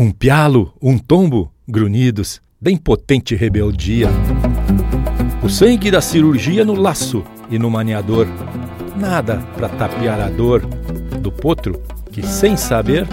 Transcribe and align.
Um 0.00 0.12
pialo, 0.12 0.72
um 0.80 0.96
tombo, 0.96 1.52
grunhidos, 1.66 2.40
bem 2.60 2.76
potente 2.76 3.34
rebeldia. 3.34 4.08
O 5.42 5.48
sangue 5.48 5.90
da 5.90 6.00
cirurgia 6.00 6.64
no 6.64 6.74
laço 6.74 7.24
e 7.50 7.58
no 7.58 7.68
maniador. 7.68 8.28
Nada 8.96 9.38
para 9.56 9.68
tapear 9.68 10.20
a 10.20 10.28
dor 10.28 10.60
do 11.20 11.32
potro 11.32 11.82
que, 12.12 12.24
sem 12.24 12.56
saber, 12.56 13.08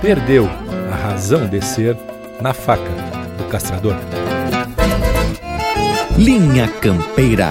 perdeu 0.00 0.46
a 0.92 0.94
razão 0.94 1.48
de 1.48 1.60
ser 1.60 1.96
na 2.40 2.54
faca 2.54 2.88
do 3.36 3.42
castrador. 3.50 3.96
Linha 6.16 6.68
Campeira. 6.68 7.50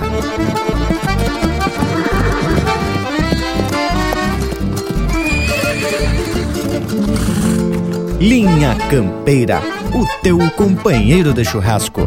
Linha 8.20 8.76
Campeira, 8.90 9.62
o 9.94 10.04
teu 10.24 10.40
companheiro 10.56 11.32
de 11.36 11.46
churrasco. 11.46 12.02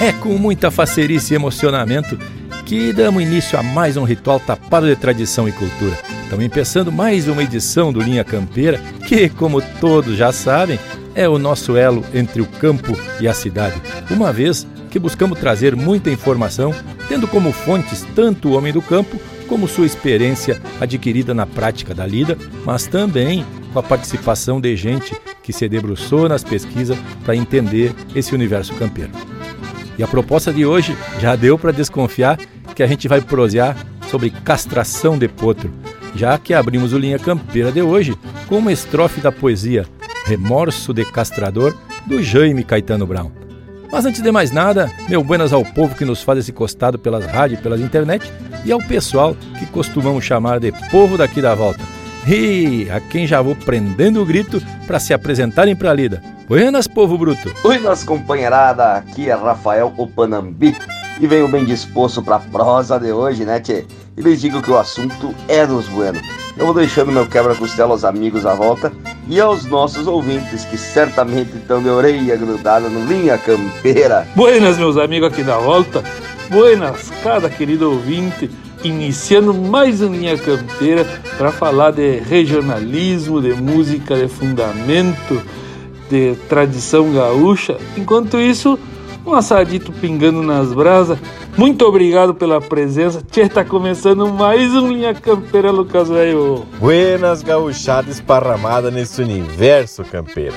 É 0.00 0.12
com 0.12 0.38
muita 0.38 0.70
facerice 0.70 1.34
e 1.34 1.36
emocionamento 1.36 2.16
que 2.64 2.92
damos 2.92 3.24
início 3.24 3.58
a 3.58 3.62
mais 3.64 3.96
um 3.96 4.04
ritual 4.04 4.38
tapado 4.38 4.86
de 4.86 4.94
tradição 4.94 5.48
e 5.48 5.52
cultura. 5.52 5.98
Estamos 6.22 6.44
empeçando 6.44 6.92
mais 6.92 7.26
uma 7.26 7.42
edição 7.42 7.92
do 7.92 8.00
Linha 8.00 8.22
Campeira, 8.22 8.80
que, 9.04 9.28
como 9.28 9.60
todos 9.60 10.16
já 10.16 10.30
sabem, 10.30 10.78
é 11.14 11.28
o 11.28 11.38
nosso 11.38 11.76
elo 11.76 12.04
entre 12.14 12.40
o 12.40 12.46
campo 12.46 12.96
e 13.20 13.28
a 13.28 13.34
cidade, 13.34 13.80
uma 14.10 14.32
vez 14.32 14.66
que 14.90 14.98
buscamos 14.98 15.38
trazer 15.38 15.76
muita 15.76 16.10
informação, 16.10 16.74
tendo 17.08 17.28
como 17.28 17.52
fontes 17.52 18.06
tanto 18.14 18.48
o 18.48 18.52
homem 18.52 18.72
do 18.72 18.82
campo 18.82 19.18
como 19.48 19.68
sua 19.68 19.86
experiência 19.86 20.60
adquirida 20.80 21.34
na 21.34 21.46
prática 21.46 21.94
da 21.94 22.06
lida, 22.06 22.36
mas 22.64 22.86
também 22.86 23.44
com 23.72 23.78
a 23.78 23.82
participação 23.82 24.60
de 24.60 24.74
gente 24.76 25.16
que 25.42 25.52
se 25.52 25.68
debruçou 25.68 26.28
nas 26.28 26.44
pesquisas 26.44 26.98
para 27.24 27.36
entender 27.36 27.94
esse 28.14 28.34
universo 28.34 28.74
campeiro. 28.74 29.10
E 29.98 30.02
a 30.02 30.08
proposta 30.08 30.52
de 30.52 30.64
hoje 30.64 30.96
já 31.18 31.36
deu 31.36 31.58
para 31.58 31.72
desconfiar 31.72 32.38
que 32.74 32.82
a 32.82 32.86
gente 32.86 33.08
vai 33.08 33.20
prosear 33.20 33.76
sobre 34.08 34.30
castração 34.30 35.18
de 35.18 35.28
potro, 35.28 35.72
já 36.14 36.38
que 36.38 36.54
abrimos 36.54 36.92
o 36.92 36.98
Linha 36.98 37.18
Campeira 37.18 37.70
de 37.70 37.82
hoje 37.82 38.16
com 38.48 38.58
uma 38.58 38.72
estrofe 38.72 39.20
da 39.20 39.30
poesia 39.30 39.86
Remorso 40.30 40.94
de 40.94 41.04
Castrador, 41.04 41.74
do 42.06 42.22
Jaime 42.22 42.62
Caetano 42.62 43.04
Brown. 43.04 43.32
Mas 43.90 44.06
antes 44.06 44.22
de 44.22 44.30
mais 44.30 44.52
nada, 44.52 44.88
meu 45.08 45.24
buenas 45.24 45.52
ao 45.52 45.64
povo 45.64 45.96
que 45.96 46.04
nos 46.04 46.22
faz 46.22 46.38
esse 46.38 46.52
costado 46.52 47.00
pelas 47.00 47.26
rádios 47.26 47.58
e 47.58 47.62
pelas 47.64 47.80
internet 47.80 48.32
e 48.64 48.70
ao 48.70 48.78
pessoal 48.78 49.34
que 49.58 49.66
costumamos 49.66 50.24
chamar 50.24 50.60
de 50.60 50.70
povo 50.88 51.18
daqui 51.18 51.42
da 51.42 51.52
volta. 51.56 51.80
E 52.28 52.88
a 52.92 53.00
quem 53.00 53.26
já 53.26 53.42
vou 53.42 53.56
prendendo 53.56 54.22
o 54.22 54.24
grito 54.24 54.62
para 54.86 55.00
se 55.00 55.12
apresentarem 55.12 55.74
para 55.74 55.90
a 55.90 55.94
lida. 55.94 56.22
Buenas, 56.46 56.86
povo 56.86 57.18
bruto! 57.18 57.52
Nossa 57.82 58.06
companheirada, 58.06 58.92
aqui 58.94 59.28
é 59.28 59.34
Rafael 59.34 59.92
Opanambi 59.96 60.76
e 61.20 61.26
venho 61.26 61.48
bem 61.48 61.64
disposto 61.64 62.22
para 62.22 62.36
a 62.36 62.40
prosa 62.40 63.00
de 63.00 63.10
hoje, 63.10 63.44
né, 63.44 63.58
tchê? 63.58 63.84
E 64.16 64.22
lhes 64.22 64.40
digo 64.40 64.62
que 64.62 64.70
o 64.70 64.78
assunto 64.78 65.34
é 65.48 65.66
dos 65.66 65.88
buenos. 65.88 66.39
Eu 66.60 66.66
vou 66.66 66.74
deixando 66.74 67.10
meu 67.10 67.26
quebra-costela 67.26 67.92
aos 67.92 68.04
amigos 68.04 68.44
à 68.44 68.52
volta 68.52 68.92
e 69.26 69.40
aos 69.40 69.64
nossos 69.64 70.06
ouvintes 70.06 70.62
que 70.66 70.76
certamente 70.76 71.56
estão 71.56 71.82
de 71.82 71.88
orelha 71.88 72.36
grudada 72.36 72.86
no 72.86 73.02
Linha 73.06 73.38
Campeira. 73.38 74.28
Buenas, 74.36 74.76
meus 74.76 74.98
amigos 74.98 75.32
aqui 75.32 75.42
da 75.42 75.56
volta. 75.56 76.04
Buenas, 76.50 77.10
cada 77.22 77.48
querido 77.48 77.90
ouvinte 77.90 78.50
iniciando 78.84 79.54
mais 79.54 80.02
uma 80.02 80.14
linha 80.14 80.36
campeira 80.36 81.06
para 81.38 81.50
falar 81.50 81.92
de 81.92 82.18
regionalismo, 82.18 83.40
de 83.40 83.54
música 83.54 84.14
de 84.14 84.28
fundamento, 84.28 85.40
de 86.10 86.34
tradição 86.46 87.10
gaúcha. 87.10 87.78
Enquanto 87.96 88.38
isso, 88.38 88.78
um 89.24 89.34
assadito 89.34 89.92
pingando 89.92 90.42
nas 90.42 90.74
brasas. 90.74 91.18
Muito 91.60 91.84
obrigado 91.84 92.34
pela 92.34 92.58
presença. 92.58 93.20
Tchê, 93.30 93.46
tá 93.46 93.62
começando 93.62 94.26
mais 94.32 94.74
um 94.74 94.90
Linha 94.90 95.12
Campeira, 95.12 95.70
Lucas 95.70 96.08
Velho. 96.08 96.64
Buenas 96.78 97.42
gauchadas 97.42 98.14
esparramada 98.14 98.90
nesse 98.90 99.20
universo 99.20 100.02
campeiro. 100.02 100.54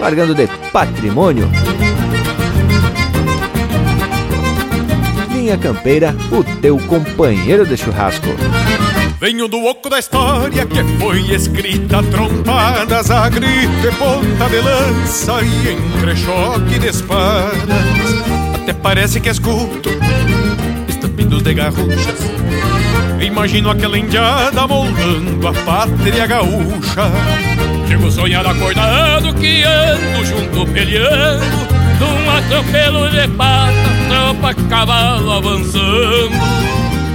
largando 0.00 0.34
de 0.34 0.46
patrimônio. 0.72 1.46
Linha 5.50 5.58
Campeira, 5.58 6.16
o 6.30 6.44
teu 6.60 6.78
companheiro 6.78 7.66
de 7.66 7.76
churrasco. 7.76 8.28
Venho 9.20 9.48
do 9.48 9.64
oco 9.64 9.90
da 9.90 9.98
história 9.98 10.64
que 10.64 10.84
foi 10.96 11.22
escrita 11.34 12.04
trompadas 12.04 13.10
a 13.10 13.28
grito 13.28 13.84
e 13.84 13.90
ponta 13.96 14.48
de 14.48 14.60
lança 14.60 15.42
e 15.42 15.70
entre 15.70 16.16
choque 16.16 16.78
de 16.78 16.86
espadas. 16.86 17.66
Até 18.62 18.72
parece 18.74 19.20
que 19.20 19.28
escuto 19.28 19.90
estampidos 20.88 21.42
de 21.42 21.52
garruchas. 21.52 22.20
Imagino 23.20 23.70
aquela 23.70 23.98
indiada 23.98 24.68
moldando 24.68 25.48
a 25.48 25.52
pátria 25.52 26.28
gaúcha. 26.28 27.10
Chego 27.88 28.08
sonhar 28.08 28.46
acordado 28.46 29.34
que 29.34 29.64
ando 29.64 30.24
junto 30.24 30.72
peleando 30.72 31.70
num 31.98 32.30
atropelo 32.30 33.10
de 33.10 33.26
pata, 33.36 33.72
tropa, 34.10 34.54
cavalo 34.68 35.32
avançando. 35.32 36.60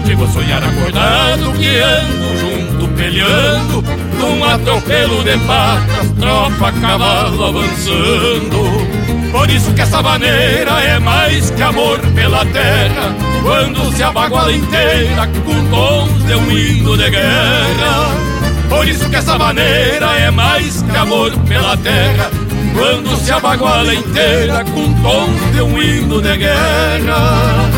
Chego 0.05 0.27
sonhar 0.27 0.63
acordado 0.63 1.51
que 1.53 1.79
ando 1.79 2.37
junto 2.37 2.87
peleando 2.95 3.83
num 4.17 4.43
atropelo 4.43 5.23
de 5.23 5.37
patas, 5.39 6.11
tropa, 6.19 6.71
cavalo 6.79 7.43
avançando. 7.43 9.31
Por 9.31 9.49
isso 9.49 9.73
que 9.73 9.81
essa 9.81 10.01
maneira 10.01 10.71
é 10.81 10.97
mais 10.99 11.49
que 11.51 11.61
amor 11.61 11.99
pela 12.15 12.45
terra, 12.45 13.13
quando 13.43 13.91
se 13.93 14.01
abaguala 14.01 14.53
inteira 14.53 15.27
com 15.43 15.65
tons 15.69 16.25
de 16.25 16.35
um 16.35 16.51
hino 16.51 16.97
de 16.97 17.09
guerra. 17.09 18.35
Por 18.69 18.87
isso 18.87 19.09
que 19.09 19.15
essa 19.17 19.37
maneira 19.37 20.05
é 20.17 20.31
mais 20.31 20.81
que 20.81 20.97
amor 20.97 21.31
pela 21.47 21.75
terra, 21.77 22.31
quando 22.75 23.15
se 23.17 23.31
abaguala 23.31 23.93
inteira 23.93 24.63
com 24.65 24.93
tons 25.01 25.51
de 25.53 25.61
um 25.61 25.81
hino 25.81 26.21
de 26.21 26.37
guerra. 26.37 27.71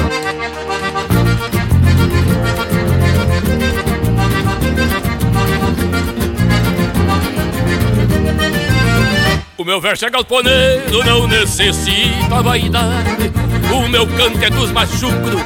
O 9.58 9.64
meu 9.64 9.82
verso 9.82 10.06
é 10.06 10.10
galponeiro, 10.10 11.04
não 11.04 11.28
necessita 11.28 12.42
vaidade. 12.42 13.32
O 13.74 13.88
meu 13.90 14.08
canto 14.08 14.44
é 14.44 14.50
dos 14.50 14.72
mais 14.72 14.90
chucros, 14.92 15.42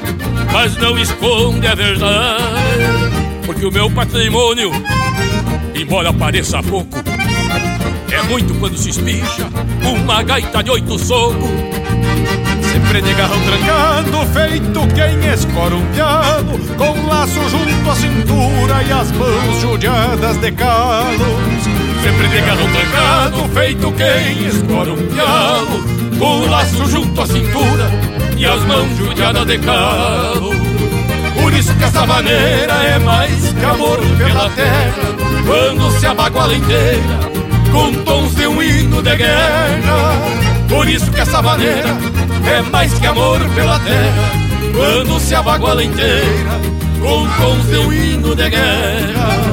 mas 0.52 0.78
não 0.78 0.98
esconde 0.98 1.68
a 1.68 1.76
verdade. 1.76 2.42
Porque 3.46 3.66
o 3.66 3.72
meu 3.72 3.90
patrimônio, 3.90 4.72
embora 5.74 6.14
pareça 6.14 6.62
pouco, 6.62 7.02
é 8.22 8.24
muito 8.30 8.54
quando 8.56 8.78
se 8.78 8.90
espicha 8.90 9.48
uma 9.84 10.22
gaita 10.22 10.64
de 10.64 10.70
oito 10.72 10.98
socos. 11.00 11.50
Sempre 12.72 13.02
de 13.02 13.14
garrão 13.14 13.40
trancado, 13.42 14.26
feito 14.34 14.88
quem 14.94 15.34
escora 15.34 15.76
um 15.76 15.86
piano, 15.88 16.60
com 16.78 17.08
laço 17.08 17.50
junto 17.50 17.90
à 17.90 17.96
cintura 17.96 18.84
e 18.88 18.92
as 18.92 19.12
mãos 19.12 19.62
judiadas 19.62 20.38
de 20.38 20.52
calos. 20.52 21.64
Sempre 22.04 22.28
de 22.28 22.42
garrão 22.42 22.68
trancado, 22.72 23.50
feito 23.54 23.92
quem 23.94 24.48
escora 24.48 24.92
um 24.92 25.08
pialo 25.08 25.84
Com 26.18 26.50
laço 26.50 26.86
junto 26.88 27.22
à 27.22 27.28
cintura 27.28 27.92
e 28.38 28.44
as 28.44 28.64
mãos 28.66 28.98
judiadas 28.98 29.46
de 29.46 29.60
calo 29.60 30.50
Por 31.40 31.54
isso 31.54 31.76
que 31.76 31.84
essa 31.84 32.08
maneira 32.08 32.74
é 32.74 32.98
mais 32.98 33.54
que 33.54 33.66
amor 33.66 34.00
pela 34.18 34.50
terra 34.50 35.16
Quando 35.46 36.00
se 36.00 36.08
abaguala 36.08 36.56
inteira 36.56 37.31
com 37.72 37.94
tons 38.04 38.36
de 38.36 38.48
um 38.48 38.62
hino 38.62 39.02
de 39.02 39.16
guerra. 39.16 40.14
Por 40.70 40.88
isso 40.88 41.12
que 41.12 41.22
essa 41.22 41.42
maneira 41.42 41.90
é 42.46 42.62
mais 42.72 42.94
que 42.98 43.08
amor 43.08 43.40
pela 43.56 43.80
terra. 43.80 44.32
Quando 44.74 45.20
se 45.20 45.36
abaguala 45.36 45.84
inteira 45.84 46.62
com 47.02 47.28
tons 47.42 47.66
de 47.68 47.78
um 47.78 47.94
hino 47.94 48.36
de 48.36 48.50
guerra 48.50 49.51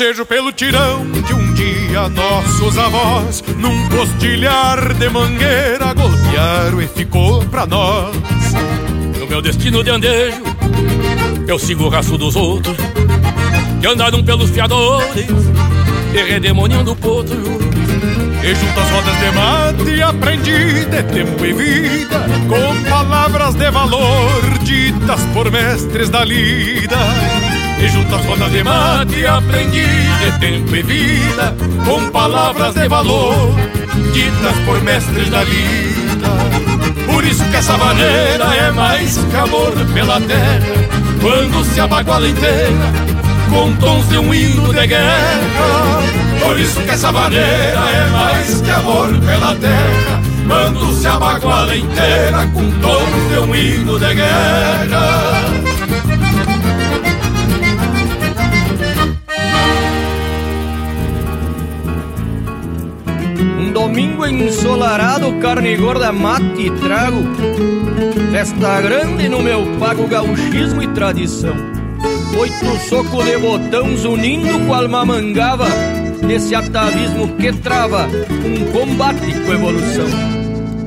Forcejo 0.00 0.24
pelo 0.24 0.50
tirão 0.50 1.04
de 1.10 1.34
um 1.34 1.52
dia 1.52 2.08
nossos 2.08 2.78
avós 2.78 3.44
Num 3.58 3.86
postilhar 3.90 4.94
de 4.94 5.10
mangueira 5.10 5.92
golpearam 5.92 6.80
e 6.80 6.88
ficou 6.88 7.44
pra 7.44 7.66
nós. 7.66 8.16
No 9.18 9.26
meu 9.26 9.42
destino 9.42 9.84
de 9.84 9.90
andejo 9.90 10.42
Eu 11.46 11.58
sigo 11.58 11.84
o 11.84 11.88
rastro 11.90 12.16
dos 12.16 12.34
outros 12.34 12.74
Que 13.78 13.86
andaram 13.86 14.24
pelos 14.24 14.48
fiadores 14.48 15.26
E 16.14 16.22
redemoniando 16.22 16.96
potro. 16.96 17.36
E 18.42 18.54
junto 18.54 18.80
às 18.80 18.90
rodas 18.90 19.16
de 19.18 19.30
mate 19.32 20.02
aprendi 20.02 20.86
de 20.86 21.02
tempo 21.12 21.44
e 21.44 21.52
vida 21.52 22.24
Com 22.48 22.88
palavras 22.88 23.54
de 23.54 23.70
valor 23.70 24.58
ditas 24.64 25.20
por 25.34 25.50
mestres 25.50 26.08
da 26.08 26.24
lida 26.24 26.96
e 27.80 27.88
junto 27.88 28.14
às 28.14 28.24
rodas 28.26 28.52
de 28.52 28.62
mate 28.62 29.26
aprendi 29.26 29.82
de 29.82 30.38
tempo 30.38 30.76
e 30.76 30.82
vida 30.82 31.54
Com 31.84 32.10
palavras 32.10 32.74
de 32.74 32.86
valor 32.88 33.54
Ditas 34.12 34.56
por 34.64 34.82
mestres 34.82 35.28
da 35.30 35.44
vida. 35.44 36.28
Por 37.06 37.24
isso 37.24 37.44
que 37.44 37.56
essa 37.56 37.76
maneira 37.76 38.44
é 38.54 38.70
mais 38.70 39.16
que 39.18 39.36
amor 39.36 39.72
pela 39.94 40.20
terra 40.20 40.60
Quando 41.20 41.64
se 41.64 41.80
abaguala 41.80 42.28
inteira 42.28 42.92
Com 43.48 43.72
tons 43.76 44.08
de 44.08 44.18
um 44.18 44.32
hino 44.32 44.72
de 44.72 44.86
guerra. 44.86 46.02
Por 46.40 46.58
isso 46.58 46.80
que 46.80 46.90
essa 46.90 47.10
maneira 47.10 47.80
é 47.92 48.10
mais 48.12 48.60
que 48.60 48.70
amor 48.70 49.08
pela 49.20 49.54
terra 49.56 50.20
Quando 50.46 50.94
se 50.94 51.06
abaguala 51.06 51.76
inteira 51.76 52.46
Com 52.52 52.70
tons 52.80 53.32
de 53.32 53.38
um 53.38 53.54
hino 53.54 53.98
de 53.98 54.14
guerra 54.14 55.69
domingo 63.90 64.24
ensolarado, 64.24 65.32
carne 65.40 65.76
gorda, 65.76 66.12
mate 66.12 66.66
e 66.66 66.70
trago. 66.70 67.24
Festa 68.30 68.80
grande 68.80 69.28
no 69.28 69.42
meu 69.42 69.66
pago, 69.80 70.06
gauchismo 70.06 70.80
e 70.80 70.86
tradição. 70.88 71.56
Oito 72.38 72.88
socos 72.88 73.24
de 73.24 73.36
botões 73.36 74.04
unindo 74.04 74.64
com 74.64 74.72
alma 74.72 75.04
mangava. 75.04 75.66
Esse 76.28 76.54
atavismo 76.54 77.34
que 77.36 77.52
trava 77.52 78.06
um 78.06 78.70
combate 78.70 79.34
com 79.44 79.52
evolução. 79.52 80.06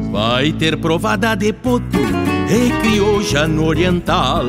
Vai 0.09 0.53
ter 0.53 0.77
provada 0.77 1.35
de 1.35 1.51
potro 1.51 1.99
e 2.49 2.69
crioja 2.81 3.45
no 3.45 3.65
oriental 3.65 4.45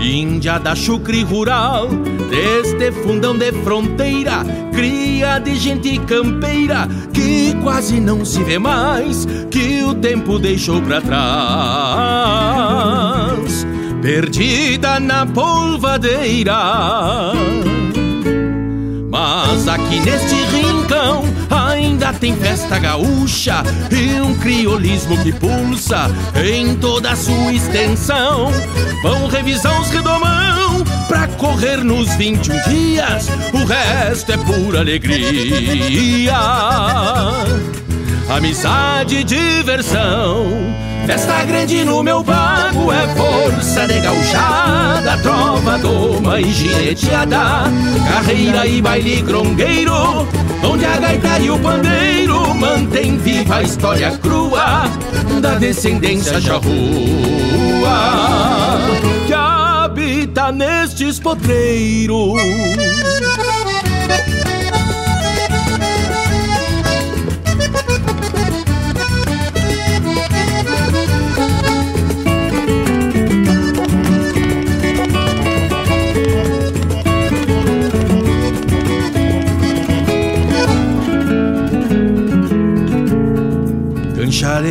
Índia 0.00 0.58
da 0.58 0.74
chucre 0.74 1.22
rural, 1.22 1.88
deste 2.28 2.90
fundão 3.02 3.36
de 3.36 3.52
fronteira, 3.52 4.44
cria 4.72 5.38
de 5.38 5.54
gente 5.54 5.98
campeira 6.00 6.88
que 7.12 7.54
quase 7.62 8.00
não 8.00 8.24
se 8.24 8.42
vê 8.42 8.58
mais, 8.58 9.26
que 9.50 9.84
o 9.84 9.94
tempo 9.94 10.38
deixou 10.38 10.80
pra 10.82 11.00
trás, 11.00 11.12
perdida 14.00 14.98
na 14.98 15.26
polvadeira. 15.26 17.32
Mas 19.10 19.68
aqui 19.68 20.00
neste 20.00 20.34
rincão 20.34 21.22
tem 22.22 22.36
festa 22.36 22.78
gaúcha 22.78 23.64
e 23.90 24.20
um 24.20 24.32
criolismo 24.38 25.20
que 25.24 25.32
pulsa 25.32 26.08
em 26.40 26.76
toda 26.76 27.10
a 27.10 27.16
sua 27.16 27.52
extensão. 27.52 28.48
Vão 29.02 29.26
revisar 29.26 29.80
os 29.80 29.90
redomão 29.90 30.84
pra 31.08 31.26
correr 31.26 31.78
nos 31.78 32.14
21 32.14 32.62
dias, 32.68 33.28
o 33.52 33.64
resto 33.64 34.30
é 34.30 34.36
pura 34.36 34.78
alegria. 34.78 36.38
Amizade 38.28 39.16
e 39.16 39.24
diversão 39.24 40.91
Festa 41.06 41.44
grande 41.44 41.84
no 41.84 42.02
meu 42.02 42.22
pago 42.22 42.92
é 42.92 43.06
força 43.08 43.86
de 43.86 44.00
gauchada, 44.00 45.16
trova, 45.18 45.78
doma 45.78 46.40
e 46.40 46.50
gineteada, 46.52 47.64
carreira 48.08 48.66
e 48.66 48.80
baile 48.80 49.20
grongueiro, 49.22 50.26
onde 50.62 50.84
a 50.84 50.96
gaita 50.98 51.38
e 51.40 51.50
o 51.50 51.58
pandeiro 51.58 52.54
mantém 52.54 53.18
viva 53.18 53.56
a 53.56 53.62
história 53.62 54.16
crua 54.18 54.84
da 55.40 55.56
descendência 55.56 56.40
charrua 56.40 56.62
que 59.26 59.34
habita 59.34 60.52
nestes 60.52 61.18
potreiros. 61.18 62.40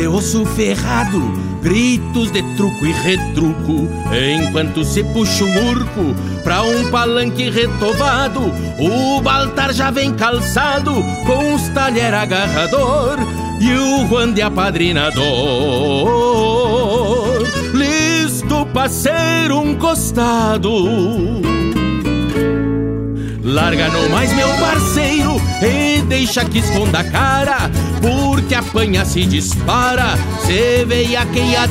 Osso 0.08 0.44
ferrado, 0.44 1.20
gritos 1.62 2.30
de 2.30 2.42
truco 2.56 2.86
e 2.86 2.92
retruco, 2.92 3.88
enquanto 4.12 4.84
se 4.84 5.04
puxa 5.04 5.44
um 5.44 5.70
urco 5.70 6.14
pra 6.42 6.62
um 6.62 6.90
palanque 6.90 7.50
retovado, 7.50 8.40
o 8.78 9.20
Baltar 9.20 9.72
já 9.72 9.90
vem 9.90 10.12
calçado 10.14 10.92
com 11.26 11.54
os 11.54 11.68
talher 11.70 12.14
agarrador 12.14 13.18
e 13.60 13.72
o 13.74 14.06
Juan 14.08 14.32
de 14.32 14.42
apadrinador, 14.42 15.22
listo 17.74 18.66
pra 18.72 18.88
ser 18.88 19.52
um 19.52 19.74
costado. 19.74 21.51
Larga 23.52 23.88
no 23.88 24.08
mais 24.08 24.32
meu 24.32 24.48
parceiro 24.54 25.36
e 25.60 26.00
deixa 26.00 26.42
que 26.42 26.60
esconda 26.60 27.00
a 27.00 27.04
cara 27.04 27.70
Porque 28.00 28.54
apanha 28.54 29.04
se 29.04 29.26
dispara, 29.26 30.16
cê 30.46 30.86
veia 30.86 31.20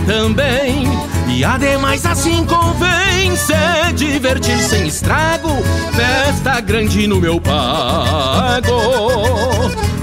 também 0.06 0.84
E 1.28 1.44
ademais 1.44 2.06
assim 2.06 2.46
convém 2.46 3.36
se 3.36 3.94
divertir 3.96 4.60
sem 4.60 4.86
estrago 4.86 5.50
Festa 5.96 6.62
grande 6.62 7.08
no 7.08 7.20
meu 7.20 7.42
pago 7.42 8.62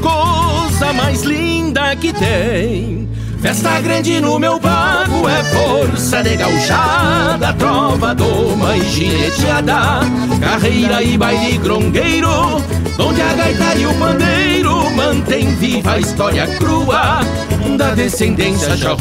Coisa 0.02 0.92
mais 0.92 1.22
linda 1.22 1.94
que 1.94 2.12
tem 2.12 3.08
Festa 3.40 3.80
grande 3.80 4.20
no 4.20 4.38
meu 4.38 4.58
pago 4.58 5.28
é 5.28 5.44
força 5.44 6.22
de 6.22 6.36
gauchada, 6.36 7.52
trova, 7.54 8.14
doma 8.14 8.76
e 8.76 8.82
gineteada, 8.88 10.00
carreira 10.40 11.02
e 11.02 11.16
baile 11.16 11.56
grongueiro, 11.58 12.28
onde 12.98 13.22
a 13.22 13.32
gaita 13.34 13.74
e 13.76 13.86
o 13.86 13.94
pandeiro 13.94 14.90
mantém 14.90 15.54
viva 15.54 15.92
a 15.92 15.98
história 15.98 16.46
crua 16.58 17.20
da 17.76 17.94
descendência 17.94 18.76
charrua 18.76 18.98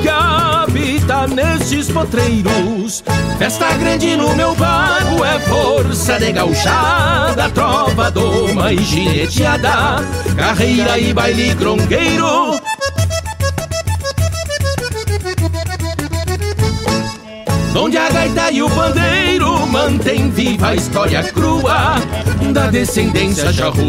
que 0.00 0.08
habita 0.08 1.26
nestes 1.26 1.90
potreiros. 1.90 3.02
Festa 3.36 3.72
grande 3.74 4.16
no 4.16 4.34
meu 4.36 4.54
pago 4.54 5.24
é 5.24 5.40
força 5.54 6.18
de 6.18 6.32
gauchada, 6.32 7.48
trova, 7.50 8.10
doma 8.10 8.72
e 8.72 8.78
gineteada, 8.78 10.02
carreira 10.36 10.98
e 10.98 11.14
baile 11.14 11.54
grongueiro. 11.54 12.58
Onde 17.76 17.98
a 17.98 18.08
gaita 18.08 18.50
e 18.50 18.62
o 18.62 18.70
pandeiro 18.70 19.66
mantém 19.66 20.30
viva 20.30 20.68
a 20.68 20.74
história 20.74 21.22
crua 21.22 21.96
da 22.52 22.68
descendência 22.68 23.52
charrua 23.52 23.82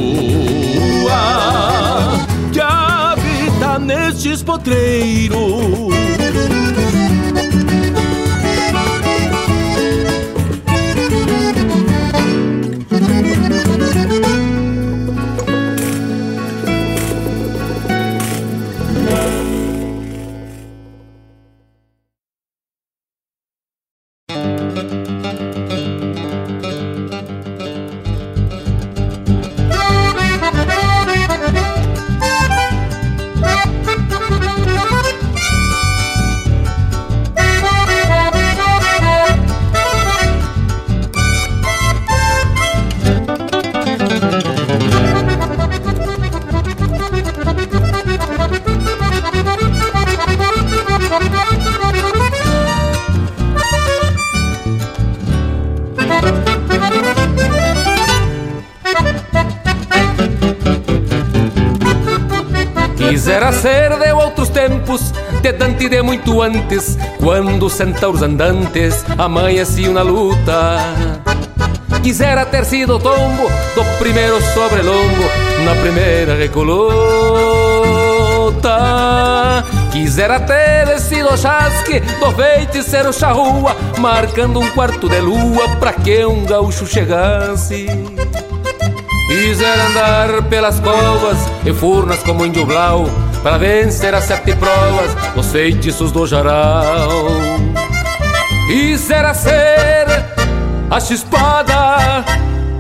que 2.52 2.60
habita 2.60 3.80
nestes 3.80 4.44
potreiros. 4.44 6.25
De 65.42 65.52
Dante 65.54 65.90
de 65.90 66.02
muito 66.02 66.42
antes, 66.42 66.98
quando 67.20 67.68
os 67.68 67.74
centauros 67.74 68.22
andantes 68.22 69.06
amanheciam 69.18 69.94
na 69.94 70.02
luta. 70.02 70.80
Quisera 72.04 72.46
ter 72.46 72.66
sido 72.66 73.00
tombo 73.00 73.50
do 73.74 73.84
primeiro 73.98 74.40
sobrelongo 74.54 75.24
na 75.64 75.76
primeira 75.82 76.36
recolota. 76.36 76.86
Quisera 79.92 80.40
ter 80.40 81.00
sido 81.00 81.36
chasque 81.36 82.00
do 82.00 82.32
feiticeiro 82.34 83.12
charrua, 83.12 83.76
marcando 83.98 84.60
um 84.60 84.70
quarto 84.70 85.10
de 85.10 85.20
lua 85.20 85.68
pra 85.80 85.94
que 85.94 86.26
um 86.26 86.46
gaúcho 86.46 86.86
chegasse. 86.86 87.88
Quisera 89.28 89.88
andar 89.88 90.44
pelas 90.44 90.80
covas 90.80 91.38
e 91.66 91.74
furnas 91.74 92.22
como 92.22 92.46
índio 92.46 92.66
blau 92.66 93.08
para 93.46 93.60
vencer 93.60 94.12
as 94.16 94.24
sete 94.24 94.56
provas 94.56 95.14
dos 95.36 95.52
feitiços 95.52 96.12
do 96.12 96.26
jaral. 96.26 97.08
Quisera 98.66 99.36
ser 99.36 100.08
a 100.90 101.00
chispada 101.00 102.26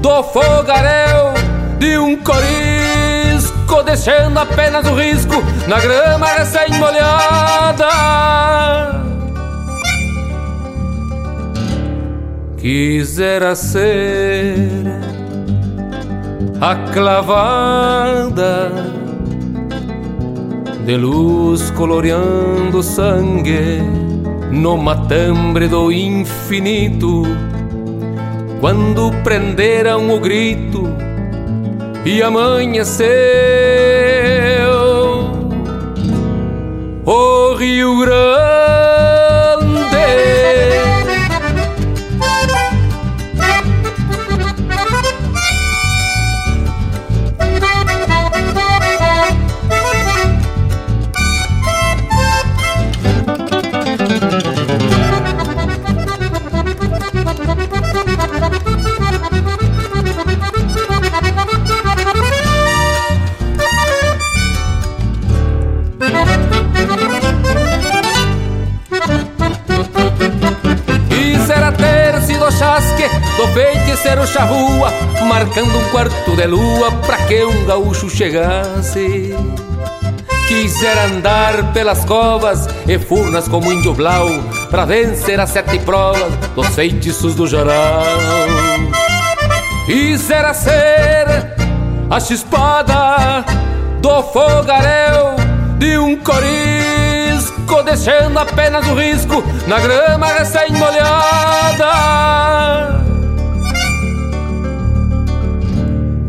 do 0.01 0.23
fogaréu 0.23 1.35
de 1.77 1.99
um 1.99 2.17
corisco, 2.17 3.83
deixando 3.83 4.39
apenas 4.39 4.87
o 4.87 4.95
risco 4.95 5.35
na 5.67 5.79
grama 5.79 6.25
recém-molhada. 6.29 7.85
Quisera 12.57 13.53
ser 13.53 14.67
a 16.59 16.75
clavada 16.91 18.71
de 20.85 20.97
luz 20.97 21.71
coloreando 21.71 22.83
sangue 22.83 23.81
no 24.51 24.77
matambre 24.77 25.67
do 25.67 25.91
infinito. 25.91 27.23
Quando 28.61 29.11
prenderam 29.23 30.15
o 30.15 30.19
grito 30.19 30.83
e 32.05 32.21
amanheceu 32.21 33.09
o 37.03 37.55
Rio 37.55 37.99
Grande. 37.99 38.84
Do 73.95 73.97
feiticeiro 73.97 74.27
charrua, 74.27 74.91
marcando 75.25 75.77
um 75.77 75.89
quarto 75.89 76.35
de 76.35 76.45
lua 76.45 76.91
pra 77.05 77.15
que 77.17 77.45
um 77.45 77.65
gaúcho 77.65 78.09
chegasse. 78.09 79.33
Quisera 80.47 81.05
andar 81.05 81.71
pelas 81.71 82.03
covas 82.03 82.67
e 82.87 82.99
furnas 82.99 83.47
como 83.47 83.71
índio 83.71 83.93
blau, 83.93 84.27
pra 84.69 84.83
vencer 84.85 85.39
as 85.39 85.49
sete 85.49 85.79
provas 85.79 86.33
dos 86.55 86.67
feitiços 86.75 87.35
do 87.35 87.47
geral. 87.47 88.03
Quisera 89.85 90.53
ser 90.53 91.55
a 92.09 92.19
chispada 92.19 93.45
do 94.01 94.23
fogaréu 94.23 95.37
de 95.77 95.97
um 95.97 96.17
corisco, 96.17 97.81
deixando 97.83 98.37
apenas 98.37 98.85
o 98.87 98.95
risco 98.95 99.41
na 99.67 99.79
grama 99.79 100.27
recém-molhada. 100.27 102.94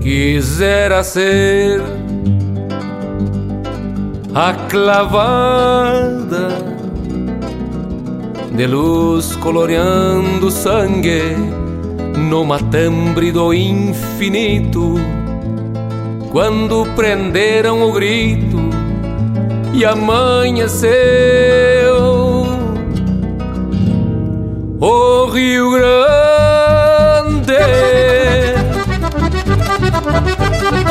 Quisera 0.06 1.02
ser 1.02 1.82
a 4.32 4.54
clavada 4.68 6.46
de 8.52 8.66
luz 8.68 9.34
coloreando 9.34 10.48
sangue 10.48 11.34
no 12.30 12.44
matambre 12.44 13.32
do 13.32 13.52
infinito. 13.52 14.94
Quando 16.30 16.86
prenderam 16.94 17.82
o 17.82 17.90
grito 17.92 18.58
e 19.74 19.84
amanheceu 19.84 20.86
o 24.78 25.26
Rio 25.26 25.72
Grande 25.72 26.06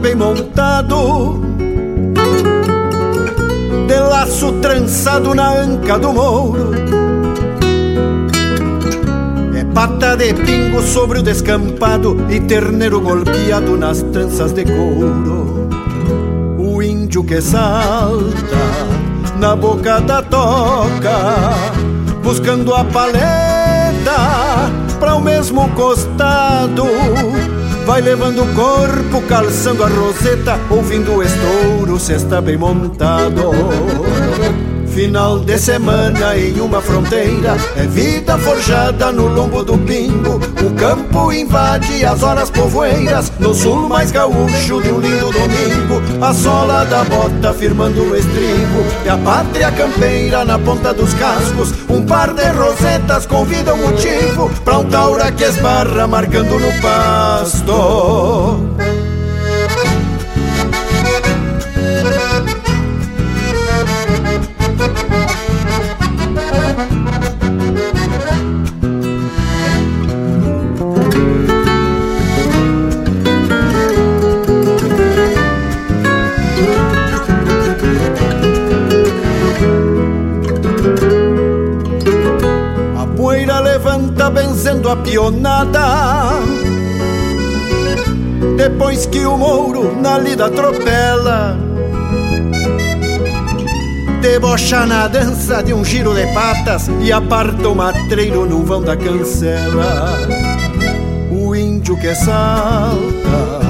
Bem 0.00 0.14
montado. 0.14 1.40
De 3.86 3.98
laço 3.98 4.52
trançado 4.60 5.34
na 5.34 5.50
anca 5.50 5.98
do 5.98 6.12
mouro 6.12 6.72
É 9.56 9.64
pata 9.64 10.14
de 10.16 10.34
pingo 10.34 10.82
sobre 10.82 11.20
o 11.20 11.22
descampado 11.22 12.16
E 12.28 12.40
terneiro 12.40 13.00
golpeado 13.00 13.76
nas 13.76 14.02
tranças 14.02 14.52
de 14.52 14.64
couro. 14.64 15.68
Índio 16.82 17.24
que 17.24 17.40
salta 17.42 18.56
na 19.38 19.54
boca 19.54 20.00
da 20.00 20.22
toca, 20.22 21.54
buscando 22.22 22.74
a 22.74 22.84
paleta 22.84 24.16
para 24.98 25.14
o 25.14 25.20
mesmo 25.20 25.68
costado. 25.70 26.84
Vai 27.88 28.02
levando 28.02 28.42
o 28.42 28.54
corpo, 28.54 29.22
calçando 29.26 29.82
a 29.82 29.88
roseta, 29.88 30.60
ouvindo 30.68 31.10
o 31.14 31.22
estouro, 31.22 31.98
se 31.98 32.12
está 32.12 32.38
bem 32.38 32.54
montado. 32.54 33.50
Final 34.98 35.38
de 35.38 35.56
semana 35.56 36.36
em 36.36 36.60
uma 36.60 36.82
fronteira. 36.82 37.56
É 37.76 37.86
vida 37.86 38.36
forjada 38.36 39.12
no 39.12 39.28
lombo 39.28 39.62
do 39.62 39.78
pingo 39.78 40.40
O 40.60 40.74
campo 40.74 41.32
invade 41.32 42.04
as 42.04 42.20
horas 42.24 42.50
povoeiras. 42.50 43.30
No 43.38 43.54
sul 43.54 43.88
mais 43.88 44.10
gaúcho 44.10 44.82
de 44.82 44.90
um 44.90 44.98
lindo 44.98 45.30
domingo. 45.30 46.02
A 46.20 46.34
sola 46.34 46.84
da 46.86 47.04
bota 47.04 47.54
firmando 47.54 48.02
o 48.10 48.16
estribo. 48.16 48.84
E 49.04 49.08
a 49.08 49.16
pátria 49.18 49.70
campeira 49.70 50.44
na 50.44 50.58
ponta 50.58 50.92
dos 50.92 51.14
cascos. 51.14 51.72
Um 51.88 52.04
par 52.04 52.34
de 52.34 52.48
rosetas 52.50 53.24
convida 53.24 53.74
o 53.74 53.78
motivo 53.78 54.50
Pra 54.64 54.78
um 54.78 54.84
taura 54.84 55.30
que 55.30 55.44
esbarra 55.44 56.08
marcando 56.08 56.58
no 56.58 56.72
pasto 56.82 58.77
pionada. 85.02 86.30
Depois 88.56 89.06
que 89.06 89.24
o 89.24 89.36
mouro 89.36 90.00
na 90.00 90.18
lida 90.18 90.46
atropela, 90.46 91.58
debocha 94.20 94.86
na 94.86 95.08
dança 95.08 95.62
de 95.62 95.72
um 95.72 95.84
giro 95.84 96.14
de 96.14 96.26
patas 96.32 96.88
e 97.00 97.12
aparta 97.12 97.68
o 97.68 97.74
matreiro 97.74 98.46
num 98.46 98.64
vão 98.64 98.82
da 98.82 98.96
cancela. 98.96 100.18
O 101.30 101.54
índio 101.54 101.96
que 101.96 102.14
salta 102.14 103.60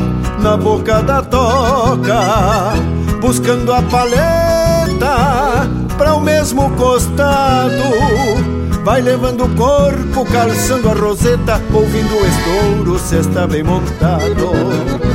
na 0.43 0.57
boca 0.57 1.03
da 1.03 1.23
toca, 1.23 2.75
buscando 3.21 3.73
a 3.73 3.83
paleta 3.83 5.69
para 5.97 6.15
o 6.15 6.21
mesmo 6.21 6.71
costado 6.77 8.58
Vai 8.89 9.03
levando 9.03 9.45
o 9.45 9.55
corpo, 9.55 10.25
calçando 10.33 10.89
a 10.89 10.95
roseta, 10.95 11.63
ouvindo 11.75 12.11
o 12.11 12.27
estouro, 12.27 12.99
se 12.99 13.17
está 13.17 13.47
bem 13.47 13.63
montado. 13.63 15.08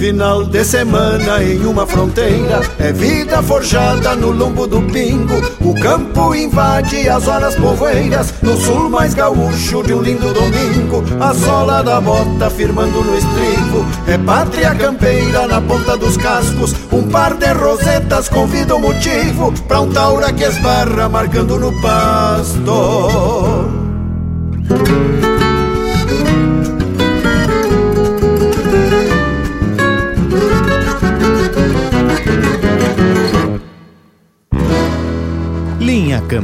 Final 0.00 0.44
de 0.44 0.64
semana 0.64 1.42
em 1.42 1.66
uma 1.66 1.86
fronteira. 1.86 2.62
É 2.78 2.90
vida 2.90 3.42
forjada 3.42 4.16
no 4.16 4.30
lombo 4.30 4.66
do 4.66 4.80
pingo. 4.80 5.34
O 5.60 5.78
campo 5.78 6.34
invade 6.34 7.06
as 7.06 7.28
horas 7.28 7.54
povoeiras. 7.54 8.32
No 8.40 8.56
sul 8.56 8.88
mais 8.88 9.12
gaúcho 9.12 9.82
de 9.82 9.92
um 9.92 10.00
lindo 10.00 10.32
domingo. 10.32 11.04
A 11.22 11.34
sola 11.34 11.82
da 11.82 12.00
bota 12.00 12.48
firmando 12.48 13.04
no 13.04 13.14
estribo. 13.14 13.84
É 14.08 14.16
pátria 14.16 14.74
campeira 14.74 15.46
na 15.46 15.60
ponta 15.60 15.98
dos 15.98 16.16
cascos. 16.16 16.74
Um 16.90 17.02
par 17.02 17.34
de 17.34 17.52
rosetas 17.52 18.26
convida 18.30 18.74
o 18.76 18.80
motivo. 18.80 19.52
Pra 19.68 19.82
um 19.82 19.92
taura 19.92 20.32
que 20.32 20.44
esbarra 20.44 21.10
marcando 21.10 21.58
no 21.58 21.78
pasto 21.82 22.70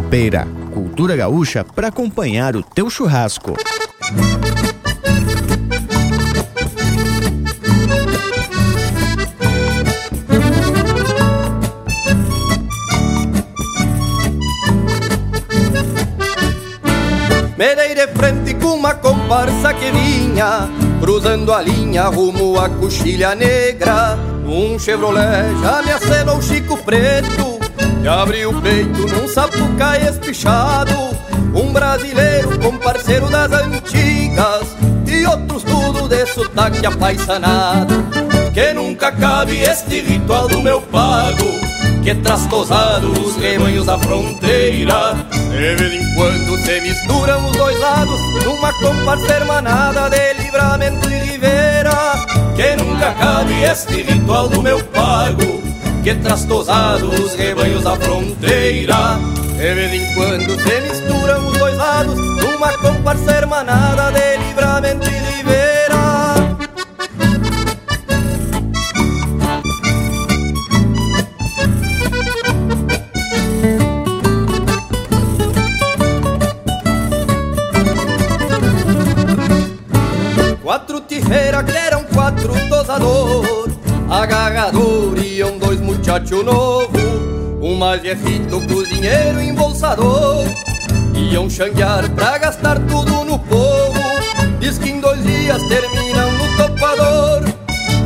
Campeira, 0.07 0.47
cultura 0.73 1.17
gaúcha 1.17 1.65
para 1.65 1.89
acompanhar 1.89 2.55
o 2.55 2.63
teu 2.63 2.89
churrasco. 2.89 3.57
Me 17.59 17.75
dei 17.75 17.97
de 17.97 18.07
frente 18.15 18.55
com 18.55 18.75
uma 18.75 18.95
comparsa 18.95 19.75
que 19.75 19.91
vinha 19.91 20.69
Cruzando 21.01 21.53
a 21.53 21.61
linha 21.61 22.05
rumo 22.05 22.61
à 22.61 22.69
coxilha 22.69 23.35
negra 23.35 24.17
Um 24.47 24.79
Chevrolet 24.79 25.51
já 25.61 25.83
me 25.83 25.91
acenou 25.91 26.41
Chico 26.41 26.77
Preto 26.85 27.36
E 28.07 28.09
abriu 28.09 28.51
o 28.51 28.63
peito 28.63 29.05
num 29.05 29.27
sapucai 29.27 30.07
espichado 30.07 30.95
Um 31.53 31.73
brasileiro 31.73 32.57
com 32.61 32.79
parceiro 32.79 33.29
das 33.29 33.51
antigas 33.51 34.77
E 35.09 35.27
outros 35.27 35.65
tudo 35.65 36.09
de 36.09 36.25
sotaque 36.27 36.87
apaixonado. 36.87 37.95
Que 38.55 38.73
nunca 38.73 39.11
cabe 39.11 39.59
este 39.61 40.03
ritual 40.03 40.47
do 40.47 40.63
meu 40.63 40.81
pago 40.83 41.67
que 42.05 42.15
trastosado 42.15 43.11
os 43.11 43.35
rebanhos 43.35 43.87
da 43.87 43.99
fronteira. 43.99 45.17
De 45.51 45.75
vez 45.75 45.93
em 45.93 46.15
quando 46.15 46.57
se 46.65 46.81
misturam 46.81 47.45
os 47.45 47.57
dois 47.57 47.81
lados 47.81 48.21
Numa 48.45 48.73
comparsa 48.75 49.35
hermanada 49.35 50.09
de 50.09 50.35
livramento 50.35 51.11
e 51.11 51.19
rivera 51.33 51.91
Que 52.55 52.77
nunca 52.77 53.11
cabe 53.15 53.65
este 53.65 54.03
ritual 54.03 54.49
do 54.49 54.63
meu 54.63 54.79
pago 54.85 55.66
Que 56.07 56.15
trastosado 56.15 57.09
os 57.09 57.35
rebanhos 57.35 57.83
da 57.83 57.97
fronteira. 57.97 59.19
De 59.57 59.75
vez 59.75 59.93
em 59.93 60.15
quando 60.15 60.57
se 60.63 60.81
misturam 60.83 61.49
os 61.49 61.59
dois 61.59 61.77
lados 61.77 62.15
Numa 62.15 62.79
comparsa 62.79 63.33
hermanada 63.33 64.13
de 64.13 64.37
livramento 64.37 65.05
e 65.05 65.19
rivera 65.35 65.97
Quatro 80.63 81.01
tijeira 81.01 81.65
que 81.65 81.77
eram 81.77 82.05
quatro 82.05 82.53
tosador 82.69 83.69
Agarrador 84.09 85.26
muchacho 86.17 86.43
novo 86.43 86.99
Um 87.61 87.77
mais 87.77 88.01
viejito 88.01 88.61
cozinheiro 88.69 89.41
embolsador. 89.41 90.47
Iam 91.15 91.51
xanguear 91.51 92.09
pra 92.11 92.39
gastar 92.39 92.79
tudo 92.87 93.25
no 93.25 93.39
povo. 93.39 94.01
Diz 94.61 94.79
que 94.79 94.91
em 94.91 95.01
dois 95.01 95.23
dias 95.23 95.63
terminam 95.65 96.31
no 96.33 96.57
topador. 96.57 97.43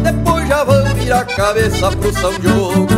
Depois 0.03 0.49
já 0.49 0.64
vão 0.64 0.85
virar 0.94 1.25
cabeça 1.25 1.90
pro 1.90 2.12
São 2.12 2.33
Diogo. 2.38 2.88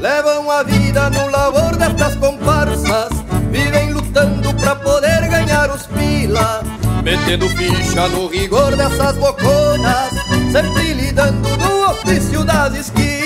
Levam 0.00 0.50
a 0.50 0.62
vida 0.62 1.10
no 1.10 1.30
labor 1.30 1.76
destas 1.76 2.16
comparsas. 2.16 3.10
Vivem 3.50 3.92
lutando 3.92 4.54
pra 4.54 4.74
poder 4.76 5.28
ganhar 5.28 5.70
os 5.70 5.86
pila. 5.86 6.62
Metendo 7.04 7.48
ficha 7.50 8.08
no 8.08 8.28
rigor 8.28 8.74
dessas 8.76 9.16
boconas. 9.18 10.10
Sempre 10.50 10.94
lidando 10.94 11.48
no 11.58 11.90
ofício 11.90 12.44
das 12.44 12.74
esquilas 12.74 13.17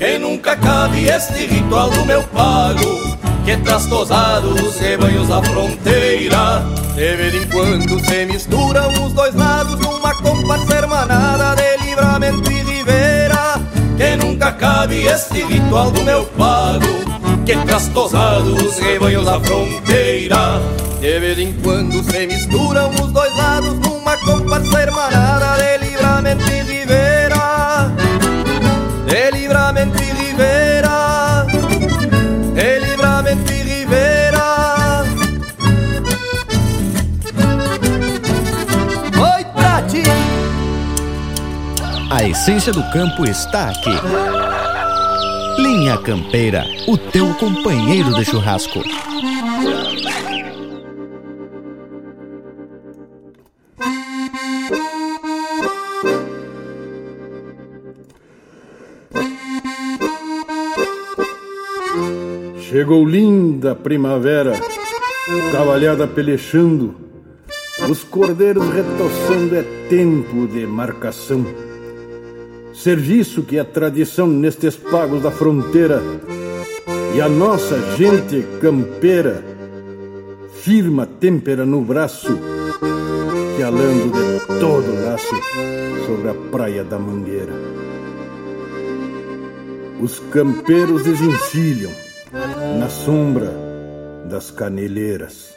Quem 0.00 0.18
nunca 0.18 0.56
cabe 0.56 1.08
este 1.08 1.44
ritual 1.44 1.90
do 1.90 2.06
meu 2.06 2.22
pago 2.22 3.18
Que 3.44 3.54
trastosado 3.58 4.54
os 4.54 4.80
rebanhos 4.80 5.28
da 5.28 5.42
fronteira. 5.42 6.64
De 6.94 7.16
vez 7.16 7.34
em 7.34 7.46
quando 7.50 8.02
se 8.06 8.24
misturam 8.24 8.88
os 9.04 9.12
dois 9.12 9.34
lados 9.34 9.78
Numa 9.78 10.14
comparsa 10.14 10.74
hermanada 10.74 11.54
de 11.54 11.84
livramento 11.84 12.50
e 12.50 12.62
rivera 12.62 13.60
Que 13.98 14.16
nunca 14.16 14.52
cabe 14.52 15.04
este 15.04 15.42
ritual 15.44 15.90
do 15.90 16.02
meu 16.02 16.24
pago 16.24 17.44
Que 17.44 17.54
trastosado 17.66 18.54
os 18.54 18.78
rebanhos 18.78 19.26
da 19.26 19.38
fronteira. 19.38 20.62
De 20.98 21.20
vez 21.20 21.38
em 21.38 21.52
quando 21.62 22.02
se 22.10 22.26
misturam 22.26 22.88
os 22.88 23.12
dois 23.12 23.36
lados 23.36 23.78
numa 23.80 24.16
comparsa 24.16 24.80
hermanada 24.80 25.62
de 25.62 25.84
livramento 25.84 26.50
e 26.50 26.62
rivera. 26.62 27.09
A 42.20 42.28
essência 42.28 42.70
do 42.70 42.82
campo 42.90 43.24
está 43.24 43.70
aqui. 43.70 43.94
Linha 45.56 45.96
Campeira, 45.96 46.66
o 46.86 46.98
teu 46.98 47.32
companheiro 47.36 48.12
de 48.12 48.26
churrasco. 48.26 48.82
Chegou 62.60 63.08
linda 63.08 63.74
primavera, 63.74 64.60
cavalhada 65.52 66.06
pelechando, 66.06 66.94
os 67.88 68.04
cordeiros 68.04 68.68
retoçando, 68.68 69.56
é 69.56 69.62
tempo 69.88 70.46
de 70.46 70.66
marcação. 70.66 71.69
Serviço 72.82 73.42
que 73.42 73.58
é 73.58 73.62
tradição 73.62 74.26
nestes 74.26 74.74
pagos 74.74 75.22
da 75.22 75.30
fronteira, 75.30 76.00
e 77.14 77.20
a 77.20 77.28
nossa 77.28 77.78
gente 77.94 78.42
campeira 78.58 79.44
firma 80.62 81.04
têmpera 81.04 81.66
no 81.66 81.82
braço, 81.82 82.38
que 83.54 83.62
alando 83.62 84.10
de 84.10 84.58
todo 84.58 85.04
laço 85.04 85.36
sobre 86.06 86.30
a 86.30 86.34
praia 86.50 86.82
da 86.82 86.98
Mangueira. 86.98 87.52
Os 90.00 90.18
campeiros 90.30 91.02
desencilham 91.02 91.92
na 92.78 92.88
sombra 92.88 93.52
das 94.30 94.50
caneleiras. 94.50 95.49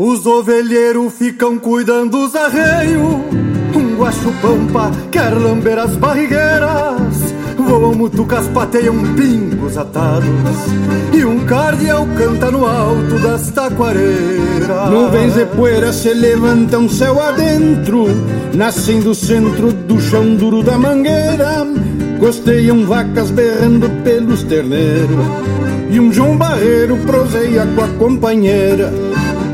Os 0.00 0.24
ovelheiros 0.26 1.12
ficam 1.14 1.58
cuidando 1.58 2.10
dos 2.10 2.36
arreios. 2.36 3.16
Um 3.74 3.96
guacho 3.96 4.32
pampa 4.40 4.92
quer 5.10 5.30
lamber 5.30 5.76
as 5.76 5.96
barrigueiras. 5.96 7.34
Voam 7.56 7.96
mutucas, 7.96 8.46
pateiam 8.46 8.94
pingos 9.16 9.76
atados. 9.76 10.28
E 11.12 11.24
um 11.24 11.44
cardeal 11.46 12.06
canta 12.16 12.48
no 12.48 12.64
alto 12.64 13.18
das 13.18 13.50
taquareiras 13.50 14.88
Nuvens 14.88 15.34
de 15.34 15.46
poeira 15.46 15.92
se 15.92 16.14
levantam 16.14 16.88
céu 16.88 17.20
adentro 17.20 18.06
Nascem 18.54 19.00
do 19.00 19.16
centro 19.16 19.72
do 19.72 20.00
chão 20.00 20.36
duro 20.36 20.62
da 20.62 20.78
mangueira. 20.78 21.66
Costeiam 22.20 22.86
vacas 22.86 23.32
berrando 23.32 23.90
pelos 24.04 24.44
terneiros. 24.44 25.26
E 25.90 25.98
um 25.98 26.12
João 26.12 26.36
Barreiro 26.36 26.96
proseia 26.98 27.66
com 27.74 27.82
a 27.82 27.88
companheira 27.98 28.92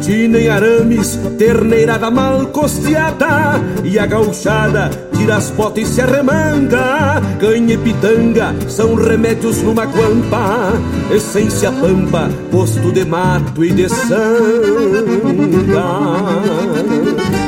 Tina 0.04 0.38
em 0.38 0.48
arames, 0.50 1.18
terneirada 1.38 2.10
mal 2.10 2.44
costeada 2.48 3.58
E 3.82 3.98
a 3.98 4.04
gauchada 4.04 4.90
tira 5.16 5.36
as 5.36 5.48
botas 5.48 5.88
e 5.88 5.94
se 5.94 6.02
arremanga. 6.02 7.22
Canha 7.40 7.72
e 7.72 7.78
pitanga 7.78 8.54
são 8.68 8.94
remédios 8.96 9.62
numa 9.62 9.86
guampa 9.86 10.74
Essência 11.10 11.72
pampa, 11.72 12.28
posto 12.50 12.92
de 12.92 13.02
mato 13.06 13.64
e 13.64 13.72
de 13.72 13.88
sanga 13.88 15.14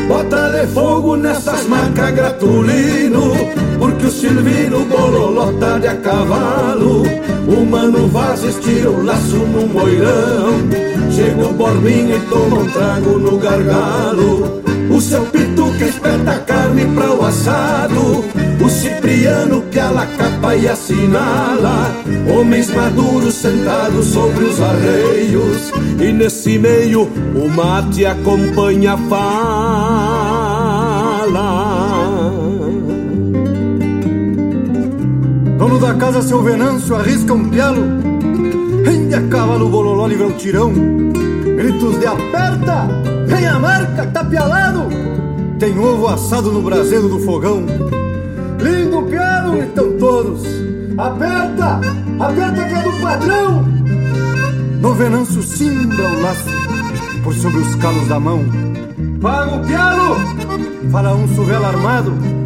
Bota 0.09 0.51
de 0.51 0.67
fogo 0.69 1.17
nessas 1.17 1.67
marcas 1.67 2.13
gratulino 2.13 3.33
Porque 3.79 4.07
o 4.07 4.11
Silvino 4.11 4.85
bololota 4.85 5.81
de 5.81 5.89
a 5.89 5.97
cavalo. 5.97 7.03
O 7.49 7.67
Mano 7.67 8.09
Vaz 8.09 8.43
estira 8.45 8.91
o 8.91 9.05
laço 9.05 9.37
num 9.37 9.67
moirão 9.67 10.87
Chega 11.11 11.47
o 11.47 11.53
Borbinha 11.53 12.17
e 12.17 12.21
toma 12.29 12.59
um 12.59 12.71
trago 12.71 13.19
no 13.19 13.39
gargalo. 13.39 14.63
O 14.91 15.01
seu 15.01 15.25
que 15.79 15.85
espeta 15.85 16.39
carne 16.41 16.85
pra 16.95 17.11
o 17.13 17.25
assado. 17.25 18.25
O 18.65 18.69
Cipriano 18.69 19.63
que 19.71 19.79
a 19.79 20.07
capa 20.19 20.57
e 20.57 20.69
assinala. 20.69 21.95
Homens 22.29 22.71
maduros 22.71 23.35
sentados 23.35 24.07
sobre 24.07 24.45
os 24.45 24.61
arreios. 24.61 25.73
E 25.99 26.13
nesse 26.13 26.59
meio 26.59 27.03
o 27.03 27.49
mate 27.49 28.05
acompanha 28.05 28.93
a 28.93 28.99
fala 28.99 29.66
Dono 35.67 35.81
da 35.81 35.95
casa, 35.95 36.23
seu 36.23 36.41
Venâncio, 36.45 36.95
arrisca 36.95 37.35
um 37.35 37.49
pialo. 37.49 37.83
Rende 38.85 39.17
a 39.17 39.27
cavalo, 39.27 39.69
bololó, 39.69 40.07
livra 40.07 40.29
um 40.29 40.33
tirão. 40.33 40.73
Gritos 40.73 41.99
de 41.99 42.07
aperta, 42.07 42.87
vem 43.27 43.49
a 43.49 43.59
marca, 43.59 44.07
tapialado 44.07 44.89
Tem 45.59 45.77
ovo 45.77 46.07
assado 46.07 46.53
no 46.53 46.63
braseiro 46.63 47.09
do 47.09 47.19
fogão. 47.19 47.67
Lindo 48.61 49.03
piano, 49.11 49.59
então 49.59 49.99
todos 49.99 50.47
Aperta, 50.97 51.81
aperta 52.21 52.65
que 52.65 52.75
é 52.75 52.83
do 52.83 53.01
padrão. 53.01 53.65
No 54.81 54.95
venâncio 54.95 55.43
cimbra 55.43 56.11
o 56.11 56.23
laço 56.23 56.49
Por 57.25 57.35
sobre 57.35 57.59
os 57.59 57.75
calos 57.75 58.07
da 58.07 58.21
mão. 58.21 58.45
Paga 59.21 59.57
o 59.57 59.67
piano, 59.67 60.17
fala 60.93 61.17
um 61.17 61.27
suvelo 61.35 61.65
armado 61.65 62.46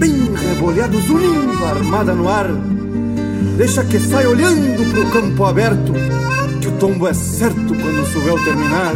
Bem 0.00 0.34
rebolhado, 0.34 0.98
zunindo, 1.02 1.64
armada 1.64 2.14
no 2.14 2.28
ar 2.28 2.48
Deixa 3.60 3.84
que 3.84 3.98
sai 4.00 4.26
olhando 4.26 4.90
pro 4.90 5.10
campo 5.10 5.44
aberto, 5.44 5.92
que 6.62 6.68
o 6.68 6.72
tombo 6.78 7.06
é 7.06 7.12
certo 7.12 7.74
quando 7.74 8.02
o 8.02 8.06
suvel 8.06 8.42
terminar. 8.42 8.94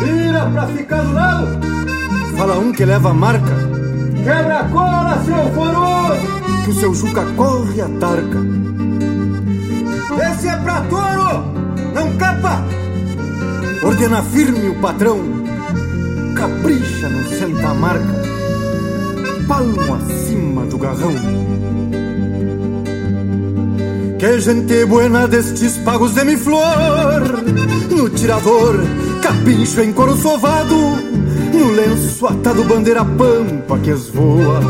Vira 0.00 0.48
pra 0.48 0.66
ficar 0.68 1.02
do 1.02 1.12
lado, 1.12 1.58
fala 2.36 2.58
um 2.60 2.70
que 2.70 2.84
leva 2.84 3.10
a 3.10 3.14
marca. 3.14 3.52
Quebra 4.22 4.60
a 4.60 4.68
cola, 4.68 5.22
seu 5.24 5.52
foroso, 5.54 6.64
que 6.64 6.70
o 6.70 6.74
seu 6.74 6.94
Juca 6.94 7.24
corre 7.36 7.80
a 7.80 7.88
tarca. 7.98 8.38
Esse 10.30 10.46
é 10.46 10.56
pra 10.58 10.80
touro, 10.82 11.44
não 11.92 12.16
capa. 12.16 12.64
Ordena 13.82 14.22
firme 14.22 14.68
o 14.68 14.74
patrão, 14.76 15.18
capricha 16.36 17.08
no 17.08 17.28
senta-marca, 17.28 18.23
palmo 19.46 19.94
acima 19.94 20.64
do 20.66 20.78
garrão. 20.78 21.14
Que 24.18 24.40
gente 24.40 24.84
buena 24.86 25.26
destes 25.26 25.76
pagos 25.78 26.14
de 26.14 26.24
mi 26.24 26.36
flor. 26.36 26.62
No 27.90 28.08
tirador, 28.10 28.76
capincho 29.22 29.82
em 29.82 29.92
couro 29.92 30.16
sovado 30.16 30.74
No 31.52 31.70
lenço 31.70 32.26
atado 32.26 32.64
bandeira 32.64 33.04
pampa 33.04 33.78
que 33.78 33.90
esvoa. 33.90 34.60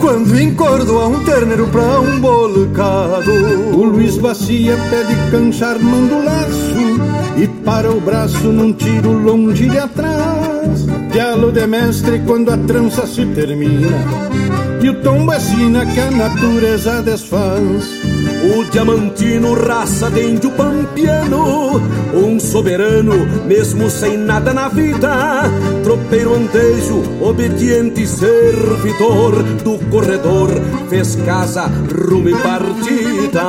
Quando 0.00 0.40
encordoa 0.40 1.08
um 1.08 1.24
terneiro 1.24 1.66
pra 1.68 2.00
um 2.00 2.20
bolcado. 2.20 3.32
O 3.74 3.84
Luiz 3.84 4.16
Bacia 4.18 4.76
pede 4.90 5.30
canchar, 5.30 5.78
manda 5.78 6.14
o 6.14 6.24
laço. 6.24 7.36
E 7.36 7.46
para 7.64 7.90
o 7.90 8.00
braço 8.00 8.46
num 8.46 8.72
tiro 8.72 9.12
longe 9.12 9.68
de 9.68 9.78
atrás 9.78 10.35
Dialo 11.16 11.50
de 11.50 11.66
mestre 11.66 12.20
quando 12.26 12.50
a 12.50 12.58
trança 12.58 13.06
se 13.06 13.24
termina. 13.24 13.88
E 14.82 14.90
o 14.90 15.00
tombo 15.00 15.32
assina 15.32 15.86
que 15.86 15.98
a 15.98 16.10
natureza 16.10 17.00
desfaz. 17.00 17.88
O 18.54 18.62
diamantino, 18.70 19.54
raça 19.54 20.10
de 20.10 20.20
índio 20.20 20.50
pampiano 20.52 21.80
Um 22.14 22.38
soberano, 22.38 23.14
mesmo 23.46 23.90
sem 23.90 24.16
nada 24.16 24.54
na 24.54 24.68
vida 24.68 25.50
Tropeiro 25.82 26.34
andejo, 26.34 27.02
obediente 27.20 28.06
servidor 28.06 29.42
Do 29.64 29.78
corredor, 29.90 30.50
fez 30.88 31.16
casa, 31.16 31.66
rumo 32.08 32.28
e 32.28 32.34
partida 32.36 33.42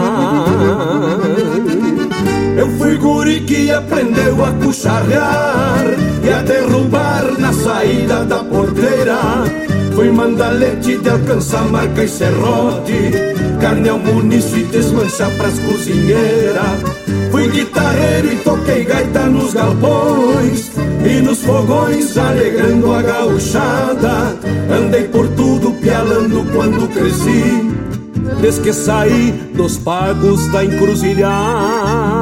Eu 2.57 2.67
fui 2.71 2.97
guri 2.97 3.41
que 3.41 3.69
aprendeu 3.69 4.43
a 4.43 4.51
cucharrear 4.53 5.85
E 6.23 6.29
a 6.31 6.41
derrubar 6.41 7.39
na 7.39 7.53
saída 7.53 8.25
da 8.25 8.43
porteira. 8.43 9.19
Fui 9.93 10.11
mandalete 10.11 10.97
de 10.97 11.07
alcançar 11.07 11.65
marca 11.69 12.03
e 12.03 12.07
serrote 12.07 13.11
Carne 13.61 13.89
ao 13.89 13.99
muniço 13.99 14.57
e 14.57 14.63
desmanchar 14.63 15.29
pras 15.37 15.53
cozinheiras. 15.59 16.81
Fui 17.29 17.47
guitarreiro 17.47 18.33
e 18.33 18.35
toquei 18.37 18.83
gaita 18.85 19.27
nos 19.27 19.53
galpões 19.53 20.71
E 21.05 21.21
nos 21.21 21.43
fogões 21.43 22.17
alegrando 22.17 22.91
a 22.91 23.03
gauchada. 23.03 24.35
Andei 24.75 25.03
por 25.03 25.27
tudo 25.29 25.73
pialando 25.73 26.43
quando 26.51 26.91
cresci 26.91 27.69
Desde 28.41 28.61
que 28.61 28.73
saí 28.73 29.31
dos 29.53 29.77
pagos 29.77 30.47
da 30.51 30.65
encruzilhada 30.65 32.16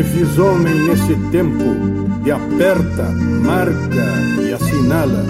Me 0.00 0.06
fiz 0.06 0.38
homem 0.38 0.74
nesse 0.88 1.14
tempo 1.30 1.76
e 2.24 2.30
aperta, 2.30 3.10
marca 3.44 4.06
e 4.42 4.50
assinala. 4.50 5.26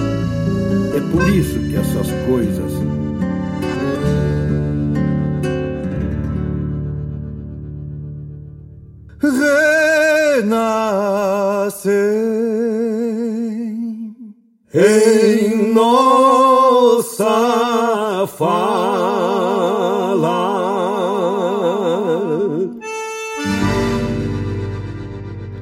É 0.94 1.00
por 1.10 1.28
isso 1.28 1.58
que 1.58 1.74
essas 1.74 2.06
coisas 2.28 2.72
renascem 10.38 11.10
em 14.72 15.72
nossa 15.74 17.24
fala. 18.38 19.09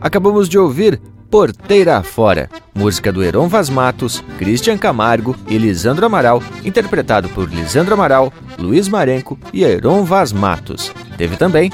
Acabamos 0.08 0.48
de 0.48 0.58
ouvir 0.58 0.98
Porteira 1.30 2.02
Fora, 2.02 2.48
música 2.74 3.12
do 3.12 3.22
Heron 3.22 3.46
Vaz 3.46 3.68
Matos, 3.68 4.24
Christian 4.38 4.78
Camargo 4.78 5.36
e 5.46 5.58
Lisandro 5.58 6.06
Amaral, 6.06 6.42
interpretado 6.64 7.28
por 7.28 7.46
Lisandro 7.46 7.92
Amaral, 7.92 8.32
Luiz 8.58 8.88
Marenco 8.88 9.38
e 9.52 9.62
Heron 9.62 10.04
Vaz 10.04 10.32
Matos. 10.32 10.94
Teve 11.18 11.36
também 11.36 11.70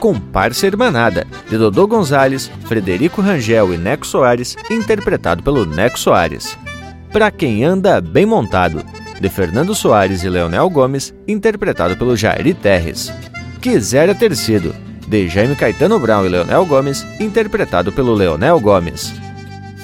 Comparsa 0.00 0.66
Hermanada, 0.66 1.28
de 1.48 1.56
Dodô 1.56 1.86
Gonzalez, 1.86 2.50
Frederico 2.64 3.22
Rangel 3.22 3.72
e 3.72 3.78
Neco 3.78 4.04
Soares, 4.04 4.56
interpretado 4.68 5.44
pelo 5.44 5.64
Neco 5.64 5.96
Soares. 5.96 6.58
Pra 7.12 7.30
Quem 7.30 7.62
Anda 7.62 8.00
Bem 8.00 8.26
Montado, 8.26 8.84
de 9.20 9.28
Fernando 9.28 9.76
Soares 9.76 10.24
e 10.24 10.28
Leonel 10.28 10.68
Gomes, 10.70 11.14
interpretado 11.28 11.96
pelo 11.96 12.16
Jairi 12.16 12.52
Terres. 12.52 13.12
Quisera 13.60 14.12
Ter 14.12 14.34
Sido, 14.34 14.74
de 15.06 15.28
Jaime 15.28 15.54
Caetano 15.54 15.98
Brown 15.98 16.26
e 16.26 16.28
Leonel 16.28 16.64
Gomes, 16.66 17.06
interpretado 17.20 17.92
pelo 17.92 18.14
Leonel 18.14 18.58
Gomes. 18.60 19.14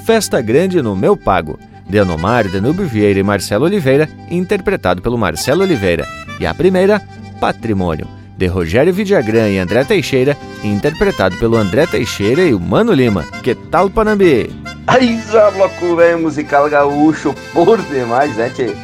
Festa 0.05 0.41
Grande 0.41 0.83
no 0.83 0.97
Meu 0.97 1.17
Pago, 1.17 1.59
de 1.89 1.99
Anomar, 1.99 2.49
Danube 2.49 2.85
Vieira 2.85 3.21
e 3.21 3.23
Marcelo 3.23 3.65
Oliveira, 3.65 4.09
interpretado 4.31 5.01
pelo 5.01 5.19
Marcelo 5.19 5.63
Oliveira. 5.63 6.07
E 6.41 6.47
a 6.47 6.55
primeira, 6.55 7.01
Patrimônio, 7.41 8.09
de 8.37 8.47
Rogério 8.47 8.93
Vidagrã 8.93 9.49
e 9.49 9.59
André 9.59 9.85
Teixeira, 9.85 10.37
interpretado 10.65 11.37
pelo 11.37 11.57
André 11.57 11.87
Teixeira 11.87 12.43
e 12.43 12.55
o 12.55 12.61
Mano 12.61 12.93
Lima. 12.93 13.25
Que 13.43 13.55
tal, 13.55 13.89
Panambi? 13.89 14.51
Aí 14.87 15.23
já 15.31 15.51
velho 15.51 16.19
musical 16.19 16.69
gaúcho 16.69 17.35
por 17.53 17.81
demais, 17.83 18.37
né, 18.37 18.51
tchê? 18.51 18.75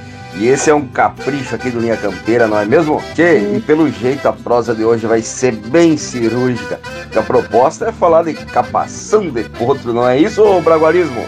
E 0.40 0.46
esse 0.46 0.70
é 0.70 0.74
um 0.74 0.86
capricho 0.86 1.56
aqui 1.56 1.68
do 1.68 1.80
Linha 1.80 1.96
Campeira, 1.96 2.46
não 2.46 2.56
é 2.56 2.64
mesmo? 2.64 3.02
Tchê, 3.12 3.56
e 3.56 3.60
pelo 3.60 3.90
jeito 3.90 4.28
a 4.28 4.32
prosa 4.32 4.72
de 4.72 4.84
hoje 4.84 5.04
vai 5.04 5.20
ser 5.20 5.50
bem 5.50 5.96
cirúrgica. 5.96 6.78
Que 7.10 7.18
a 7.18 7.22
proposta 7.22 7.86
é 7.86 7.92
falar 7.92 8.22
de 8.22 8.34
capação 8.34 9.28
de 9.28 9.42
potro, 9.42 9.92
não 9.92 10.06
é 10.06 10.16
isso, 10.16 10.44
Braguarismo? 10.60 11.24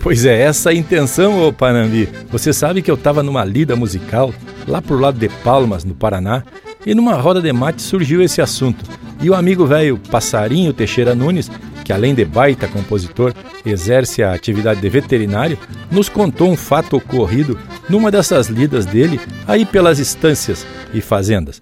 Pois 0.00 0.24
é, 0.24 0.40
essa 0.40 0.70
é 0.70 0.72
a 0.72 0.76
intenção, 0.76 1.46
ô 1.46 1.52
Panambi. 1.52 2.08
Você 2.30 2.50
sabe 2.50 2.80
que 2.80 2.90
eu 2.90 2.94
estava 2.94 3.22
numa 3.22 3.44
lida 3.44 3.76
musical 3.76 4.32
lá 4.66 4.80
pro 4.80 4.98
lado 4.98 5.18
de 5.18 5.28
Palmas, 5.28 5.84
no 5.84 5.94
Paraná, 5.94 6.42
e 6.86 6.94
numa 6.94 7.14
roda 7.14 7.42
de 7.42 7.52
mate 7.52 7.82
surgiu 7.82 8.22
esse 8.22 8.40
assunto. 8.40 8.86
E 9.20 9.28
o 9.28 9.34
amigo 9.34 9.66
velho 9.66 10.00
Passarinho 10.10 10.72
Teixeira 10.72 11.14
Nunes, 11.14 11.50
que 11.86 11.92
além 11.92 12.16
de 12.16 12.24
baita 12.24 12.66
compositor, 12.66 13.32
exerce 13.64 14.20
a 14.20 14.32
atividade 14.34 14.80
de 14.80 14.88
veterinário, 14.88 15.56
nos 15.88 16.08
contou 16.08 16.48
um 16.48 16.56
fato 16.56 16.96
ocorrido 16.96 17.56
numa 17.88 18.10
dessas 18.10 18.48
lidas 18.48 18.84
dele 18.84 19.20
aí 19.46 19.64
pelas 19.64 20.00
estâncias 20.00 20.66
e 20.92 21.00
fazendas. 21.00 21.60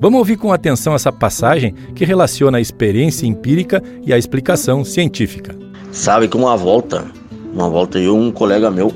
Vamos 0.00 0.18
ouvir 0.20 0.36
com 0.36 0.52
atenção 0.52 0.94
essa 0.94 1.10
passagem 1.10 1.74
que 1.96 2.04
relaciona 2.04 2.58
a 2.58 2.60
experiência 2.60 3.26
empírica 3.26 3.82
e 4.04 4.12
a 4.12 4.18
explicação 4.18 4.84
científica. 4.84 5.52
Sabe 5.90 6.28
que 6.28 6.36
uma 6.36 6.56
volta, 6.56 7.04
uma 7.52 7.68
volta 7.68 7.98
eu 7.98 8.14
e 8.14 8.20
um 8.20 8.30
colega 8.30 8.70
meu 8.70 8.94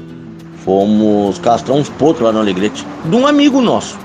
fomos 0.65 1.37
castrar 1.41 1.77
uns 1.77 1.89
potros 1.89 2.23
lá 2.23 2.31
no 2.33 2.39
Alegrete, 2.39 2.87
de 3.05 3.17
um 3.17 3.27
amigo 3.27 3.61
nosso. 3.61 3.99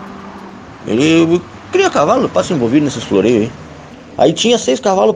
Ele 0.87 1.39
cria 1.71 1.91
cavalo, 1.91 2.27
passa 2.27 2.55
envolvido 2.55 2.85
nesses 2.85 3.03
floreios 3.03 3.43
aí. 3.43 3.51
Aí 4.17 4.33
tinha 4.33 4.57
seis 4.57 4.79
cavalos 4.79 5.13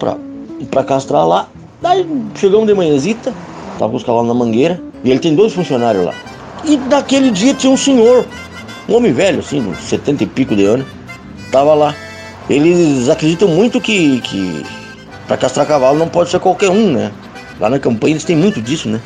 pra, 0.66 0.84
pra 0.84 0.84
castrar 0.84 1.28
lá. 1.28 1.48
Daí 1.82 2.06
chegamos 2.36 2.68
de 2.68 2.74
manhãzita, 2.74 3.34
tava 3.78 3.92
com 3.92 3.98
os 3.98 4.04
cavalos 4.04 4.28
na 4.28 4.34
mangueira, 4.34 4.82
e 5.04 5.10
ele 5.10 5.20
tem 5.20 5.36
dois 5.36 5.54
funcionários 5.54 6.06
lá. 6.06 6.14
E 6.66 6.76
daquele 6.76 7.32
dia 7.32 7.54
tinha 7.54 7.72
um 7.72 7.78
senhor, 7.78 8.26
um 8.88 8.96
homem 8.96 9.14
velho, 9.14 9.40
assim, 9.40 9.62
uns 9.62 9.78
70 9.80 10.24
e 10.24 10.28
pico 10.28 10.56
de 10.56 10.66
anos, 10.66 10.86
tava 11.52 11.74
lá. 11.74 11.96
Eles 12.50 13.08
acreditam 13.08 13.48
muito 13.48 13.80
que, 13.80 14.20
que 14.22 14.66
para 15.28 15.38
castrar 15.38 15.66
cavalo 15.66 15.98
não 15.98 16.10
pode 16.10 16.30
ser 16.30 16.40
qualquer 16.40 16.70
um, 16.70 16.92
né? 16.92 17.12
Lá 17.60 17.70
na 17.70 17.80
campanha 17.80 18.14
eles 18.14 18.24
têm 18.24 18.36
muito 18.36 18.62
disso, 18.62 18.90
né? 18.90 19.00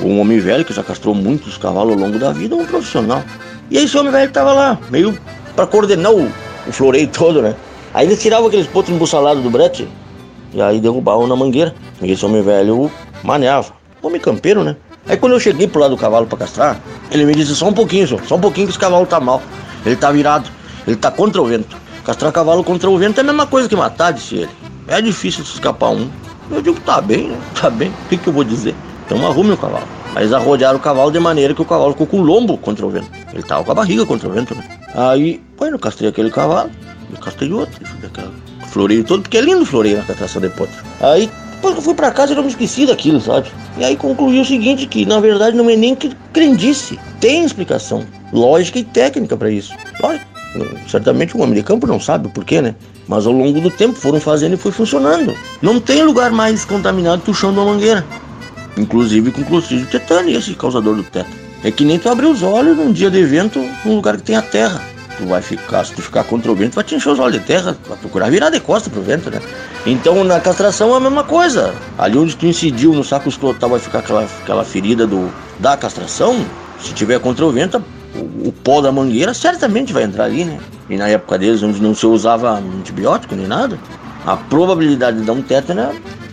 Um 0.00 0.20
homem 0.20 0.38
velho 0.38 0.64
que 0.64 0.72
já 0.72 0.82
castrou 0.82 1.14
muitos 1.14 1.56
cavalos 1.56 1.94
ao 1.94 1.98
longo 1.98 2.18
da 2.18 2.32
vida, 2.32 2.54
um 2.54 2.64
profissional. 2.64 3.22
E 3.70 3.78
esse 3.78 3.96
homem 3.96 4.12
velho 4.12 4.30
tava 4.30 4.52
lá, 4.52 4.78
meio 4.90 5.18
para 5.56 5.66
coordenar 5.66 6.12
o, 6.12 6.26
o 6.66 6.72
floreio 6.72 7.08
todo, 7.12 7.40
né? 7.40 7.54
Aí 7.94 8.06
eles 8.06 8.20
tiravam 8.20 8.48
aqueles 8.48 8.66
potros 8.66 8.94
embuçalados 8.94 9.42
do 9.42 9.50
brete 9.50 9.88
e 10.52 10.60
aí 10.60 10.80
derrubavam 10.80 11.26
na 11.26 11.36
mangueira. 11.36 11.74
E 12.00 12.10
esse 12.10 12.24
homem 12.24 12.42
velho 12.42 12.90
maneava. 13.22 13.72
Homem 14.02 14.20
campeiro, 14.20 14.62
né? 14.64 14.76
Aí 15.08 15.16
quando 15.16 15.32
eu 15.32 15.40
cheguei 15.40 15.66
pro 15.66 15.80
lado 15.80 15.90
do 15.92 15.96
cavalo 15.96 16.26
para 16.26 16.38
castrar, 16.38 16.80
ele 17.10 17.24
me 17.24 17.34
disse 17.34 17.54
só 17.54 17.68
um 17.68 17.72
pouquinho, 17.72 18.06
só, 18.06 18.18
só 18.26 18.36
um 18.36 18.40
pouquinho 18.40 18.66
que 18.66 18.72
esse 18.72 18.78
cavalo 18.78 19.06
tá 19.06 19.18
mal. 19.18 19.42
Ele 19.84 19.96
tá 19.96 20.12
virado, 20.12 20.48
ele 20.86 20.96
tá 20.96 21.10
contra 21.10 21.42
o 21.42 21.44
vento. 21.44 21.76
Castrar 22.04 22.32
cavalo 22.32 22.62
contra 22.64 22.90
o 22.90 22.98
vento 22.98 23.18
é 23.18 23.20
a 23.20 23.24
mesma 23.24 23.46
coisa 23.46 23.68
que 23.68 23.76
matar, 23.76 24.12
disse 24.12 24.36
ele. 24.36 24.50
É 24.88 25.00
difícil 25.00 25.44
se 25.44 25.54
escapar 25.54 25.90
um. 25.90 26.08
Eu 26.50 26.60
digo, 26.60 26.78
tá 26.80 27.00
bem, 27.00 27.28
né? 27.28 27.38
Tá 27.60 27.70
bem. 27.70 27.88
O 27.88 28.08
que, 28.08 28.16
que 28.16 28.28
eu 28.28 28.32
vou 28.32 28.44
dizer? 28.44 28.74
Então 29.06 29.26
arrume 29.26 29.52
o 29.52 29.56
cavalo. 29.56 29.86
Mas 30.14 30.32
arrodearam 30.32 30.78
o 30.78 30.80
cavalo 30.80 31.10
de 31.10 31.18
maneira 31.18 31.54
que 31.54 31.62
o 31.62 31.64
cavalo 31.64 31.92
ficou 31.92 32.06
com 32.06 32.18
o 32.18 32.22
lombo 32.22 32.58
contra 32.58 32.84
o 32.84 32.90
vento. 32.90 33.10
Ele 33.32 33.42
tava 33.42 33.64
com 33.64 33.72
a 33.72 33.74
barriga 33.74 34.04
contra 34.04 34.28
o 34.28 34.32
vento, 34.32 34.54
né? 34.54 34.64
Aí, 34.94 35.42
bueno, 35.56 35.78
castrei 35.78 36.10
aquele 36.10 36.30
cavalo, 36.30 36.70
e 37.10 37.16
castrei 37.16 37.52
outro, 37.52 37.80
floreio 38.72 39.04
todo, 39.04 39.22
porque 39.22 39.38
é 39.38 39.40
lindo 39.40 39.64
floreio 39.64 39.98
na 39.98 40.04
castração 40.04 40.40
de 40.40 40.48
potro. 40.48 40.74
Aí, 41.00 41.30
depois 41.54 41.74
que 41.74 41.80
eu 41.80 41.84
fui 41.84 41.94
pra 41.94 42.10
casa, 42.10 42.32
eu 42.32 42.36
não 42.36 42.42
me 42.42 42.48
esqueci 42.48 42.86
daquilo, 42.86 43.20
sabe? 43.20 43.48
E 43.78 43.84
aí 43.84 43.96
concluí 43.96 44.40
o 44.40 44.44
seguinte, 44.44 44.86
que 44.86 45.06
na 45.06 45.20
verdade 45.20 45.56
não 45.56 45.70
é 45.70 45.76
nem 45.76 45.94
que 45.94 46.10
crendice. 46.32 46.98
Tem 47.20 47.44
explicação 47.44 48.04
lógica 48.32 48.78
e 48.78 48.84
técnica 48.84 49.36
para 49.36 49.50
isso. 49.50 49.72
Lógico, 50.02 50.26
certamente 50.88 51.36
o 51.36 51.40
homem 51.40 51.54
de 51.54 51.62
campo 51.62 51.86
não 51.86 52.00
sabe 52.00 52.26
o 52.26 52.30
porquê, 52.30 52.60
né? 52.60 52.74
Mas 53.06 53.26
ao 53.26 53.32
longo 53.32 53.60
do 53.60 53.70
tempo 53.70 53.94
foram 53.94 54.20
fazendo 54.20 54.54
e 54.54 54.56
foi 54.56 54.72
funcionando. 54.72 55.34
Não 55.60 55.78
tem 55.78 56.02
lugar 56.02 56.30
mais 56.30 56.64
contaminado 56.64 57.22
que 57.22 57.30
o 57.30 57.34
chão 57.34 57.52
de 57.52 57.58
uma 57.58 57.72
mangueira. 57.72 58.04
Inclusive 58.76 59.30
com 59.30 59.44
clostridio 59.44 59.86
tetani, 59.86 60.32
esse 60.32 60.54
causador 60.54 60.96
do 60.96 61.02
teto. 61.02 61.30
É 61.62 61.70
que 61.70 61.84
nem 61.84 61.98
tu 61.98 62.08
abrir 62.08 62.26
os 62.26 62.42
olhos 62.42 62.76
num 62.76 62.92
dia 62.92 63.10
de 63.10 63.18
evento 63.18 63.64
num 63.84 63.94
lugar 63.96 64.16
que 64.16 64.24
tem 64.24 64.36
a 64.36 64.42
terra. 64.42 64.82
Tu 65.18 65.26
vai 65.26 65.42
ficar, 65.42 65.84
se 65.84 65.92
tu 65.92 66.02
ficar 66.02 66.24
contra 66.24 66.50
o 66.50 66.54
vento, 66.54 66.74
vai 66.74 66.84
te 66.84 66.94
encher 66.94 67.10
os 67.10 67.18
olhos 67.18 67.38
de 67.38 67.46
terra, 67.46 67.76
vai 67.86 67.98
procurar 67.98 68.30
virar 68.30 68.50
de 68.50 68.60
costa 68.60 68.88
pro 68.88 69.02
vento, 69.02 69.30
né? 69.30 69.40
Então 69.86 70.24
na 70.24 70.40
castração 70.40 70.94
é 70.94 70.96
a 70.96 71.00
mesma 71.00 71.24
coisa. 71.24 71.74
Ali 71.98 72.16
onde 72.16 72.36
tu 72.36 72.46
incidiu 72.46 72.92
no 72.92 73.04
saco 73.04 73.28
escrotal 73.28 73.70
vai 73.70 73.80
ficar 73.80 73.98
aquela, 73.98 74.24
aquela 74.42 74.64
ferida 74.64 75.06
do, 75.06 75.30
da 75.58 75.76
castração. 75.76 76.44
Se 76.80 76.92
tiver 76.94 77.20
contra 77.20 77.44
o 77.44 77.52
vento, 77.52 77.82
o, 78.14 78.48
o 78.48 78.52
pó 78.52 78.80
da 78.80 78.90
mangueira 78.90 79.34
certamente 79.34 79.92
vai 79.92 80.04
entrar 80.04 80.24
ali, 80.24 80.44
né? 80.44 80.58
E 80.88 80.96
na 80.96 81.08
época 81.08 81.38
deles, 81.38 81.62
onde 81.62 81.80
não 81.80 81.94
se 81.94 82.06
usava 82.06 82.58
antibiótico 82.58 83.34
nem 83.34 83.46
nada, 83.46 83.78
a 84.26 84.36
probabilidade 84.36 85.18
de 85.18 85.24
dar 85.24 85.32
um 85.32 85.42
tétano 85.42 85.80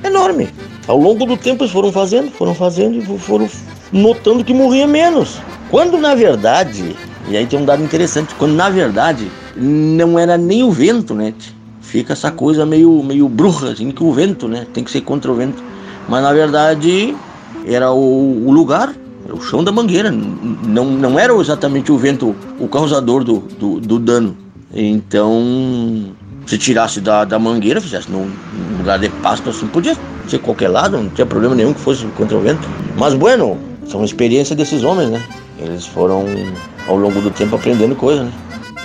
é 0.04 0.08
enorme. 0.08 0.50
Ao 0.88 0.98
longo 0.98 1.26
do 1.26 1.38
tempo 1.38 1.64
eles 1.64 1.74
foram 1.74 1.92
fazendo, 1.92 2.32
foram 2.32 2.56
fazendo 2.56 2.98
e 2.98 3.20
foram 3.20 3.50
notando 3.92 4.44
que 4.44 4.54
morria 4.54 4.88
menos. 4.88 5.40
Quando 5.70 5.98
na 5.98 6.16
verdade, 6.16 6.96
e 7.30 7.38
aí 7.38 7.46
tem 7.46 7.60
um 7.60 7.66
dado 7.66 7.84
interessante, 7.84 8.34
quando 8.34 8.56
na 8.56 8.70
verdade 8.72 9.32
não 9.56 10.18
era 10.18 10.36
nem 10.36 10.64
o 10.64 10.72
vento, 10.72 11.14
né? 11.14 11.32
Fica 11.80 12.14
essa 12.14 12.32
coisa 12.32 12.66
meio, 12.66 13.04
meio 13.04 13.30
bruxa, 13.30 13.72
assim, 13.72 13.92
que 13.92 14.04
o 14.04 14.12
vento, 14.12 14.48
né? 14.48 14.66
Tem 14.74 14.84
que 14.84 14.90
ser 14.90 15.02
contra 15.02 15.32
o 15.32 15.36
vento. 15.36 15.64
Mas 16.08 16.24
na 16.24 16.34
verdade 16.34 17.16
era 17.68 17.92
o, 17.92 18.48
o 18.48 18.52
lugar, 18.52 18.96
era 19.24 19.36
o 19.36 19.42
chão 19.42 19.64
da 19.64 19.72
mangueira. 19.72 20.12
Não, 20.12 20.86
não 20.86 21.20
era 21.20 21.32
exatamente 21.36 21.92
o 21.92 21.98
vento 22.00 22.36
o 22.60 22.68
causador 22.68 23.24
do, 23.24 23.40
do, 23.60 23.80
do 23.80 24.00
dano. 24.00 24.36
Então, 24.74 26.12
se 26.48 26.58
tirasse 26.58 27.00
da, 27.00 27.26
da 27.26 27.38
mangueira, 27.38 27.80
fizesse 27.80 28.10
num 28.12 28.28
lugar 28.80 28.98
de 28.98 29.10
pasto 29.22 29.52
assim, 29.52 29.68
podia 29.68 29.96
ser 30.28 30.40
qualquer 30.40 30.70
lado, 30.70 30.98
não 30.98 31.10
tinha 31.10 31.28
problema 31.28 31.54
nenhum 31.54 31.74
que 31.74 31.80
fosse 31.80 32.06
contra 32.18 32.38
o 32.38 32.42
vento. 32.42 32.68
Mas 32.98 33.14
bueno, 33.14 33.56
são 33.86 34.04
experiências 34.04 34.58
desses 34.58 34.84
homens, 34.84 35.10
né? 35.12 35.22
Eles 35.60 35.86
foram 35.86 36.26
ao 36.88 36.96
longo 36.96 37.22
do 37.22 37.32
tempo 37.32 37.56
aprendendo 37.56 37.96
coisas, 37.96 38.26
né? 38.26 38.32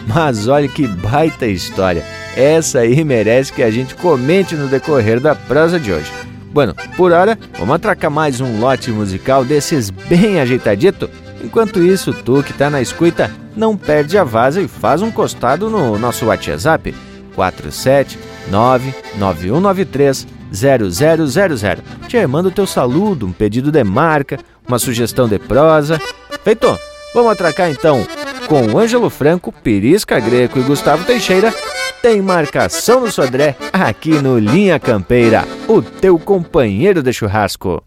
Mas 0.06 0.48
olha 0.48 0.68
que 0.68 0.86
baita 0.86 1.46
história. 1.46 2.04
Essa 2.36 2.80
aí 2.80 3.02
merece 3.04 3.52
que 3.52 3.62
a 3.62 3.70
gente 3.70 3.94
comente 3.94 4.56
no 4.56 4.68
decorrer 4.68 5.20
da 5.20 5.34
prosa 5.34 5.78
de 5.78 5.92
hoje. 5.92 6.10
Bueno, 6.52 6.74
por 6.96 7.12
hora, 7.12 7.38
vamos 7.58 7.76
atracar 7.76 8.10
mais 8.10 8.40
um 8.40 8.60
lote 8.60 8.90
musical 8.90 9.44
desses 9.44 9.90
bem 9.90 10.40
ajeitadito. 10.40 11.08
Enquanto 11.42 11.82
isso, 11.82 12.12
tu 12.12 12.42
que 12.42 12.52
tá 12.52 12.70
na 12.70 12.80
escuta, 12.80 13.30
não 13.56 13.76
perde 13.76 14.16
a 14.18 14.24
vaza 14.24 14.60
e 14.60 14.68
faz 14.68 15.02
um 15.02 15.10
costado 15.10 15.68
no 15.68 15.98
nosso 15.98 16.26
WhatsApp 16.26 16.94
4799193 17.36 20.26
0000. 20.52 21.82
Tchê, 22.08 22.26
manda 22.26 22.48
o 22.48 22.52
teu 22.52 22.66
saludo, 22.66 23.26
um 23.26 23.32
pedido 23.32 23.72
de 23.72 23.82
marca, 23.82 24.38
uma 24.66 24.78
sugestão 24.78 25.28
de 25.28 25.38
prosa. 25.38 26.00
Feito! 26.44 26.78
Vamos 27.14 27.32
atracar 27.32 27.70
então 27.70 28.06
com 28.46 28.78
Ângelo 28.78 29.08
Franco, 29.08 29.50
Pirisca 29.50 30.20
Greco 30.20 30.58
e 30.58 30.62
Gustavo 30.62 31.02
Teixeira. 31.04 31.54
Tem 32.02 32.20
marcação 32.20 33.00
no 33.00 33.10
Sodré 33.10 33.56
aqui 33.72 34.20
no 34.20 34.38
Linha 34.38 34.78
Campeira, 34.78 35.44
o 35.66 35.80
teu 35.80 36.18
companheiro 36.18 37.02
de 37.02 37.14
churrasco. 37.14 37.82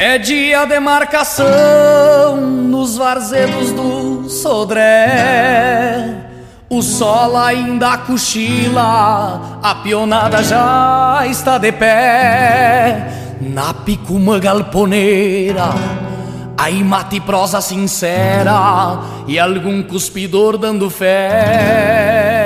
É 0.00 0.18
dia 0.18 0.64
de 0.64 0.80
marcação 0.80 2.36
nos 2.40 2.96
varzedos 2.96 3.70
do 3.70 4.28
Sodré. 4.28 6.24
O 6.68 6.82
sol 6.82 7.36
ainda 7.36 7.98
cochila, 7.98 9.60
a 9.62 9.74
pionada 9.76 10.42
já 10.42 11.24
está 11.28 11.56
de 11.56 11.70
pé. 11.70 13.27
Na 13.40 13.72
picuma 13.72 14.38
galponeira, 14.38 15.66
aí 16.56 16.82
mate 16.82 17.20
prosa 17.20 17.60
sincera 17.60 19.00
e 19.26 19.38
algum 19.38 19.82
cuspidor 19.82 20.58
dando 20.58 20.90
fé. 20.90 22.37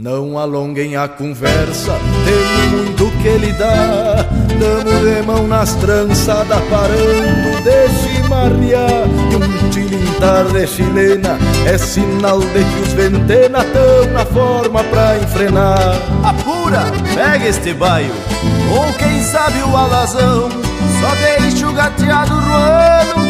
Não 0.00 0.38
alonguem 0.38 0.96
a 0.96 1.06
conversa, 1.06 1.92
tenho 2.24 2.72
muito 2.72 3.10
que 3.20 3.28
lhe 3.36 3.52
dar. 3.52 4.26
Damos 4.58 5.00
de 5.02 5.22
mão 5.26 5.46
nas 5.46 5.74
trançadas, 5.74 6.58
parando 6.70 7.60
de 7.62 7.88
chimarrear. 7.98 9.04
E 9.30 9.36
um 9.36 9.68
tilintar 9.68 10.44
de 10.54 10.66
chilena 10.66 11.36
é 11.66 11.76
sinal 11.76 12.40
de 12.40 12.64
que 12.64 12.80
os 12.82 12.94
ventena 12.94 13.62
tão 13.62 14.10
na 14.14 14.24
forma 14.24 14.82
pra 14.84 15.18
enfrenar. 15.18 15.98
Apura, 16.24 16.86
pega 17.14 17.46
este 17.46 17.74
baio, 17.74 18.14
ou 18.74 18.90
quem 18.94 19.22
sabe 19.22 19.58
o 19.64 19.76
alazão. 19.76 20.48
Só 20.48 21.14
deixa 21.40 21.68
o 21.68 21.74
gateado 21.74 22.34
roando, 22.34 23.26
que 23.28 23.29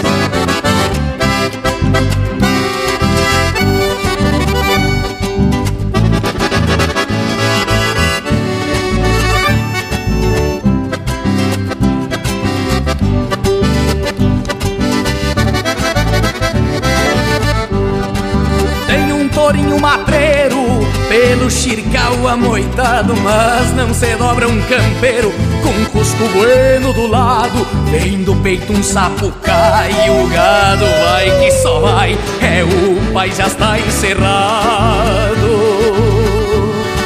Pelo 21.11 21.51
xircal 21.51 22.25
amoitado 22.25 23.13
Mas 23.17 23.75
não 23.75 23.93
se 23.93 24.15
dobra 24.15 24.47
um 24.47 24.61
campeiro 24.61 25.29
Com 25.61 25.85
cusco 25.91 26.23
bueno 26.29 26.93
do 26.93 27.05
lado. 27.05 27.67
Vem 27.91 28.23
do 28.23 28.33
peito 28.37 28.71
um 28.71 28.81
sapo 28.81 29.29
cai 29.43 29.91
O 30.09 30.29
gado 30.29 30.85
vai 30.85 31.29
que 31.37 31.51
só 31.51 31.81
vai 31.81 32.17
É 32.41 32.63
o 32.63 33.11
pai 33.11 33.29
já 33.29 33.47
está 33.47 33.77
encerrado 33.77 35.01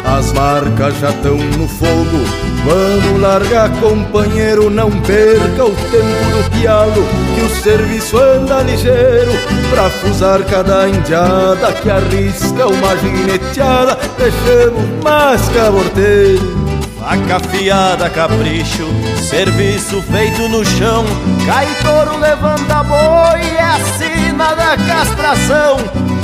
as 0.05 0.31
marcas 0.33 0.99
já 0.99 1.09
estão 1.09 1.35
no 1.37 1.67
fogo. 1.67 2.45
Vamos 2.63 3.21
largar, 3.21 3.69
companheiro, 3.79 4.69
não 4.69 4.89
perca 5.01 5.65
o 5.65 5.75
tempo 5.75 6.25
do 6.31 6.49
pialo, 6.51 7.05
que 7.35 7.41
o 7.41 7.49
serviço 7.61 8.17
anda 8.17 8.61
ligeiro 8.61 9.31
pra 9.69 9.89
fusar 9.89 10.43
cada 10.43 10.87
indiada 10.87 11.71
que 11.73 11.89
arrisca 11.89 12.67
uma 12.67 12.97
gineteada. 12.97 13.97
Deixamos 14.17 15.03
mais 15.03 15.41
caborteiro. 15.49 16.65
Faca 16.99 17.35
afiada, 17.35 18.09
capricho, 18.09 18.87
serviço 19.29 20.01
feito 20.03 20.49
no 20.49 20.65
chão. 20.65 21.05
Cai 21.45 21.67
touro, 21.83 22.17
levanta 22.17 22.83
boi, 22.83 23.41
é 23.41 23.61
a 23.61 24.55
da 24.55 24.75
castração. 24.75 25.77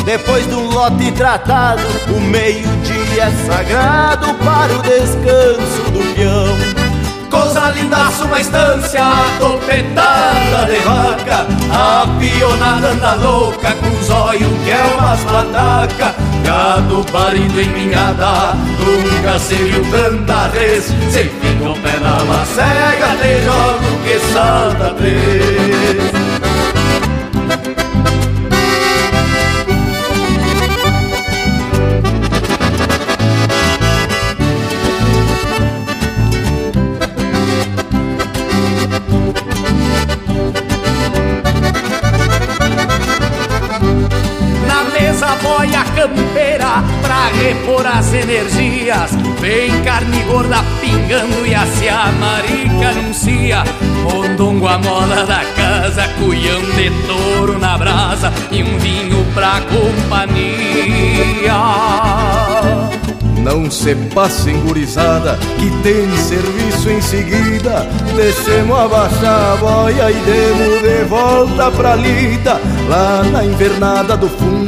Depois 0.06 0.48
de 0.48 0.56
um 0.56 0.72
lote 0.72 1.12
tratado, 1.12 1.84
o 2.10 2.20
meio-dia 2.20 3.01
é 3.20 3.32
sagrado 3.46 4.34
para 4.36 4.74
o 4.74 4.82
descanso 4.82 5.92
do 5.92 6.16
peão. 6.16 6.82
Coisa 7.30 7.72
linda, 7.72 8.10
uma 8.26 8.42
estância, 8.42 9.02
topetada 9.40 10.66
de 10.66 10.80
vaca 10.80 11.48
A 11.72 12.06
pionada 12.20 12.90
anda 12.90 13.14
louca, 13.16 13.72
com 13.72 14.14
olhos 14.14 14.64
que 14.66 14.70
é 14.70 14.96
umas 14.98 15.24
pataca 15.24 16.14
Gado 16.44 17.06
parido 17.12 17.62
em 17.62 17.70
minhada, 17.70 18.54
nunca 18.80 19.40
se 19.40 19.56
viu 19.56 19.84
tanta 19.92 20.50
vez. 20.50 20.86
Se 20.86 21.24
fica 21.24 21.70
o 21.70 21.76
pé 21.80 22.00
na 22.00 22.24
macega, 22.26 23.16
te 23.22 23.44
jogo 23.46 24.04
que 24.04 24.20
salta 24.34 24.94
três 24.96 26.21
repor 47.52 47.86
as 47.86 48.14
energias. 48.14 49.12
Vem 49.40 49.84
carne 49.84 50.24
gorda 50.24 50.64
pingando 50.80 51.46
e 51.46 51.54
a 51.54 51.62
a 51.62 52.12
marica 52.14 52.90
anuncia. 52.90 53.64
Mondongo 54.04 54.68
a 54.68 54.78
moda 54.78 55.26
da 55.26 55.44
casa, 55.56 56.08
cuião 56.20 56.62
de 56.76 56.90
touro 57.06 57.60
na 57.60 57.78
brasa 57.78 58.32
e 58.52 58.64
um 58.64 58.78
vinho 58.78 59.26
pra 59.34 59.62
companhia. 59.62 61.52
Não 63.42 63.72
se 63.72 63.96
passem 64.14 64.60
gurizada, 64.62 65.38
que 65.58 65.70
tem 65.82 66.08
serviço 66.16 66.92
em 66.92 67.02
seguida. 67.02 67.88
Deixemos 68.16 68.78
abaixar 68.78 69.54
a 69.54 69.56
boia 69.58 70.12
e 70.12 70.14
demos 70.14 70.82
de 70.84 71.04
volta 71.06 71.72
pra 71.72 71.96
lida. 71.96 72.62
Lá 72.88 73.24
na 73.24 73.44
invernada 73.44 74.16
do 74.16 74.30
fundo, 74.30 74.61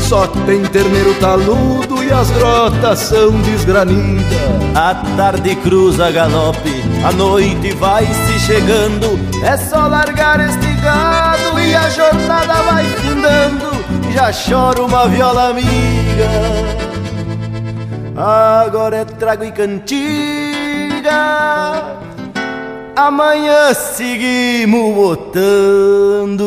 só 0.00 0.26
tem 0.46 0.62
terneiro 0.62 1.14
taludo 1.14 2.02
e 2.02 2.12
as 2.12 2.30
grotas 2.30 2.98
são 2.98 3.32
desgranidas. 3.40 4.24
A 4.74 4.94
tarde 5.16 5.56
cruza 5.56 6.10
galope, 6.10 6.82
a 7.04 7.12
noite 7.12 7.72
vai 7.72 8.06
se 8.06 8.38
chegando. 8.40 9.18
É 9.44 9.56
só 9.56 9.86
largar 9.86 10.40
este 10.40 10.72
gado 10.82 11.58
e 11.60 11.74
a 11.74 11.88
jornada 11.90 12.54
vai 12.62 12.84
findando. 12.84 13.70
Já 14.14 14.32
chora 14.32 14.82
uma 14.82 15.08
viola 15.08 15.50
amiga. 15.50 16.30
Agora 18.16 18.96
é 18.96 19.04
trago 19.04 19.44
e 19.44 19.52
cantiga 19.52 20.40
Amanhã 22.96 23.72
seguimos 23.72 24.94
botando 24.94 26.44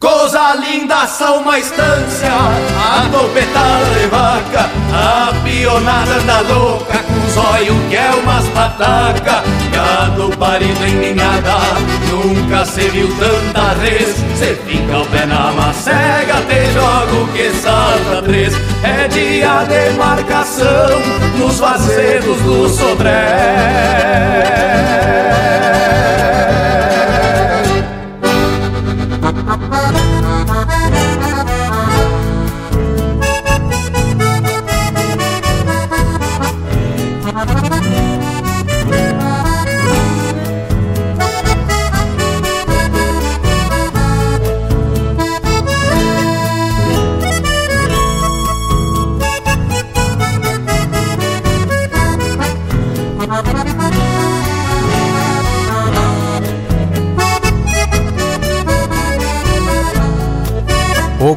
Coisa 0.00 0.54
linda, 0.54 1.08
só 1.08 1.40
uma 1.40 1.58
estância 1.58 2.28
A 2.30 3.08
topetada 3.10 3.84
de 3.98 4.06
vaca 4.06 4.70
A 4.94 5.32
pionada 5.42 6.12
anda 6.12 6.40
louca 6.42 6.98
Com 7.34 7.40
olhos 7.40 7.88
que 7.88 7.96
é 7.96 8.10
umas 8.22 8.46
pataca 8.50 9.42
Gado 9.72 10.30
parido 10.36 10.86
em 10.86 10.94
ninhada 10.94 11.58
Nunca 12.12 12.64
se 12.64 12.88
viu 12.90 13.08
tanta 13.18 13.72
res 13.80 14.14
Cê 14.38 14.54
fica 14.64 14.98
o 14.98 15.06
pé 15.06 15.26
na 15.26 15.50
macega 15.50 16.42
Te 16.46 16.72
jogo 16.72 17.26
que 17.32 17.50
salta 17.54 18.22
três 18.22 18.54
É 18.84 19.08
dia 19.08 19.64
de 19.64 19.96
marcação 19.98 21.02
Nos 21.38 21.58
vazedos 21.58 22.40
do 22.42 22.68
Sodré 22.68 24.28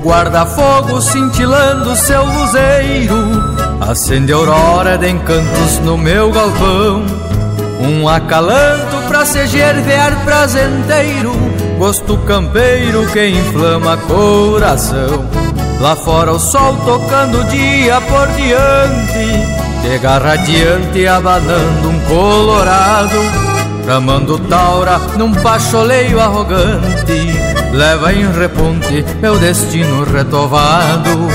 guarda-fogo 0.04 1.00
cintilando 1.00 1.96
seu 1.96 2.26
luzeiro. 2.26 3.16
Acende 3.80 4.32
aurora 4.32 4.98
de 4.98 5.10
encantos 5.10 5.80
no 5.80 5.98
meu 5.98 6.32
galpão. 6.32 7.06
Um 7.80 8.08
acalanto 8.08 8.98
pra 9.08 9.26
se 9.26 9.46
gervear 9.48 10.24
prazenteiro. 10.24 11.32
Gosto 11.78 12.18
campeiro 12.20 13.08
que 13.08 13.28
inflama 13.28 13.98
coração. 13.98 15.26
Lá 15.80 15.96
fora 15.96 16.32
o 16.32 16.40
sol 16.40 16.76
tocando 16.86 17.40
o 17.40 17.44
dia 17.46 18.00
por 18.02 18.28
diante. 18.30 19.82
Chega 19.82 20.20
radiante 20.20 21.08
abanando 21.08 21.90
um 21.90 22.00
colorado. 22.02 23.18
Ramando 23.88 24.38
taura 24.38 25.00
num 25.18 25.34
pacholeio 25.34 26.20
arrogante 26.20 27.41
leva 27.72 28.14
em 28.14 28.32
reponte 28.32 29.06
meu 29.22 29.38
destino 29.40 30.04
retovado, 30.04 31.28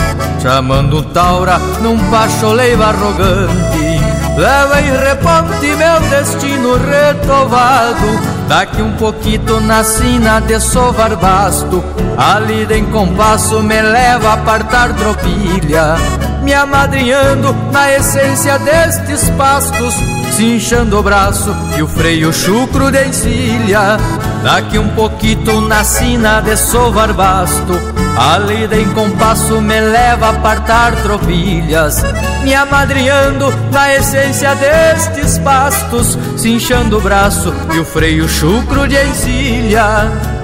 chamando 0.43 1.03
taura 1.03 1.59
num 1.81 1.99
pacholeio 2.11 2.83
arrogante. 2.83 4.01
Leva 4.37 4.83
em 4.83 4.91
reponte 4.91 5.67
meu 5.67 6.01
destino 6.11 6.77
retovado, 6.77 8.07
daqui 8.47 8.83
um 8.83 8.93
pouquito 8.93 9.61
na 9.61 9.83
sina 9.83 10.41
de 10.41 10.61
sovar 10.61 11.17
basto, 11.17 11.83
a 12.19 12.39
lida 12.39 12.77
em 12.77 12.85
compasso 12.85 13.63
me 13.63 13.81
leva 13.81 14.29
a 14.29 14.35
apartar 14.35 14.93
tropilha, 14.93 15.97
me 16.43 16.53
amadrinhando 16.53 17.57
na 17.73 17.91
essência 17.93 18.59
destes 18.59 19.31
pastos, 19.31 19.95
cinchando 20.37 20.99
o 20.99 21.03
braço 21.03 21.51
e 21.79 21.83
o 21.83 21.89
freio 21.89 22.31
chucro 22.31 22.91
de 22.93 23.07
encilha. 23.07 23.97
Daqui 24.43 24.79
um 24.79 24.89
pouquito 24.91 25.63
na 25.63 25.83
sina 25.83 26.41
de 26.41 26.57
sovar 26.57 27.13
basto 27.13 27.73
A 28.17 28.39
lida 28.39 28.77
em 28.77 28.89
compasso 28.93 29.61
me 29.61 29.81
leva 29.81 30.27
a 30.27 30.31
apartar 30.31 30.95
tropilhas 31.03 32.05
Me 32.45 32.55
amadrinhando 32.55 33.53
na 33.73 33.95
essência 33.95 34.55
destes 34.55 35.39
pastos 35.39 36.17
Cinchando 36.37 36.99
o 36.99 37.01
braço 37.01 37.53
e 37.75 37.81
o 37.81 37.85
freio 37.85 38.29
chucro 38.29 38.87
de 38.87 39.03
encilha 39.03 40.36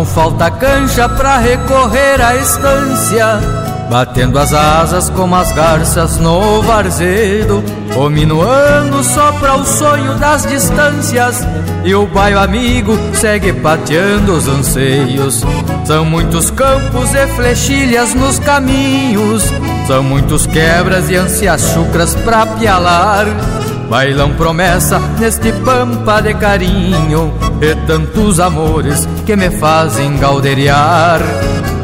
Não 0.00 0.06
falta 0.06 0.50
cancha 0.50 1.06
pra 1.10 1.36
recorrer 1.36 2.22
à 2.22 2.34
estância, 2.34 3.38
batendo 3.90 4.38
as 4.38 4.54
asas 4.54 5.10
como 5.10 5.36
as 5.36 5.52
garças 5.52 6.16
no 6.16 6.62
varzedo. 6.62 7.62
O 7.94 8.08
minuano 8.08 9.04
sopra 9.04 9.56
o 9.56 9.64
sonho 9.66 10.14
das 10.14 10.46
distâncias 10.46 11.46
e 11.84 11.94
o 11.94 12.06
baio 12.06 12.38
amigo 12.38 12.98
segue 13.12 13.52
pateando 13.52 14.32
os 14.32 14.48
anseios. 14.48 15.44
São 15.84 16.06
muitos 16.06 16.50
campos 16.50 17.14
e 17.14 17.26
flechilhas 17.36 18.14
nos 18.14 18.38
caminhos, 18.38 19.44
são 19.86 20.02
muitos 20.02 20.46
quebras 20.46 21.10
e 21.10 21.16
ansias 21.16 21.74
chucras 21.74 22.14
pra 22.14 22.46
pialar. 22.46 23.26
Bailão 23.90 24.30
promessa 24.34 25.00
neste 25.18 25.50
pampa 25.50 26.20
de 26.20 26.32
carinho 26.34 27.34
E 27.60 27.74
tantos 27.88 28.38
amores 28.38 29.04
que 29.20 29.36
me 29.36 29.50
fazem 29.50 30.16
galderiar. 30.18 31.20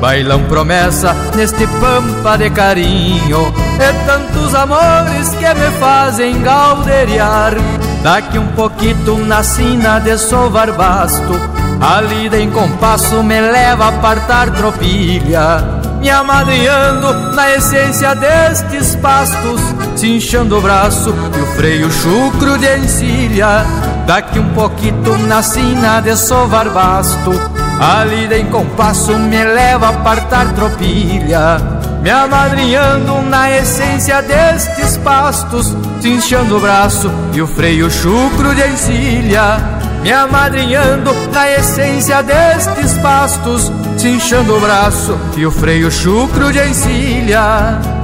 Bailão 0.01 0.43
promessa 0.45 1.15
neste 1.35 1.67
pampa 1.67 2.37
de 2.37 2.51
carinho 2.51 3.53
E 3.81 4.07
tantos 4.07 4.55
amores 4.55 5.31
que 5.31 5.55
me 5.55 5.71
fazem 5.79 6.41
galderiar. 6.43 7.55
Daqui 8.03 8.39
um 8.39 8.49
pouquito 8.49 9.17
na 9.19 9.43
sina 9.43 9.99
de 9.99 10.19
sovar 10.19 10.71
basto 10.73 11.33
A 11.81 12.01
lida 12.01 12.39
em 12.39 12.51
compasso 12.51 13.23
me 13.23 13.41
leva 13.41 13.87
a 13.87 13.89
apartar 13.89 14.51
tropilha. 14.51 15.77
Me 16.01 16.11
amadrinhando 16.11 17.35
na 17.35 17.53
essência 17.53 18.15
destes 18.15 18.95
pastos, 18.97 19.61
cinchando 19.97 20.59
o 20.59 20.61
braço 20.61 21.13
e 21.37 21.41
o 21.41 21.47
freio 21.57 21.91
chucro 21.91 22.59
de 22.59 22.79
encilha. 22.79 23.65
Daqui 24.07 24.39
um 24.39 24.49
pouquito 24.55 25.19
na 25.19 25.43
sina 25.43 26.01
de 26.01 26.17
sovar 26.17 26.71
basto, 26.71 27.33
a 27.81 28.05
lida 28.05 28.39
em 28.39 28.47
compasso 28.47 29.19
me 29.19 29.45
leva 29.45 29.87
a 29.87 29.91
apartar 29.91 30.55
tropilha. 30.55 31.59
Me 32.03 32.11
amadrinhando 32.11 33.21
na 33.23 33.51
essência 33.51 34.23
destes 34.23 34.97
pastos, 34.99 35.77
cinchando 36.01 36.57
o 36.57 36.61
braço 36.61 37.11
e 37.35 37.43
o 37.43 37.49
freio 37.49 37.91
chucro 37.91 38.55
de 38.55 38.67
encilha 38.69 39.77
me 40.07 40.13
amadrinhando 40.13 41.13
na 41.33 41.51
essência 41.51 42.23
destes 42.23 42.97
pastos, 42.99 43.73
cinchando 43.99 44.57
o 44.57 44.61
braço 44.61 45.19
e 45.37 45.45
o 45.45 45.51
freio 45.51 45.91
chucro 45.91 46.53
de 46.53 46.65
encilha. 46.65 47.96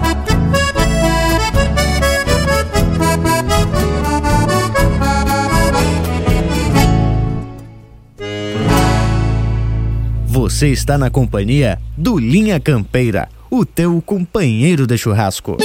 Você 10.62 10.68
está 10.68 10.96
na 10.96 11.10
companhia 11.10 11.76
do 11.98 12.16
Linha 12.16 12.60
Campeira, 12.60 13.28
o 13.50 13.66
teu 13.66 14.00
companheiro 14.00 14.86
de 14.86 14.96
churrasco. 14.96 15.56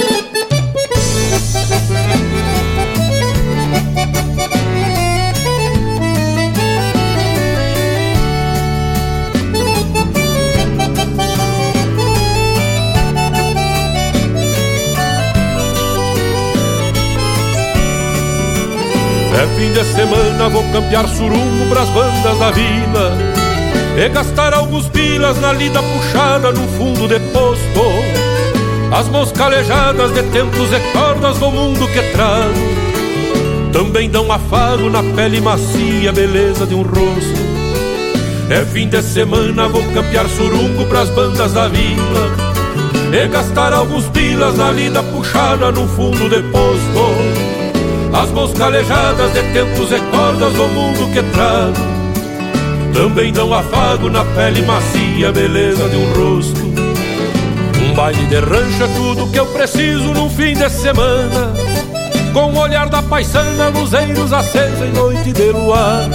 É 19.32 19.46
fim 19.56 19.72
de 19.72 19.84
semana, 19.94 20.48
vou 20.48 20.64
campear 20.72 21.06
surungo 21.06 21.68
pras 21.70 21.88
bandas 21.90 22.36
da 22.40 22.50
vila 22.50 23.37
E 23.98 24.08
gastar 24.10 24.54
alguns 24.54 24.86
pilas 24.86 25.40
na 25.40 25.52
lida 25.52 25.82
puxada 25.82 26.52
no 26.52 26.68
fundo 26.68 27.08
de 27.08 27.18
posto. 27.32 27.82
As 28.92 29.08
moscalejadas 29.08 30.12
de 30.12 30.22
tempos 30.22 30.70
e 30.72 30.78
cordas 30.92 31.36
do 31.38 31.50
mundo 31.50 31.86
que 31.88 32.00
trago 32.12 33.70
Também 33.70 34.08
dão 34.08 34.32
afago 34.32 34.88
na 34.88 35.02
pele 35.02 35.40
macia, 35.40 36.12
beleza 36.12 36.64
de 36.64 36.76
um 36.76 36.82
rosto. 36.82 37.48
É 38.48 38.64
fim 38.64 38.88
de 38.88 39.02
semana, 39.02 39.68
vou 39.68 39.82
campear 39.92 40.28
surungo 40.28 40.86
pras 40.86 41.10
bandas 41.10 41.52
da 41.52 41.66
vila 41.66 42.30
E 43.12 43.26
gastar 43.26 43.72
alguns 43.72 44.06
pilas 44.06 44.56
na 44.56 44.70
lida 44.70 45.02
puxada 45.02 45.72
no 45.72 45.88
fundo 45.88 46.28
de 46.28 46.40
posto. 46.50 48.16
As 48.16 48.30
moscalejadas 48.30 49.32
de 49.32 49.42
tempos 49.52 49.90
e 49.90 50.00
cordas 50.12 50.52
do 50.52 50.68
mundo 50.68 51.12
que 51.12 51.22
trago 51.32 51.97
Também 52.92 53.32
dão 53.32 53.52
afago 53.52 54.10
na 54.10 54.24
pele 54.24 54.62
macia, 54.62 55.32
beleza 55.32 55.88
de 55.88 55.96
um 55.96 56.12
rosto. 56.12 56.60
Um 57.82 57.94
baile 57.94 58.26
de 58.26 58.40
rancho 58.40 58.82
é 58.82 58.88
tudo 58.96 59.30
que 59.30 59.38
eu 59.38 59.46
preciso 59.46 60.12
num 60.14 60.28
fim 60.28 60.54
de 60.54 60.68
semana. 60.68 61.52
Com 62.32 62.52
o 62.52 62.58
olhar 62.58 62.88
da 62.88 63.02
paisana, 63.02 63.68
luzeiros 63.68 64.32
acesos 64.32 64.80
em 64.82 64.92
noite 64.92 65.32
de 65.32 65.50
luar. 65.50 66.08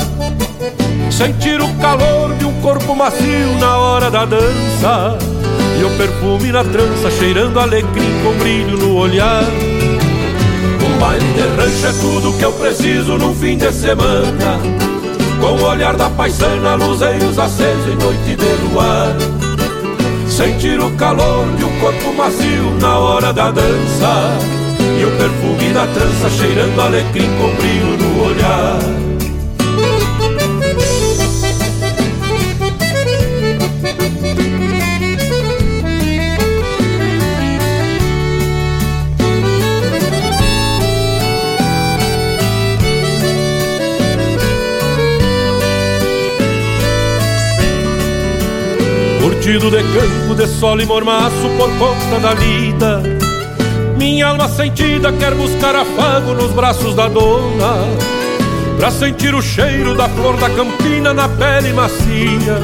Sentir 1.09 1.61
o 1.61 1.69
calor 1.75 2.33
de 2.35 2.45
um 2.45 2.61
corpo 2.61 2.95
macio 2.95 3.57
na 3.59 3.77
hora 3.77 4.11
da 4.11 4.25
dança. 4.25 5.17
E 5.79 5.83
o 5.83 5.89
perfume 5.97 6.51
na 6.51 6.63
trança 6.63 7.09
cheirando 7.11 7.59
alecrim 7.59 8.21
com 8.23 8.33
brilho 8.37 8.77
no 8.77 8.95
olhar. 8.95 9.43
Baile 11.03 11.33
de 11.33 11.41
rancho 11.41 11.85
é 11.85 11.91
tudo 11.99 12.37
que 12.37 12.45
eu 12.45 12.53
preciso 12.53 13.17
num 13.17 13.35
fim 13.35 13.57
de 13.57 13.69
semana 13.73 14.82
Com 15.43 15.61
o 15.61 15.63
olhar 15.65 15.97
da 15.97 16.09
paisana, 16.09 16.75
luzeiros 16.75 17.37
acesos 17.37 17.87
em 17.89 17.97
noite 17.97 18.37
de 18.37 18.63
luar. 18.63 19.13
Sentir 20.25 20.79
o 20.79 20.89
calor 20.91 21.45
de 21.57 21.65
um 21.65 21.79
corpo 21.81 22.13
macio 22.13 22.71
na 22.79 22.97
hora 22.97 23.33
da 23.33 23.51
dança. 23.51 24.37
E 24.97 25.03
o 25.03 25.11
perfume 25.17 25.73
da 25.73 25.85
trança 25.87 26.29
cheirando 26.29 26.79
alecrim 26.79 27.27
com 27.37 27.55
brilho 27.57 27.97
no 27.97 28.23
olhar 28.23 29.02
Curtido 49.43 49.69
de 49.69 49.83
campo, 49.83 50.35
de 50.35 50.47
sol 50.47 50.79
e 50.79 50.85
mormaço 50.85 51.49
por 51.57 51.69
conta 51.77 52.17
da 52.17 52.33
lida. 52.33 53.03
Minha 53.97 54.27
alma 54.27 54.47
sentida 54.47 55.11
quer 55.11 55.35
buscar 55.35 55.75
afago 55.75 56.33
nos 56.33 56.53
braços 56.53 56.95
da 56.95 57.09
dona 57.09 57.73
Pra 58.77 58.89
sentir 58.89 59.35
o 59.35 59.41
cheiro 59.41 59.95
da 59.95 60.07
flor 60.07 60.37
da 60.37 60.49
campina 60.49 61.13
na 61.13 61.27
pele 61.27 61.73
macia. 61.73 62.57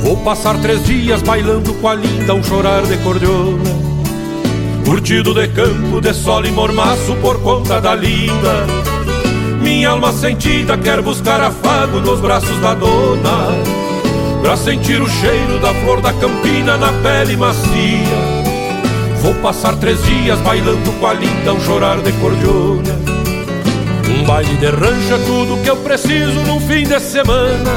Vou 0.00 0.18
passar 0.18 0.60
três 0.60 0.84
dias 0.84 1.22
bailando 1.22 1.72
com 1.72 1.88
a 1.88 1.94
linda 1.94 2.34
um 2.34 2.44
chorar 2.44 2.82
de 2.82 2.98
cordiona 2.98 3.70
Curtido 4.84 5.32
de 5.32 5.48
campo, 5.48 6.02
de 6.02 6.12
sol 6.12 6.44
e 6.44 6.50
mormaço 6.50 7.14
por 7.22 7.40
conta 7.40 7.80
da 7.80 7.94
lida. 7.94 8.66
Minha 9.62 9.88
alma 9.88 10.12
sentida 10.12 10.76
quer 10.76 11.00
buscar 11.00 11.40
afago 11.40 11.98
nos 12.00 12.20
braços 12.20 12.60
da 12.60 12.74
dona 12.74 13.77
Pra 14.42 14.56
sentir 14.56 15.00
o 15.00 15.08
cheiro 15.08 15.58
da 15.60 15.74
flor 15.74 16.00
da 16.00 16.12
campina 16.12 16.76
na 16.76 16.92
pele 16.92 17.36
macia. 17.36 18.38
Vou 19.20 19.34
passar 19.34 19.76
três 19.76 20.02
dias 20.04 20.38
bailando 20.40 20.92
com 20.92 21.06
a 21.06 21.12
linda 21.12 21.52
um 21.52 21.60
chorar 21.60 22.00
de 22.00 22.12
cordiona 22.12 22.94
Um 24.08 24.24
baile 24.24 24.54
de 24.56 24.66
rancho 24.66 25.14
é 25.14 25.18
tudo 25.26 25.62
que 25.62 25.68
eu 25.68 25.76
preciso 25.78 26.40
num 26.46 26.60
fim 26.60 26.84
de 26.84 27.00
semana. 27.00 27.70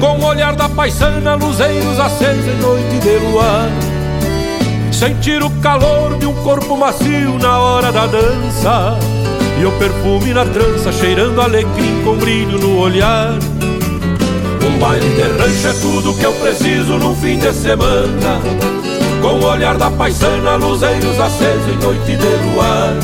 Com 0.00 0.18
o 0.20 0.26
olhar 0.26 0.54
da 0.54 0.68
paisana, 0.68 1.34
luzeiros 1.34 1.98
acesos 1.98 2.46
em 2.46 2.60
noite 2.60 2.98
de 3.00 3.18
luar. 3.26 3.68
Sentir 4.92 5.42
o 5.42 5.50
calor 5.60 6.16
de 6.18 6.26
um 6.26 6.34
corpo 6.42 6.76
macio 6.76 7.38
na 7.38 7.58
hora 7.58 7.90
da 7.90 8.06
dança. 8.06 8.96
E 9.60 9.64
o 9.66 9.72
perfume 9.72 10.32
na 10.32 10.44
trança 10.44 10.92
cheirando 10.92 11.40
alecrim 11.40 12.02
com 12.04 12.16
brilho 12.16 12.58
no 12.58 12.78
olhar 12.78 13.38
um 14.74 14.78
baile 14.78 15.08
de 15.08 15.22
rancho 15.22 15.68
é 15.68 15.72
tudo 15.80 16.14
que 16.14 16.24
eu 16.24 16.32
preciso 16.34 16.98
num 16.98 17.14
fim 17.16 17.38
de 17.38 17.52
semana. 17.52 18.40
Com 19.20 19.40
o 19.40 19.44
olhar 19.46 19.76
da 19.76 19.90
paisana, 19.90 20.56
luzeiros 20.56 21.18
acesos 21.18 21.68
em 21.72 21.78
noite 21.78 22.16
de 22.16 22.52
luar. 22.52 22.94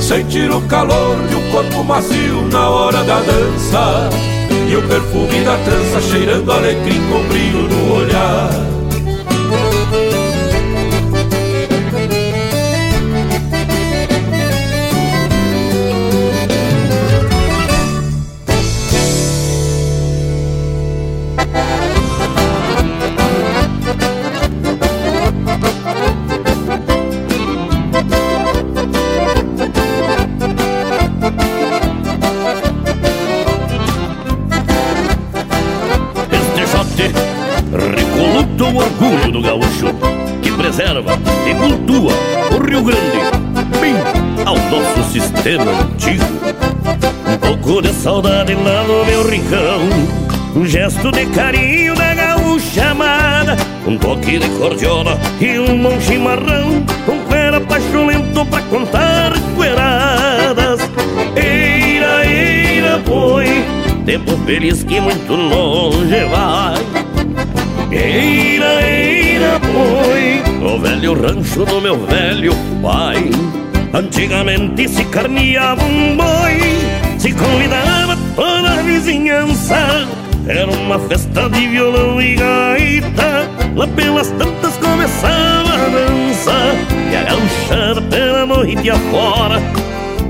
Sentir 0.00 0.50
o 0.50 0.60
calor 0.62 1.16
de 1.28 1.36
um 1.36 1.50
corpo 1.50 1.84
macio 1.84 2.48
na 2.50 2.68
hora 2.68 3.04
da 3.04 3.20
dança. 3.20 4.10
E 4.68 4.76
o 4.76 4.82
perfume 4.82 5.44
da 5.44 5.56
trança 5.58 6.00
cheirando 6.10 6.50
alecrim 6.50 7.00
com 7.10 7.28
brilho 7.28 7.68
no 7.68 7.94
olhar 7.96 8.63
sistema 45.24 45.70
antigo. 45.70 46.24
Um 47.32 47.38
pouco 47.38 47.82
de 47.82 47.92
saudade 47.92 48.54
lá 48.54 48.82
no 48.84 49.04
meu 49.04 49.28
rincão, 49.28 49.80
um 50.54 50.66
gesto 50.66 51.10
de 51.10 51.26
carinho 51.26 51.94
da 51.94 52.14
gaúcha 52.14 52.90
amada, 52.90 53.56
um 53.86 53.96
toque 53.96 54.38
de 54.38 54.48
cordiola 54.50 55.18
e 55.40 55.58
um 55.58 55.82
bom 55.82 55.98
chimarrão, 56.00 56.84
um 57.08 57.18
cuera 57.26 57.60
pacholento 57.60 58.44
pra 58.46 58.60
contar 58.62 59.32
cueradas. 59.54 60.80
Eira, 61.36 62.26
eira, 62.26 63.00
foi, 63.04 63.64
tempo 64.04 64.36
feliz 64.44 64.84
que 64.84 65.00
muito 65.00 65.34
longe 65.34 66.24
vai. 66.26 66.74
Eira, 67.90 68.82
eira, 68.82 69.60
foi 69.60 70.42
O 70.64 70.78
velho 70.80 71.14
rancho 71.14 71.64
do 71.64 71.80
meu 71.80 71.96
velho 72.06 72.52
pai 72.82 73.30
Antigamente 73.94 74.88
se 74.88 75.04
carneava 75.04 75.84
um 75.84 76.16
boi 76.16 76.58
Se 77.16 77.32
convidava 77.32 78.18
toda 78.34 78.72
a 78.72 78.82
vizinhança. 78.82 80.08
Era 80.48 80.68
uma 80.68 80.98
festa 80.98 81.48
de 81.48 81.68
violão 81.68 82.20
e 82.20 82.34
gaita 82.34 83.48
Lá 83.76 83.86
pelas 83.86 84.30
tantas 84.32 84.76
começava 84.78 85.74
a 85.74 85.88
dança. 85.88 86.52
E 87.08 87.16
a 87.16 87.22
gauchada 87.22 88.02
pela 88.02 88.44
noite 88.44 88.90
afora 88.90 89.62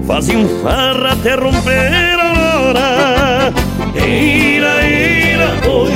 Fazia 0.07 0.39
um 0.39 0.63
farra 0.63 1.13
até 1.13 1.35
romper 1.35 2.21
a 2.21 2.59
hora 2.59 3.53
Eira, 3.95 4.87
eira, 4.87 5.49
oi 5.67 5.91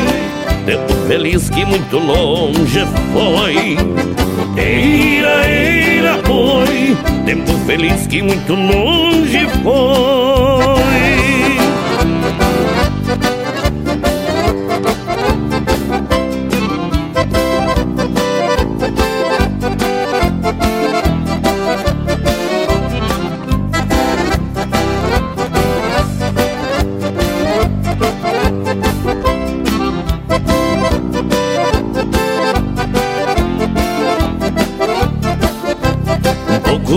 Tempo 0.65 0.95
feliz 1.07 1.51
que 1.51 1.67
muito 1.67 1.99
longe 1.99 2.87
foi 3.13 3.77
Eira, 4.59 5.49
eira, 5.49 6.19
foi. 6.25 6.97
Tempo 7.25 7.53
feliz 7.67 8.07
que 8.07 8.23
muito 8.23 8.55
longe 8.55 9.47
foi 9.63 10.79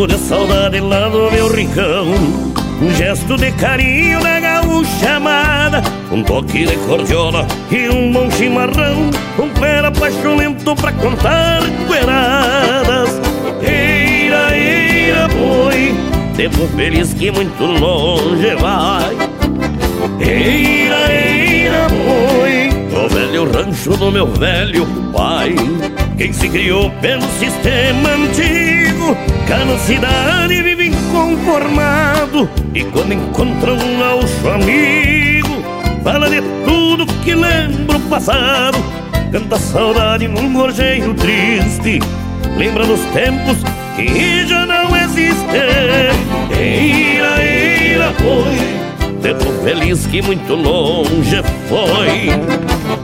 de 0.07 0.17
saudade 0.17 0.79
lá 0.79 1.09
no 1.09 1.31
meu 1.31 1.53
rincão. 1.53 2.05
Um 2.81 2.91
gesto 2.95 3.37
de 3.37 3.51
carinho 3.51 4.19
da 4.21 4.39
gaúcha 4.39 5.17
amada 5.17 5.83
Um 6.11 6.23
toque 6.23 6.65
de 6.65 6.75
cordiola 6.77 7.47
e 7.69 7.87
um 7.89 8.11
bom 8.11 8.29
chimarrão 8.31 9.11
Um 9.37 9.49
pera 9.59 9.91
pacholento 9.91 10.75
pra 10.75 10.91
contar 10.93 11.61
cueradas. 11.85 13.21
Eira, 13.61 14.57
eira, 14.57 15.27
boi 15.27 15.93
Tempo 16.35 16.67
feliz 16.75 17.13
que 17.13 17.29
muito 17.29 17.63
longe 17.63 18.55
vai. 18.55 19.15
Eira, 20.19 21.13
eira, 21.13 21.87
boi 21.89 23.05
O 23.05 23.09
velho 23.09 23.51
rancho 23.51 23.95
do 23.95 24.11
meu 24.11 24.25
velho 24.25 24.87
pai 25.13 25.53
Quem 26.21 26.31
se 26.31 26.47
criou 26.49 26.91
pelo 27.01 27.23
sistema 27.39 28.09
antigo. 28.09 29.17
Cá 29.47 29.65
na 29.65 29.75
cidade 29.79 30.61
vive 30.61 30.89
inconformado 30.89 32.47
E 32.75 32.83
quando 32.83 33.13
encontra 33.13 33.73
um 33.73 33.99
gaúcho 33.99 34.47
amigo 34.47 35.49
Fala 36.03 36.29
de 36.29 36.43
tudo 36.63 37.07
que 37.23 37.33
lembra 37.33 37.97
o 37.97 38.01
passado. 38.01 38.77
Canta 39.31 39.57
saudade 39.57 40.27
num 40.27 40.53
gorjeiro 40.53 41.15
triste 41.15 41.99
Lembra 42.55 42.85
dos 42.85 43.01
tempos 43.05 43.57
que 43.95 44.45
já 44.45 44.67
não 44.67 44.95
existem. 44.95 45.59
Eira, 46.55 47.43
eira, 47.43 48.13
foi 48.19 49.21
Tempo 49.23 49.51
feliz 49.63 50.05
que 50.05 50.21
muito 50.21 50.53
longe 50.53 51.41
foi. 51.67 52.29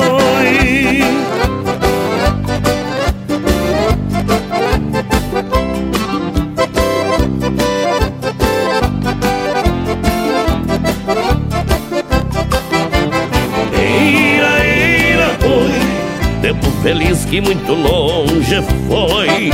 feliz 16.84 17.24
que 17.26 17.40
muito 17.40 17.74
longe 17.74 18.62
foi. 18.88 19.52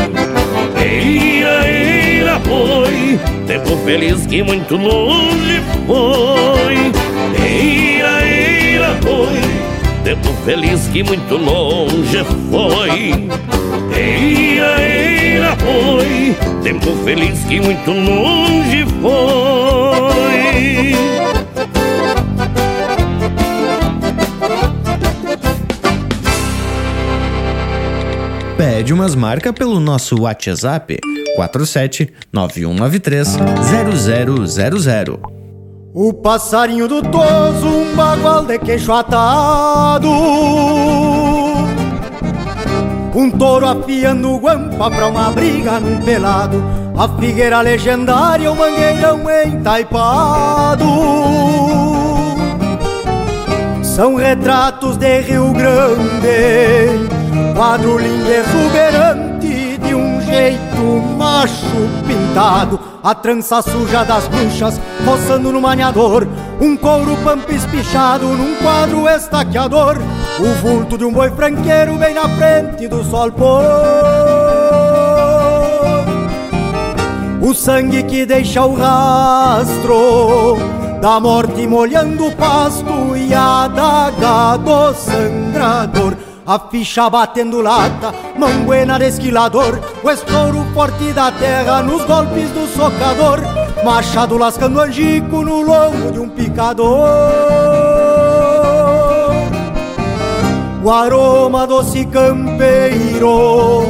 Eira, 0.83 1.69
eira, 1.69 2.39
foi. 2.39 3.19
Tempo 3.45 3.77
feliz 3.85 4.25
que 4.25 4.41
muito 4.41 4.75
longe 4.75 5.61
foi. 5.85 6.98
Eira, 7.49 8.23
eira, 8.23 8.95
foi. 9.01 9.41
Tempo 10.03 10.31
feliz 10.45 10.87
que 10.87 11.01
muito 11.01 11.35
longe 11.35 12.23
foi. 12.51 13.27
Eira, 13.99 14.81
eira, 14.81 15.55
foi. 15.57 16.35
Tempo 16.61 16.95
feliz 17.03 17.39
que 17.45 17.59
muito 17.59 17.91
longe 17.91 18.85
foi. 19.01 19.49
Pede 28.55 28.93
umas 28.93 29.15
marcas 29.15 29.53
pelo 29.53 29.79
nosso 29.79 30.21
WhatsApp 30.21 30.99
47 31.35 32.13
9193 32.31 33.37
0000. 34.45 35.28
O 36.01 36.13
passarinho 36.13 36.87
do 36.87 37.01
toso, 37.01 37.67
um 37.67 37.93
bagual 37.93 38.45
de 38.45 38.57
queixo 38.57 38.93
atado. 38.93 40.09
Um 43.13 43.29
touro 43.37 43.65
afiando 43.65 44.37
guampa 44.37 44.89
pra 44.89 45.07
uma 45.07 45.29
briga 45.31 45.77
num 45.77 45.99
pelado. 45.99 46.63
A 46.97 47.05
figueira 47.19 47.59
legendária, 47.59 48.49
o 48.49 48.55
mangueirão 48.55 49.19
entaipado. 49.45 50.85
São 53.83 54.15
retratos 54.15 54.95
de 54.95 55.19
Rio 55.19 55.51
Grande 55.51 57.09
Quadro 57.53 57.97
lindo 57.97 58.31
exuberante 58.31 59.77
de 59.79 59.93
um 59.93 60.21
jeito 60.21 61.03
macho 61.17 61.75
pintado 62.07 62.78
A 63.01 63.15
trança 63.15 63.61
suja 63.61 64.03
das 64.03 64.27
bruxas 64.27 64.79
roçando 65.05 65.51
no 65.51 65.61
maniador. 65.61 66.27
Um 66.59 66.75
couro 66.75 67.15
pampa 67.23 67.53
espichado 67.53 68.25
num 68.25 68.55
quadro 68.55 69.07
estaqueador. 69.07 69.97
O 70.39 70.53
vulto 70.61 70.97
de 70.97 71.05
um 71.05 71.13
boi 71.13 71.31
franqueiro 71.31 71.97
bem 71.97 72.13
na 72.13 72.27
frente 72.29 72.87
do 72.87 73.03
sol 73.05 73.31
pôr. 73.31 73.63
O 77.41 77.53
sangue 77.53 78.03
que 78.03 78.25
deixa 78.25 78.63
o 78.63 78.75
rastro 78.75 80.57
Da 81.01 81.19
morte 81.19 81.65
molhando 81.65 82.27
o 82.27 82.35
pasto 82.35 83.15
E 83.15 83.33
a 83.33 83.67
daga 83.67 84.57
do 84.57 84.93
sangrador 84.93 86.15
a 86.49 86.57
ficha 86.57 87.07
batendo 87.07 87.61
lata, 87.61 88.11
mão 88.35 88.63
buena 88.65 88.97
de 88.97 89.05
esquilador, 89.05 89.79
o 90.03 90.09
estouro 90.09 90.65
forte 90.73 91.13
da 91.13 91.31
terra 91.31 91.83
nos 91.83 92.03
golpes 92.05 92.49
do 92.49 92.65
socador, 92.75 93.39
machado 93.85 94.35
lascando 94.35 94.81
angico 94.81 95.43
no 95.43 95.61
lombo 95.61 96.11
de 96.11 96.17
um 96.17 96.27
picador. 96.27 97.07
O 100.83 100.89
aroma 100.89 101.67
doce 101.67 102.03
campeiro 102.05 103.83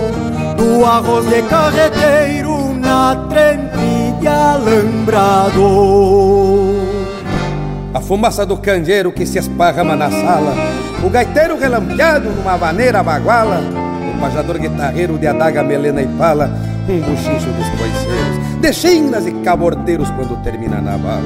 do 0.58 0.84
arroz 0.84 1.30
de 1.30 1.42
carreteiro 1.44 2.74
na 2.74 3.16
trempe 3.30 4.20
de 4.20 4.28
alambrado. 4.28 5.62
A 7.94 8.02
fumaça 8.02 8.46
do 8.46 8.58
candeeiro 8.58 9.14
que 9.14 9.26
se 9.26 9.40
esparrama 9.40 9.96
na 9.96 10.12
sala, 10.12 10.54
o 11.04 11.10
gaiteiro 11.10 11.58
relampeado 11.58 12.30
numa 12.30 12.58
vaneira 12.58 13.02
baguala, 13.02 13.62
o 14.14 14.20
pajador 14.20 14.58
guitarreiro 14.58 15.18
de 15.18 15.28
adaga, 15.28 15.64
melena 15.64 16.02
e 16.02 16.08
pala, 16.08 16.52
um 16.88 17.00
buchincho 17.00 17.50
dos 17.52 17.70
coiceiros, 17.70 18.60
de 18.60 18.74
chinas 18.74 19.26
e 19.26 19.32
cabordeiros 19.32 20.10
quando 20.12 20.42
termina 20.44 20.82
na 20.82 20.98
bala. 20.98 21.24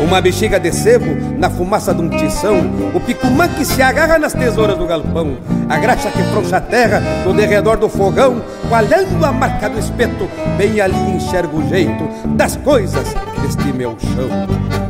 Uma 0.00 0.20
bexiga 0.20 0.60
de 0.60 0.72
sebo 0.72 1.06
na 1.38 1.50
fumaça 1.50 1.92
de 1.92 2.02
um 2.02 2.08
tição, 2.08 2.58
o 2.94 3.00
picumã 3.00 3.48
que 3.48 3.64
se 3.64 3.82
agarra 3.82 4.18
nas 4.18 4.32
tesouras 4.32 4.78
do 4.78 4.86
galpão, 4.86 5.36
a 5.68 5.78
graxa 5.78 6.10
que 6.10 6.22
frouxa 6.24 6.58
a 6.58 6.60
terra 6.60 7.02
no 7.24 7.34
derredor 7.34 7.78
do 7.78 7.88
fogão, 7.88 8.42
coalhando 8.68 9.24
a 9.24 9.32
marca 9.32 9.68
do 9.68 9.78
espeto, 9.78 10.28
bem 10.56 10.80
ali 10.80 11.16
enxergo 11.16 11.58
o 11.58 11.68
jeito 11.68 12.08
das 12.36 12.56
coisas 12.56 13.14
deste 13.42 13.72
meu 13.72 13.96
chão. 13.98 14.85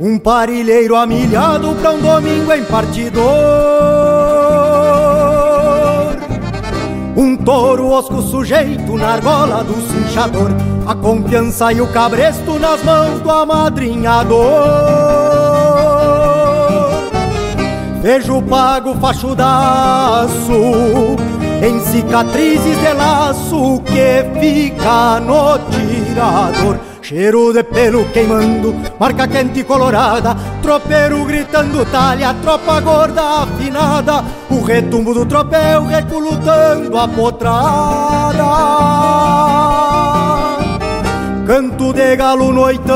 Um 0.00 0.16
parilheiro 0.16 0.94
amilhado 0.94 1.74
pra 1.74 1.90
um 1.90 2.00
domingo 2.00 2.52
em 2.52 2.62
partidor. 2.64 3.24
Um 7.16 7.36
touro 7.36 7.90
osco 7.90 8.22
sujeito 8.22 8.96
na 8.96 9.14
argola 9.14 9.64
do 9.64 9.74
cinchador 9.88 10.50
A 10.86 10.94
confiança 10.94 11.72
e 11.72 11.80
o 11.80 11.88
cabresto 11.88 12.60
nas 12.60 12.80
mãos 12.84 13.20
do 13.20 13.28
amadrinhador. 13.28 14.38
Vejo 18.00 18.40
pago 18.42 18.94
fachudaço 19.00 20.52
Em 21.60 21.80
cicatrizes 21.80 22.78
de 22.78 22.92
laço 22.92 23.82
que 23.84 24.38
fica 24.38 25.18
no 25.18 25.58
tirador 25.70 26.78
Cheiro 27.08 27.54
de 27.54 27.64
pelo 27.64 28.04
queimando, 28.12 28.74
marca 29.00 29.26
quente 29.26 29.60
e 29.60 29.64
colorada, 29.64 30.36
tropeiro 30.60 31.24
gritando 31.24 31.82
talha, 31.86 32.34
tropa 32.34 32.78
gorda 32.80 33.44
afinada, 33.44 34.22
o 34.50 34.60
retumbo 34.60 35.14
do 35.14 35.24
tropel 35.24 35.86
reculutando 35.86 36.98
a 36.98 37.08
potrada. 37.08 38.44
Canto 41.46 41.94
de 41.94 42.14
galo 42.14 42.52
noitão, 42.52 42.94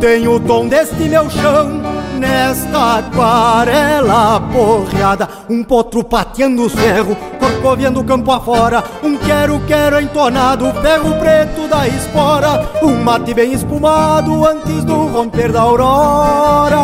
tem 0.00 0.28
o 0.28 0.38
tom 0.38 0.68
deste 0.68 1.08
meu 1.08 1.28
chão, 1.28 1.82
nesta 2.18 2.98
aquarela 2.98 4.40
porreada, 4.52 5.28
um 5.48 5.62
potro 5.62 6.02
pateando 6.04 6.64
o 6.64 6.70
cerro, 6.70 7.16
corcoviando 7.38 8.04
campo 8.04 8.30
afora, 8.32 8.82
um 9.02 9.16
quero-quero 9.16 10.00
entonado, 10.00 10.72
ferro 10.82 11.14
preto 11.18 11.68
da 11.68 11.86
espora, 11.86 12.68
um 12.82 13.02
mate 13.02 13.32
bem 13.34 13.52
espumado 13.52 14.46
antes 14.46 14.84
do 14.84 15.06
romper 15.06 15.52
da 15.52 15.62
aurora. 15.62 16.78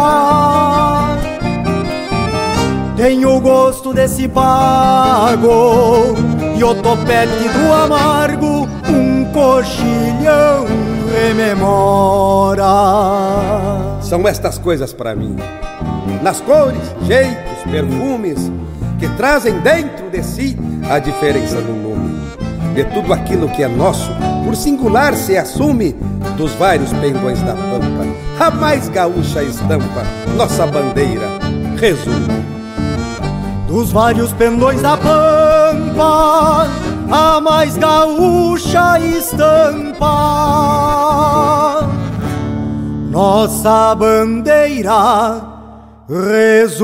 Tenho 2.97 3.37
o 3.37 3.41
gosto 3.41 3.93
desse 3.93 4.28
pago 4.28 6.14
e 6.57 6.62
o 6.62 6.74
topete 6.76 7.49
do 7.49 7.72
amargo, 7.72 8.68
um 8.89 9.24
coxilhão 9.32 10.64
rememora. 11.12 12.64
São 14.15 14.29
estas 14.29 14.59
coisas 14.59 14.93
para 14.93 15.12
mim, 15.17 15.35
nas 16.23 16.41
cores, 16.41 16.95
jeitos, 17.05 17.65
perfumes, 17.69 18.49
que 18.97 19.09
trazem 19.17 19.59
dentro 19.59 20.09
de 20.09 20.23
si 20.23 20.57
a 20.89 21.01
diferença 21.01 21.61
do 21.61 21.73
nome. 21.73 22.15
De 22.77 22.85
tudo 22.85 23.12
aquilo 23.12 23.49
que 23.49 23.65
é 23.65 23.67
nosso, 23.67 24.09
por 24.45 24.55
singular 24.55 25.15
se 25.15 25.37
assume, 25.37 25.97
dos 26.37 26.53
vários 26.53 26.93
pendões 26.93 27.43
da 27.43 27.55
pampa, 27.55 28.07
a 28.39 28.53
mais 28.53 28.89
gaúcha 28.89 29.43
estampa, 29.43 30.05
nossa 30.37 30.65
bandeira, 30.65 31.27
resumo. 31.77 32.45
Dos 33.67 33.91
vários 33.91 34.33
pendões 34.35 34.81
da 34.81 34.97
pampa, 34.97 36.69
a 37.11 37.41
mais 37.41 37.77
gaúcha 37.77 38.97
estampa, 39.01 40.05
nossa 43.15 43.95
bandeira 43.95 45.41
resume. 46.09 46.75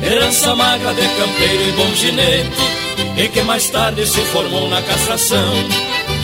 Herança 0.00 0.54
magra 0.54 0.94
de 0.94 1.08
campeiro 1.08 1.62
e 1.68 1.72
bom 1.72 1.92
ginete, 1.96 2.81
e 3.16 3.28
que 3.28 3.42
mais 3.42 3.68
tarde 3.70 4.06
se 4.06 4.20
formou 4.26 4.68
na 4.68 4.82
castração. 4.82 5.54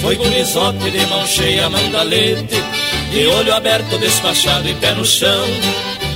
Foi 0.01 0.17
gurizote 0.17 0.91
de 0.91 1.07
mão 1.07 1.27
cheia, 1.27 1.69
mandalete, 1.69 2.63
de 3.11 3.27
olho 3.27 3.55
aberto, 3.55 3.99
despachado 3.99 4.69
e 4.69 4.75
pé 4.75 4.95
no 4.95 5.05
chão. 5.05 5.47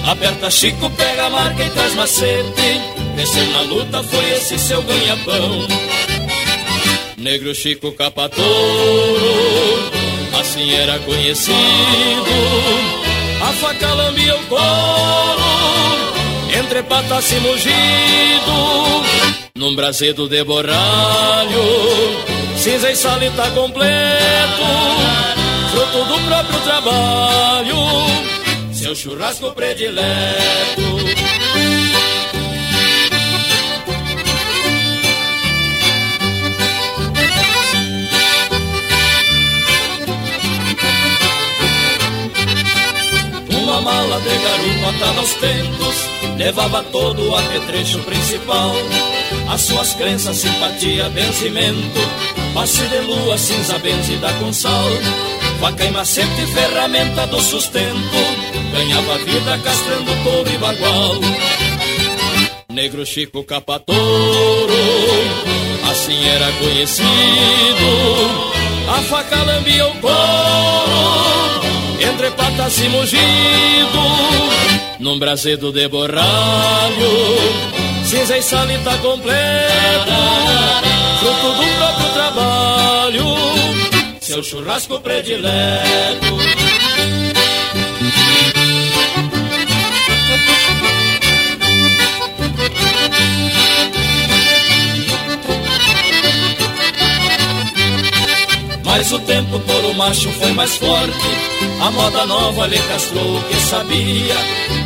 Aperta 0.06 0.50
Chico, 0.50 0.90
pega 0.90 1.26
a 1.26 1.30
marca 1.30 1.62
e 1.62 1.70
traz 1.70 1.94
macete, 1.94 2.80
desceu 3.14 3.46
na 3.52 3.60
luta, 3.62 4.02
foi 4.02 4.30
esse 4.32 4.58
seu 4.58 4.82
ganha-pão. 4.82 5.66
Negro 7.16 7.54
Chico 7.54 7.92
Capatouro, 7.92 8.42
assim 10.40 10.74
era 10.74 10.98
conhecido. 11.00 11.52
A 13.42 13.52
faca 13.54 13.94
lambia 13.94 14.36
o 14.36 14.46
couro, 14.46 15.42
entre 16.58 16.82
patas 16.82 17.30
e 17.32 17.36
mugido, 17.36 19.02
num 19.62 19.76
brasedo 19.76 20.28
de 20.28 20.42
borralho, 20.42 21.62
cinza 22.56 22.90
e 22.90 22.96
salita 22.96 23.48
completo, 23.52 24.66
fruto 25.70 26.04
do 26.04 26.20
próprio 26.26 26.60
trabalho, 26.62 27.76
seu 28.72 28.92
churrasco 28.96 29.52
predileto. 29.52 30.02
Uma 43.48 43.80
mala 43.80 44.20
de 44.20 44.28
garupa 44.28 44.88
atada 44.88 45.20
aos 45.20 45.32
tentos 45.34 46.22
Levava 46.42 46.82
todo 46.90 47.28
o 47.28 47.36
apetrecho 47.36 48.00
principal 48.00 48.72
As 49.52 49.60
suas 49.60 49.92
crenças, 49.94 50.38
simpatia, 50.38 51.10
benzimento. 51.10 52.00
Passe 52.54 52.82
de 52.88 53.00
lua, 53.00 53.36
cinza 53.36 53.78
benzida 53.78 54.32
com 54.40 54.50
sal. 54.50 54.88
Faca 55.60 55.84
e 55.84 55.90
macete, 55.90 56.46
ferramenta 56.54 57.26
do 57.26 57.38
sustento. 57.38 58.16
Ganhava 58.72 59.18
vida 59.18 59.58
castrando 59.62 60.24
touro 60.24 60.50
e 60.50 60.56
bagual. 60.56 61.16
Negro 62.70 63.04
Chico 63.04 63.44
Capatouro 63.44 64.72
Assim 65.90 66.26
era 66.26 66.50
conhecido. 66.52 67.06
A 68.88 69.02
faca 69.02 69.42
lambia 69.42 69.86
o 69.86 69.94
couro 70.00 71.22
entre 72.02 72.30
patas 72.32 72.78
e 72.78 72.88
mugido, 72.88 73.22
num 74.98 75.18
brasedo 75.18 75.72
de 75.72 75.88
borralho, 75.88 77.71
cinza 78.12 78.36
e 78.36 78.42
salita 78.42 78.94
completa, 78.98 80.18
fruto 81.18 81.52
do 81.54 81.64
próprio 81.78 82.12
trabalho, 82.12 83.24
seu 84.20 84.42
churrasco 84.42 85.00
predileto. 85.00 86.36
Mas 98.84 99.10
o 99.10 99.18
tempo 99.20 99.58
todo 99.60 99.94
macho 99.94 100.30
foi 100.32 100.52
mais 100.52 100.76
forte. 100.76 101.16
A 101.80 101.90
moda 101.90 102.26
nova 102.26 102.66
lhe 102.66 102.78
castrou 102.78 103.38
o 103.38 103.42
que 103.44 103.56
sabia. 103.56 104.36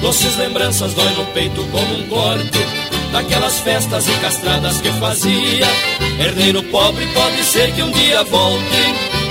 Doces 0.00 0.36
lembranças 0.36 0.94
dói 0.94 1.12
no 1.14 1.26
peito 1.32 1.60
como 1.72 1.98
um 1.98 2.08
corte 2.08 2.75
Daquelas 3.16 3.60
festas 3.60 4.06
e 4.08 4.12
castradas 4.20 4.78
que 4.82 4.90
fazia. 5.00 5.66
Herdeiro 6.20 6.62
pobre 6.64 7.06
pode 7.14 7.42
ser 7.44 7.72
que 7.72 7.82
um 7.82 7.90
dia 7.90 8.22
volte 8.24 8.76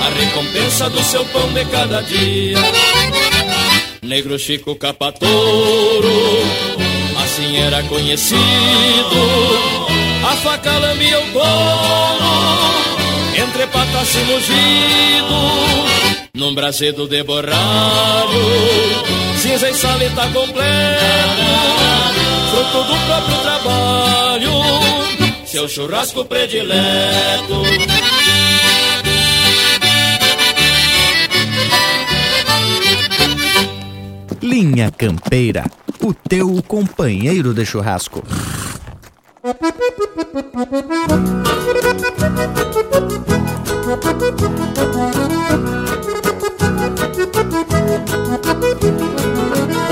A 0.02 0.10
recompensa 0.10 0.90
do 0.90 1.04
seu 1.04 1.24
pão 1.26 1.54
de 1.54 1.64
cada 1.66 2.02
dia. 2.02 2.58
Negro 4.02 4.40
Chico 4.40 4.76
Capatouro 4.76 6.10
Assim 7.24 7.58
era 7.58 7.84
conhecido. 7.84 8.40
A 10.32 10.36
faca 10.38 10.80
lambia 10.80 11.20
o 11.20 11.32
couro 11.32 12.66
entre 13.38 13.68
patas 13.68 14.16
e 14.16 14.20
mugido, 14.20 15.36
num 16.34 16.56
brasedo 16.56 17.08
de 17.08 17.22
borralho, 17.24 17.56
cinza 19.38 19.70
e 19.70 19.74
salita 19.76 20.28
completa, 20.30 22.15
fruto 22.56 22.84
do 22.86 22.96
próprio 23.06 23.38
trabalho, 23.42 24.52
seu 25.46 25.68
churrasco 25.68 26.24
predileto. 26.24 27.64
Linha 34.42 34.90
Campeira, 34.92 35.66
o 36.02 36.14
teu 36.14 36.64
companheiro 36.64 37.54
de 37.54 37.66
churrasco. 37.66 38.24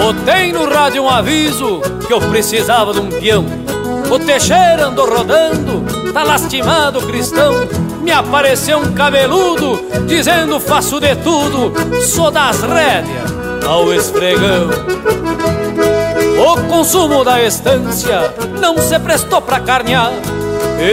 Botei 0.03 0.51
no 0.51 0.69
rádio 0.69 1.01
um 1.01 1.09
aviso 1.09 1.79
que 2.05 2.11
eu 2.11 2.19
precisava 2.19 2.93
de 2.93 2.99
um 2.99 3.07
peão. 3.07 3.45
O 4.11 4.19
Teixeira 4.19 4.87
andou 4.87 5.09
rodando, 5.09 6.11
tá 6.11 6.23
lastimado 6.23 7.01
cristão. 7.03 7.53
Me 8.01 8.11
apareceu 8.11 8.79
um 8.79 8.93
cabeludo 8.93 9.81
dizendo 10.05 10.59
faço 10.59 10.99
de 10.99 11.15
tudo, 11.15 11.71
sou 12.01 12.29
das 12.29 12.61
rédeas 12.63 13.31
ao 13.65 13.93
esfregão. 13.93 14.71
O 16.37 16.67
consumo 16.67 17.23
da 17.23 17.41
estância 17.41 18.33
não 18.59 18.77
se 18.79 18.99
prestou 18.99 19.41
pra 19.41 19.61
carnear, 19.61 20.11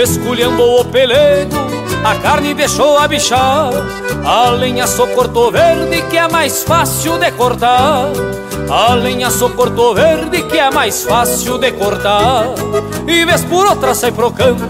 esculhendo 0.01 0.63
o 0.63 0.85
pelego, 0.85 1.57
a 2.05 2.15
carne 2.15 2.55
deixou 2.55 2.97
a 2.97 3.09
bichar. 3.09 3.73
A 4.25 4.51
lenha 4.51 4.87
só 4.87 5.05
cortou 5.09 5.51
verde 5.51 6.01
que 6.03 6.17
é 6.17 6.29
mais 6.29 6.63
fácil 6.63 7.19
de 7.19 7.33
cortar. 7.33 8.13
A 8.71 8.95
lenha 8.95 9.31
só 9.31 9.49
cortou 9.49 9.97
verde 9.97 10.43
que 10.45 10.57
é 10.57 10.71
mais 10.71 11.03
fácil 11.03 11.59
de 11.59 11.73
cortar. 11.73 12.45
E 13.05 13.25
vez 13.25 13.45
por 13.45 13.67
outra 13.67 13.97
sai 13.97 14.13
pro 14.13 14.31
campo, 14.31 14.63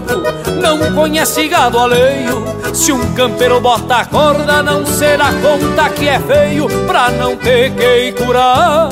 não 0.59 0.95
conhece 0.95 1.47
gado 1.47 1.77
alheio. 1.77 2.43
Se 2.73 2.91
um 2.91 3.13
campeiro 3.13 3.61
bota 3.61 3.97
a 3.97 4.05
corda, 4.05 4.63
não 4.63 4.83
será 4.87 5.31
conta 5.33 5.89
que 5.89 6.07
é 6.07 6.19
feio 6.19 6.67
pra 6.87 7.11
não 7.11 7.35
ter 7.37 7.71
que 7.75 8.11
curar. 8.13 8.89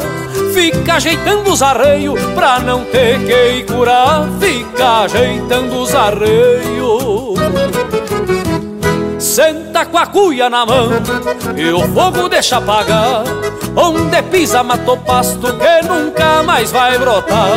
Fica 0.53 0.95
ajeitando 0.95 1.51
os 1.51 1.63
arreios 1.63 2.21
pra 2.35 2.59
não 2.59 2.85
ter 2.85 3.17
que 3.25 3.63
curar. 3.63 4.27
Fica 4.39 5.05
ajeitando 5.05 5.81
os 5.81 5.95
arreios. 5.95 7.39
Senta 9.39 9.85
com 9.85 9.97
a 9.97 10.05
cuia 10.05 10.49
na 10.49 10.65
mão 10.65 10.89
e 11.55 11.71
o 11.71 11.79
fogo 11.93 12.27
deixa 12.27 12.57
apagar. 12.57 13.23
Onde 13.73 14.21
pisa 14.23 14.61
matou 14.63 14.97
pasto 14.97 15.53
que 15.53 15.87
nunca 15.87 16.43
mais 16.43 16.73
vai 16.73 16.97
brotar. 16.97 17.47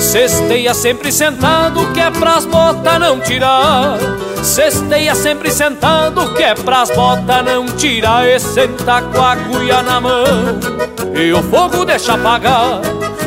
Cesteia 0.00 0.74
sempre 0.74 1.12
sentado 1.12 1.86
que 1.92 2.00
é 2.00 2.10
pras 2.10 2.46
botas 2.46 2.98
não 2.98 3.20
tirar. 3.20 3.96
Cesteia 4.42 5.14
sempre 5.14 5.52
sentado 5.52 6.34
que 6.34 6.42
é 6.42 6.56
pras 6.56 6.90
botas 6.90 7.44
não 7.44 7.64
tirar. 7.76 8.26
E 8.26 8.36
senta 8.40 9.00
com 9.00 9.22
a 9.22 9.36
cuia 9.36 9.82
na 9.84 10.00
mão 10.00 10.24
e 11.14 11.32
o 11.32 11.40
fogo 11.44 11.84
deixa 11.84 12.14
apagar. 12.14 12.80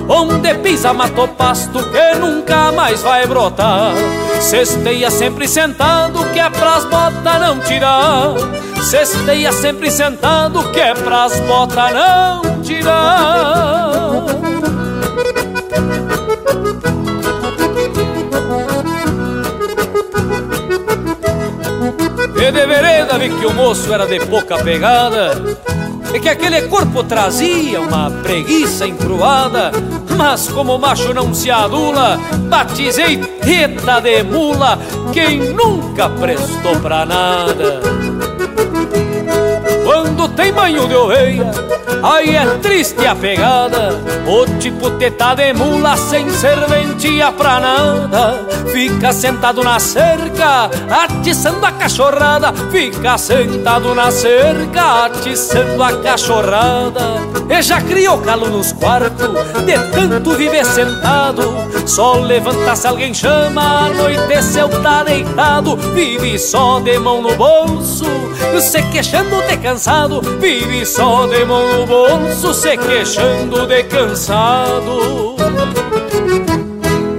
Onde 0.10 0.54
pisa 0.56 0.93
matou 0.93 1.28
pasto 1.28 1.80
que 1.89 2.16
nunca 2.20 2.72
mais 2.72 3.01
vai 3.01 3.26
brotar. 3.26 3.93
Cesteia 4.39 5.10
sempre 5.10 5.47
sentado 5.47 6.24
que 6.32 6.39
é 6.39 6.49
pras 6.49 6.86
botas 6.86 7.39
não 7.39 7.60
tirar. 7.60 8.36
Cesteia 8.82 9.51
sempre 9.51 9.89
sentado 9.89 10.64
que 10.72 10.80
é 10.80 10.93
pras 10.93 11.39
botas 11.41 11.93
não 11.93 12.62
tirar. 12.62 14.24
E 22.44 22.52
de 22.52 22.66
vereda 22.68 23.18
vi 23.18 23.30
que 23.30 23.46
o 23.46 23.54
moço 23.54 23.94
era 23.94 24.06
de 24.06 24.20
pouca 24.26 24.58
pegada 24.58 25.32
E 26.14 26.20
que 26.20 26.28
aquele 26.28 26.64
corpo 26.64 27.02
trazia 27.02 27.80
uma 27.80 28.12
preguiça 28.12 28.86
encruada 28.86 29.72
Mas 30.18 30.50
como 30.50 30.76
o 30.76 30.78
macho 30.78 31.14
não 31.14 31.34
se 31.34 31.50
adula 31.50 32.20
Batizei 32.50 33.16
teta 33.16 34.02
de 34.02 34.24
mula 34.24 34.78
Quem 35.14 35.39
nunca 35.54 36.10
prestou 36.10 36.78
pra 36.82 37.06
nada. 37.06 37.80
Quando 39.86 40.28
tem 40.28 40.52
banho 40.52 40.86
de 40.86 40.96
oveia 40.96 41.52
Aí 42.04 42.36
é 42.36 42.45
triste 42.62 43.08
a 43.08 43.16
pegada, 43.16 43.97
o 44.28 44.45
tipo 44.60 44.91
teta 44.91 45.36
de 45.36 45.54
mula 45.54 45.95
sem 45.95 46.30
serventia 46.32 47.32
pra 47.32 47.62
nada. 47.62 48.45
Fica 48.74 49.14
sentado 49.14 49.64
na 49.64 49.80
cerca, 49.80 50.70
atiçando 50.91 51.66
a 51.66 51.72
cachorrada. 51.72 52.51
Fica 52.70 53.18
sentado 53.18 53.95
na 53.95 54.12
cerca, 54.12 55.06
atiçando 55.06 55.82
a 55.82 55.93
cachorrada. 56.01 57.22
E 57.49 57.62
já 57.62 57.80
criou 57.80 58.18
calo 58.18 58.49
nos 58.49 58.74
quartos, 58.74 59.30
de 59.66 59.80
tanto 59.93 60.32
viver 60.32 60.66
sentado. 60.66 61.56
Só 61.86 62.16
levanta 62.16 62.76
se 62.76 62.86
alguém 62.86 63.14
chama, 63.14 63.88
anoiteceu 63.88 64.68
tá 64.68 65.06
deitado. 65.06 65.78
Vive 65.93 66.38
só 66.38 66.82
de 66.82 66.99
mão 66.99 67.22
no 67.22 67.34
bolso, 67.36 68.06
se 68.60 68.82
queixando 68.91 69.41
de 69.47 69.56
cansado. 69.56 70.22
Vive 70.41 70.86
só 70.86 71.28
de 71.28 71.45
mão 71.45 71.66
no 71.78 71.86
bolso 71.86 71.93
bolso 71.94 72.54
se 72.54 72.76
queixando 72.76 73.68
de 73.68 73.84
cansado. 73.84 75.36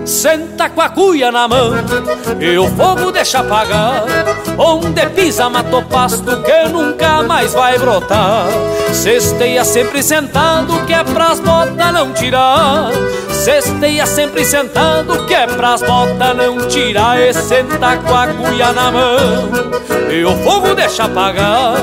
Senta 0.05 0.68
com 0.68 0.81
a 0.81 0.89
cuia 0.89 1.31
na 1.31 1.47
mão 1.47 1.72
e 2.41 2.59
o 2.59 2.68
fogo 2.70 3.12
deixa 3.12 3.39
apagar. 3.39 4.05
Onde 4.59 5.07
pisa 5.11 5.49
mato 5.49 5.83
pasto 5.83 6.43
que 6.43 6.68
nunca 6.68 7.22
mais 7.22 7.53
vai 7.53 7.79
brotar. 7.79 8.47
Cesteia 8.93 9.64
sempre 9.64 10.03
sentado 10.03 10.85
que 10.87 10.93
é 10.93 11.05
pras 11.05 11.39
botas 11.41 11.93
não 11.93 12.12
tirar. 12.12 12.91
Cesteia 13.45 14.07
sempre 14.07 14.42
sentado 14.42 15.26
que 15.26 15.34
é 15.34 15.47
pras 15.47 15.82
botas 15.82 16.34
não 16.34 16.66
tirar. 16.66 17.20
E 17.20 17.30
senta 17.34 17.99
com 17.99 18.14
a 18.14 18.26
cuia 18.28 18.72
na 18.72 18.90
mão 18.90 19.51
e 20.11 20.24
o 20.24 20.34
fogo 20.38 20.74
deixa 20.74 21.05
apagar. 21.05 21.74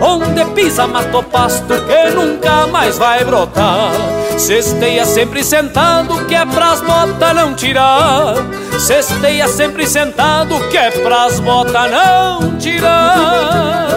Onde 0.00 0.42
pisa 0.54 0.86
mato 0.86 1.22
pasto 1.24 1.74
que 1.84 2.14
nunca 2.14 2.66
mais 2.68 2.96
vai 2.96 3.22
brotar. 3.22 3.92
Cesteia 4.38 5.04
sempre 5.04 5.44
sentado 5.44 6.24
que 6.24 6.34
é 6.34 6.46
pras 6.46 6.80
botas 6.80 7.34
não 7.34 7.54
tirar. 7.54 8.36
Cesteia 8.78 9.46
sempre 9.46 9.86
sentado 9.86 10.58
que 10.70 10.78
é 10.78 10.90
pras 10.90 11.38
botas 11.38 11.90
não 11.90 12.56
tirar. 12.56 13.90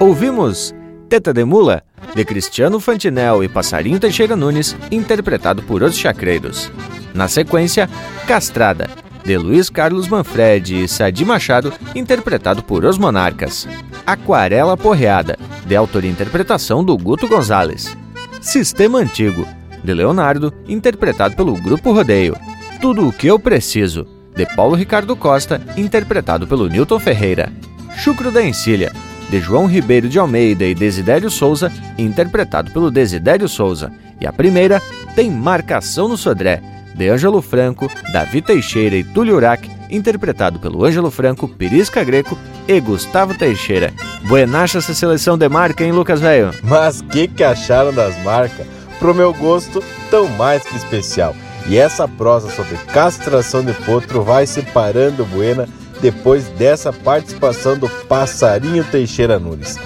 Ouvimos 0.00 0.74
Teta 1.10 1.32
de 1.32 1.44
Mula, 1.44 1.82
de 2.14 2.24
Cristiano 2.24 2.80
Fantinel 2.80 3.44
e 3.44 3.48
Passarinho 3.48 4.00
Teixeira 4.00 4.36
Nunes, 4.36 4.76
interpretado 4.90 5.62
por 5.62 5.82
Os 5.82 5.96
Chacreiros. 5.96 6.70
Na 7.14 7.28
sequência, 7.28 7.88
Castrada, 8.26 8.88
de 9.24 9.36
Luiz 9.36 9.70
Carlos 9.70 10.08
Manfredi 10.08 10.84
e 10.84 10.88
Sadi 10.88 11.24
Machado, 11.24 11.72
interpretado 11.94 12.62
por 12.62 12.84
Os 12.84 12.98
Monarcas. 12.98 13.68
Aquarela 14.06 14.76
Porreada, 14.76 15.38
de 15.66 15.76
autoria 15.76 16.10
e 16.10 16.12
interpretação 16.12 16.82
do 16.84 16.96
Guto 16.96 17.28
Gonzalez. 17.28 17.96
Sistema 18.40 18.98
Antigo, 18.98 19.46
de 19.84 19.94
Leonardo, 19.94 20.52
interpretado 20.66 21.36
pelo 21.36 21.54
Grupo 21.54 21.92
Rodeio. 21.92 22.36
Tudo 22.80 23.06
o 23.06 23.12
que 23.12 23.26
eu 23.26 23.38
preciso, 23.38 24.06
de 24.34 24.46
Paulo 24.56 24.74
Ricardo 24.74 25.14
Costa, 25.14 25.60
interpretado 25.76 26.46
pelo 26.46 26.68
Newton 26.68 26.98
Ferreira. 26.98 27.52
Chucro 27.98 28.30
da 28.30 28.42
Encilha, 28.42 28.92
de 29.30 29.40
João 29.40 29.66
Ribeiro 29.66 30.08
de 30.08 30.18
Almeida 30.18 30.64
e 30.64 30.74
Desidério 30.74 31.30
Souza, 31.30 31.72
interpretado 31.96 32.70
pelo 32.72 32.90
Desidério 32.90 33.48
Souza. 33.48 33.92
E 34.20 34.26
a 34.26 34.32
primeira 34.32 34.82
tem 35.14 35.30
Marcação 35.30 36.08
no 36.08 36.16
Sodré, 36.16 36.60
de 36.94 37.08
Ângelo 37.08 37.40
Franco, 37.40 37.90
Davi 38.12 38.42
Teixeira 38.42 38.96
e 38.96 39.04
Túlio 39.04 39.36
Urac, 39.36 39.70
interpretado 39.88 40.58
pelo 40.58 40.84
Ângelo 40.84 41.10
Franco, 41.10 41.48
Pirisca 41.48 42.02
Greco 42.02 42.36
e 42.66 42.80
Gustavo 42.80 43.32
Teixeira. 43.34 43.92
Buenacha 44.24 44.78
essa 44.78 44.92
seleção 44.92 45.38
de 45.38 45.48
marca, 45.48 45.84
hein, 45.84 45.92
Lucas 45.92 46.20
Velho? 46.20 46.50
Mas 46.64 47.00
que 47.00 47.28
que 47.28 47.44
acharam 47.44 47.94
das 47.94 48.20
marcas? 48.22 48.66
Pro 48.98 49.14
meu 49.14 49.32
gosto, 49.32 49.82
tão 50.10 50.28
mais 50.28 50.62
que 50.62 50.76
especial. 50.76 51.34
E 51.66 51.78
essa 51.78 52.08
prosa 52.08 52.50
sobre 52.50 52.76
castração 52.92 53.64
de 53.64 53.72
potro 53.72 54.22
vai 54.22 54.46
se 54.46 54.60
parando 54.62 55.24
buena 55.24 55.68
depois 56.00 56.48
dessa 56.50 56.92
participação 56.92 57.78
do 57.78 57.88
Passarinho 58.06 58.84
Teixeira 58.84 59.38
Nunes. 59.38 59.76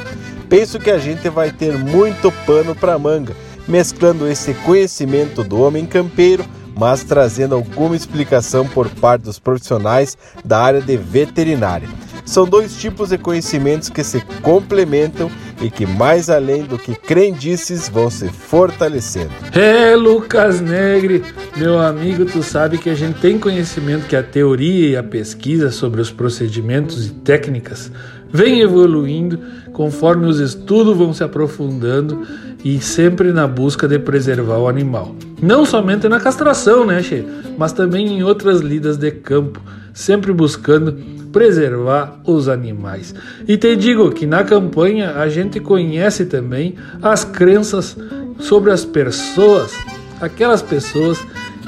Penso 0.49 0.79
que 0.79 0.91
a 0.91 0.99
gente 0.99 1.29
vai 1.29 1.51
ter 1.51 1.77
muito 1.77 2.31
pano 2.47 2.75
para 2.75 2.99
manga, 2.99 3.35
mesclando 3.67 4.29
esse 4.29 4.55
conhecimento 4.55 5.43
do 5.43 5.61
homem 5.61 5.87
campeiro 5.87 6.45
mas 6.77 7.05
trazendo 7.05 7.55
alguma 7.55 7.97
explicação 7.97 8.67
por 8.67 8.89
parte 8.89 9.23
dos 9.23 9.39
profissionais 9.39 10.19
da 10.45 10.61
área 10.61 10.81
de 10.81 10.97
veterinária. 10.97 11.89
São 12.25 12.47
dois 12.47 12.77
tipos 12.77 13.11
de 13.11 13.19
conhecimentos 13.19 13.89
que 13.89 14.03
se 14.03 14.21
complementam 14.43 15.31
e 15.61 15.71
que, 15.71 15.87
mais 15.87 16.31
além 16.31 16.63
do 16.63 16.79
que 16.79 16.95
crendices, 16.95 17.89
vão 17.89 18.11
se 18.11 18.29
fortalecendo. 18.29 19.31
É, 19.53 19.95
Lucas 19.95 20.61
Negre, 20.61 21.23
meu 21.57 21.79
amigo, 21.79 22.25
tu 22.25 22.43
sabe 22.43 22.79
que 22.79 22.91
a 22.91 22.95
gente 22.95 23.21
tem 23.21 23.39
conhecimento 23.39 24.07
que 24.07 24.17
a 24.17 24.23
teoria 24.23 24.91
e 24.91 24.97
a 24.97 25.03
pesquisa 25.03 25.71
sobre 25.71 26.01
os 26.01 26.11
procedimentos 26.11 27.07
e 27.07 27.11
técnicas 27.11 27.91
vem 28.33 28.61
evoluindo 28.61 29.39
conforme 29.73 30.27
os 30.27 30.41
estudos 30.41 30.97
vão 30.97 31.15
se 31.15 31.23
aprofundando 31.23 32.27
e 32.65 32.81
sempre 32.81 33.33
na 33.33 33.47
busca 33.47 33.87
de 33.87 33.99
preservar 33.99 34.59
o 34.59 34.69
animal. 34.69 35.15
Não 35.41 35.65
somente 35.65 36.09
na 36.09 36.19
castração, 36.19 36.85
né, 36.85 37.01
Che? 37.01 37.25
Mas 37.57 37.73
também 37.73 38.07
em 38.09 38.23
outras 38.25 38.61
lidas 38.61 38.97
de 38.97 39.11
campo, 39.13 39.61
sempre 39.95 40.33
buscando 40.33 40.93
preservar 41.33 42.21
os 42.25 42.49
animais. 42.49 43.15
E 43.47 43.57
te 43.57 43.75
digo 43.77 44.11
que 44.11 44.27
na 44.27 44.45
campanha 44.45 45.13
a 45.13 45.29
gente 45.29 45.61
conhece 45.61 46.27
também 46.27 46.75
as 47.01 47.25
crenças 47.25 47.97
sobre 48.41 48.73
as 48.73 48.85
pessoas, 48.85 49.73
aquelas 50.21 50.61
pessoas 50.61 51.19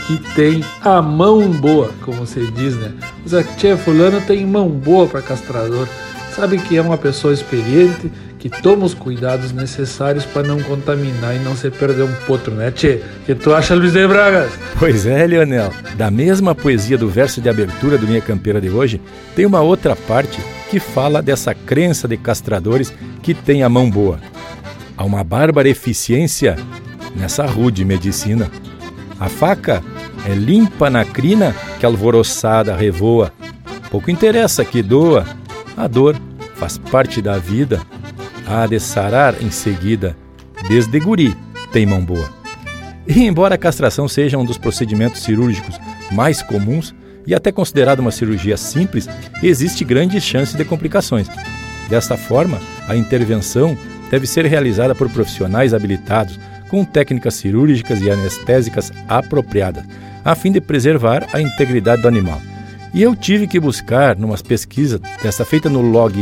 que 0.07 0.19
têm 0.35 0.65
a 0.83 1.01
mão 1.01 1.49
boa, 1.49 1.91
como 2.03 2.19
você 2.27 2.47
diz, 2.51 2.77
né? 2.77 2.93
Mas 3.23 3.33
a 3.33 3.43
fulano 3.77 4.21
tem 4.21 4.45
mão 4.45 4.69
boa 4.69 5.07
para 5.07 5.23
castrador. 5.23 5.89
Sabe 6.35 6.59
que 6.59 6.77
é 6.77 6.83
uma 6.83 6.99
pessoa 6.99 7.33
experiente 7.33 8.13
que 8.49 8.63
toma 8.63 8.85
os 8.85 8.95
cuidados 8.95 9.51
necessários 9.51 10.25
para 10.25 10.47
não 10.47 10.63
contaminar 10.63 11.35
e 11.35 11.41
não 11.41 11.57
se 11.57 11.69
perder 11.69 12.05
um 12.05 12.15
potro, 12.29 12.55
né, 12.55 12.71
Tchê? 12.71 13.01
que 13.25 13.35
tu 13.35 13.53
acha, 13.53 13.75
Luiz 13.75 13.93
de 13.93 14.07
Bragas? 14.07 14.53
Pois 14.79 15.05
é, 15.05 15.27
Leonel. 15.27 15.73
Da 15.97 16.13
mesma 16.13 16.55
poesia 16.55 16.97
do 16.97 17.09
verso 17.09 17.41
de 17.41 17.49
abertura 17.49 17.99
do 17.99 18.07
Minha 18.07 18.21
Campeira 18.21 18.61
de 18.61 18.71
hoje, 18.71 19.01
tem 19.35 19.45
uma 19.45 19.63
outra 19.63 19.97
parte 19.97 20.41
que 20.71 20.79
fala 20.79 21.21
dessa 21.21 21.55
crença 21.55 22.07
de 22.07 22.17
castradores 22.17 22.93
que 23.21 23.35
tem 23.35 23.65
a 23.65 23.69
mão 23.69 23.91
boa. 23.91 24.21
Há 24.97 25.05
uma 25.05 25.25
bárbara 25.25 25.69
eficiência 25.69 26.57
nessa 27.17 27.47
rude 27.47 27.85
medicina. 27.85 28.49
A 29.19 29.29
faca 29.29 29.83
é 30.25 30.35
limpa 30.35 30.89
na 30.89 31.05
crina 31.05 31.53
que 31.81 31.87
alvoroçada 31.87 32.77
revoa. 32.77 33.33
Pouco 33.91 34.09
interessa 34.09 34.65
que 34.65 34.83
doa, 34.83 35.27
a 35.77 35.89
dor 35.89 36.17
faz 36.55 36.79
parte 36.79 37.21
da 37.21 37.39
vida 37.39 37.81
há 38.47 38.67
de 38.67 38.79
sarar 38.79 39.43
em 39.43 39.51
seguida, 39.51 40.17
desde 40.69 40.99
guri 41.01 41.37
tem 41.73 41.85
mão 41.85 42.05
boa. 42.05 42.31
E 43.07 43.25
embora 43.25 43.55
a 43.55 43.59
castração 43.59 44.09
seja 44.09 44.39
um 44.39 44.45
dos 44.45 44.59
procedimentos 44.59 45.23
cirúrgicos 45.23 45.79
mais 46.11 46.43
comuns 46.43 46.95
e 47.27 47.35
até 47.35 47.51
considerado 47.51 48.01
uma 48.01 48.11
cirurgia 48.11 48.57
simples, 48.57 49.09
existe 49.43 49.85
grande 49.85 50.21
chance 50.21 50.57
de 50.57 50.65
complicações. 50.65 51.29
Desta 51.89 52.17
forma, 52.17 52.61
a 52.89 52.97
intervenção 52.97 53.77
deve 54.11 54.27
ser 54.27 54.45
realizada 54.47 54.95
por 54.95 55.09
profissionais 55.11 55.75
habilitados 55.75 56.39
com 56.69 56.85
técnicas 56.85 57.35
cirúrgicas 57.35 58.01
e 58.01 58.11
anestésicas 58.11 58.93
apropriadas, 59.09 59.85
a 60.25 60.35
fim 60.35 60.51
de 60.51 60.61
preservar 60.61 61.27
a 61.33 61.41
integridade 61.41 62.03
do 62.03 62.09
animal. 62.09 62.41
E 62.93 63.03
eu 63.03 63.15
tive 63.15 63.47
que 63.47 63.61
buscar, 63.61 64.17
numa 64.17 64.37
pesquisa 64.39 65.01
dessa 65.23 65.45
feita 65.45 65.69
no 65.69 65.81
log 65.81 66.15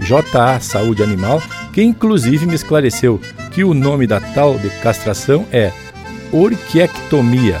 JA 0.00 0.60
Saúde 0.60 1.02
Animal, 1.02 1.42
que 1.78 1.84
inclusive 1.84 2.44
me 2.44 2.56
esclareceu 2.56 3.20
que 3.52 3.62
o 3.62 3.72
nome 3.72 4.04
da 4.04 4.18
tal 4.18 4.58
de 4.58 4.68
castração 4.80 5.46
é 5.52 5.70
orquiectomia 6.32 7.60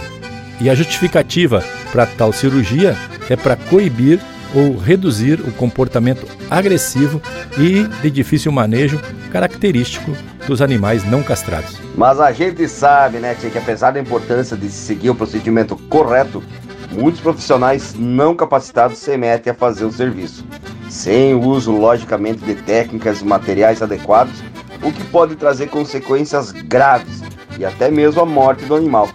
e 0.60 0.68
a 0.68 0.74
justificativa 0.74 1.62
para 1.92 2.04
tal 2.04 2.32
cirurgia 2.32 2.96
é 3.30 3.36
para 3.36 3.54
coibir 3.54 4.18
ou 4.52 4.76
reduzir 4.76 5.38
o 5.38 5.52
comportamento 5.52 6.26
agressivo 6.50 7.22
e 7.56 7.84
de 8.02 8.10
difícil 8.10 8.50
manejo 8.50 9.00
característico 9.30 10.10
dos 10.48 10.60
animais 10.60 11.08
não 11.08 11.22
castrados. 11.22 11.78
Mas 11.96 12.18
a 12.18 12.32
gente 12.32 12.66
sabe, 12.66 13.18
né, 13.18 13.36
que 13.36 13.56
apesar 13.56 13.92
da 13.92 14.00
importância 14.00 14.56
de 14.56 14.68
seguir 14.68 15.10
o 15.10 15.14
procedimento 15.14 15.76
correto, 15.88 16.42
muitos 16.90 17.20
profissionais 17.20 17.94
não 17.98 18.34
capacitados 18.34 18.98
se 18.98 19.16
metem 19.16 19.50
a 19.50 19.54
fazer 19.54 19.84
o 19.84 19.92
serviço 19.92 20.44
sem 20.88 21.34
o 21.34 21.40
uso, 21.40 21.70
logicamente, 21.70 22.44
de 22.44 22.54
técnicas 22.54 23.20
e 23.20 23.24
materiais 23.24 23.82
adequados, 23.82 24.42
o 24.82 24.92
que 24.92 25.04
pode 25.04 25.36
trazer 25.36 25.68
consequências 25.68 26.50
graves 26.52 27.22
e 27.58 27.64
até 27.64 27.90
mesmo 27.90 28.22
a 28.22 28.26
morte 28.26 28.64
do 28.64 28.74
animal. 28.74 29.08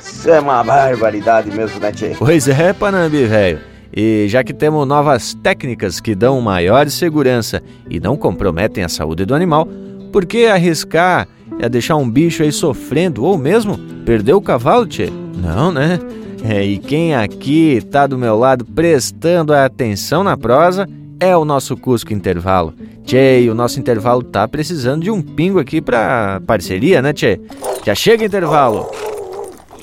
Isso 0.00 0.28
é 0.30 0.40
uma 0.40 0.62
barbaridade 0.64 1.50
mesmo, 1.50 1.78
né, 1.80 1.92
Tchê? 1.92 2.14
Pois 2.18 2.48
é, 2.48 2.72
Panambi, 2.72 3.24
velho. 3.24 3.60
E 3.94 4.26
já 4.28 4.44
que 4.44 4.54
temos 4.54 4.86
novas 4.86 5.34
técnicas 5.34 6.00
que 6.00 6.14
dão 6.14 6.40
maior 6.40 6.88
segurança 6.88 7.62
e 7.88 7.98
não 7.98 8.16
comprometem 8.16 8.84
a 8.84 8.88
saúde 8.88 9.24
do 9.24 9.34
animal, 9.34 9.68
por 10.12 10.24
que 10.24 10.46
arriscar 10.46 11.28
é 11.58 11.68
deixar 11.68 11.96
um 11.96 12.08
bicho 12.08 12.42
aí 12.42 12.52
sofrendo 12.52 13.24
ou 13.24 13.36
mesmo 13.36 13.78
perder 14.04 14.32
o 14.32 14.40
cavalo, 14.40 14.86
tchê? 14.86 15.10
Não, 15.36 15.72
né? 15.72 15.98
É, 16.42 16.64
e 16.64 16.78
quem 16.78 17.14
aqui 17.14 17.82
tá 17.90 18.06
do 18.06 18.16
meu 18.16 18.38
lado 18.38 18.64
prestando 18.64 19.52
atenção 19.52 20.24
na 20.24 20.36
prosa 20.36 20.88
é 21.18 21.36
o 21.36 21.44
nosso 21.44 21.76
Cusco 21.76 22.12
Intervalo. 22.12 22.74
Tchê, 23.04 23.46
o 23.50 23.54
nosso 23.54 23.78
intervalo 23.78 24.22
tá 24.22 24.46
precisando 24.46 25.02
de 25.02 25.10
um 25.10 25.20
pingo 25.20 25.58
aqui 25.58 25.80
pra 25.80 26.40
parceria, 26.46 27.02
né, 27.02 27.12
Tchê? 27.12 27.40
Já 27.84 27.94
chega 27.94 28.24
intervalo! 28.24 28.90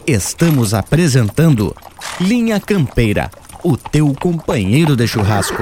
Estamos 0.06 0.74
apresentando 0.74 1.76
Linha 2.22 2.60
Campeira, 2.60 3.30
o 3.64 3.76
teu 3.76 4.14
companheiro 4.20 4.96
de 4.96 5.06
churrasco. 5.08 5.62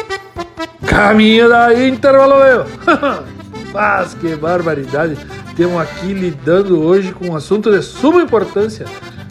Caminho 0.91 1.47
da 1.47 1.73
intervalo, 1.87 2.35
meu! 2.43 2.65
Mas 3.71 4.13
que 4.13 4.35
barbaridade! 4.35 5.17
Temos 5.55 5.79
aqui 5.81 6.11
lidando 6.11 6.81
hoje 6.81 7.13
com 7.13 7.29
um 7.29 7.35
assunto 7.37 7.71
de 7.71 7.81
suma 7.81 8.21
importância 8.21 8.85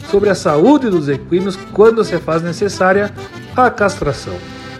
sobre 0.09 0.31
a 0.31 0.33
saúde 0.33 0.89
dos 0.89 1.07
equinos 1.07 1.55
quando 1.71 2.03
se 2.03 2.17
faz 2.17 2.41
necessária 2.41 3.13
a 3.55 3.69
castração. 3.69 4.33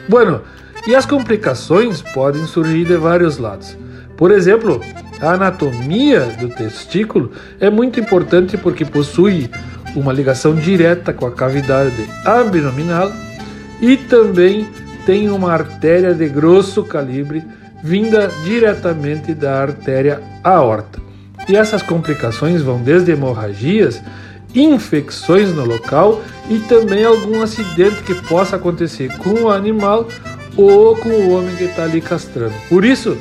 Bueno, 0.10 0.42
e 0.88 0.96
as 0.96 1.06
complicações 1.06 2.02
podem 2.02 2.48
surgir 2.48 2.84
de 2.84 2.98
vários 2.98 3.38
lados. 3.38 3.78
Por 4.18 4.32
exemplo, 4.32 4.82
a 5.22 5.34
anatomia 5.34 6.22
do 6.40 6.50
testículo 6.50 7.32
é 7.60 7.70
muito 7.70 8.00
importante 8.00 8.58
porque 8.58 8.86
possui 8.86 9.52
uma 9.96 10.12
ligação 10.12 10.56
direta 10.56 11.14
com 11.14 11.28
a 11.28 11.32
cavidade 11.32 12.10
abdominal 12.26 13.12
e 13.80 13.98
também 13.98 14.68
tem 15.06 15.30
uma 15.30 15.52
artéria 15.52 16.14
de 16.14 16.28
grosso 16.28 16.84
calibre 16.84 17.44
vinda 17.84 18.32
diretamente 18.44 19.34
da 19.34 19.62
artéria 19.62 20.22
aorta. 20.44 21.00
E 21.48 21.56
essas 21.56 21.82
complicações 21.82 22.62
vão 22.62 22.82
desde 22.82 23.12
hemorragias, 23.12 24.02
infecções 24.54 25.54
no 25.54 25.66
local 25.66 26.22
e 26.50 26.60
também 26.60 27.04
algum 27.04 27.42
acidente 27.42 28.04
que 28.04 28.14
possa 28.14 28.56
acontecer 28.56 29.16
com 29.18 29.44
o 29.44 29.50
animal 29.50 30.08
ou 30.56 30.96
com 30.96 31.10
o 31.10 31.32
homem 31.32 31.56
que 31.56 31.64
está 31.64 31.84
ali 31.84 32.02
castrando. 32.02 32.54
Por 32.70 32.84
isso, 32.84 33.18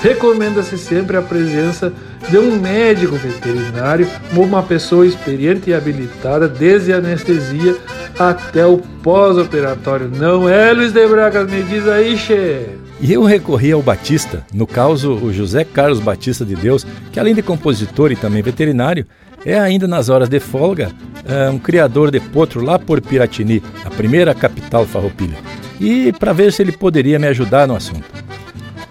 recomenda-se 0.00 0.78
sempre 0.78 1.16
a 1.16 1.22
presença 1.22 1.90
de 1.90 2.07
um 2.34 2.60
médico 2.60 3.16
veterinário 3.16 4.08
ou 4.36 4.44
uma 4.44 4.62
pessoa 4.62 5.06
experiente 5.06 5.70
e 5.70 5.74
habilitada 5.74 6.48
desde 6.48 6.92
a 6.92 6.96
anestesia 6.96 7.76
até 8.18 8.66
o 8.66 8.78
pós-operatório. 9.02 10.10
Não 10.14 10.48
é, 10.48 10.72
Luiz 10.72 10.92
de 10.92 11.06
Bragas? 11.06 11.50
Me 11.50 11.62
diz 11.62 11.86
aí, 11.86 12.16
che. 12.16 12.66
E 13.00 13.12
eu 13.12 13.22
recorri 13.22 13.70
ao 13.70 13.80
Batista, 13.80 14.44
no 14.52 14.66
caso 14.66 15.12
o 15.12 15.32
José 15.32 15.64
Carlos 15.64 16.00
Batista 16.00 16.44
de 16.44 16.56
Deus, 16.56 16.84
que 17.12 17.20
além 17.20 17.34
de 17.34 17.42
compositor 17.42 18.10
e 18.10 18.16
também 18.16 18.42
veterinário, 18.42 19.06
é 19.46 19.58
ainda 19.58 19.86
nas 19.86 20.08
horas 20.08 20.28
de 20.28 20.40
folga 20.40 20.90
é 21.28 21.50
um 21.50 21.58
criador 21.58 22.10
de 22.10 22.18
potro 22.18 22.64
lá 22.64 22.78
por 22.78 23.00
Piratini, 23.02 23.62
a 23.84 23.90
primeira 23.90 24.34
capital 24.34 24.86
farroupilha. 24.86 25.36
E 25.78 26.10
para 26.12 26.32
ver 26.32 26.52
se 26.52 26.62
ele 26.62 26.72
poderia 26.72 27.18
me 27.18 27.26
ajudar 27.26 27.68
no 27.68 27.76
assunto. 27.76 28.04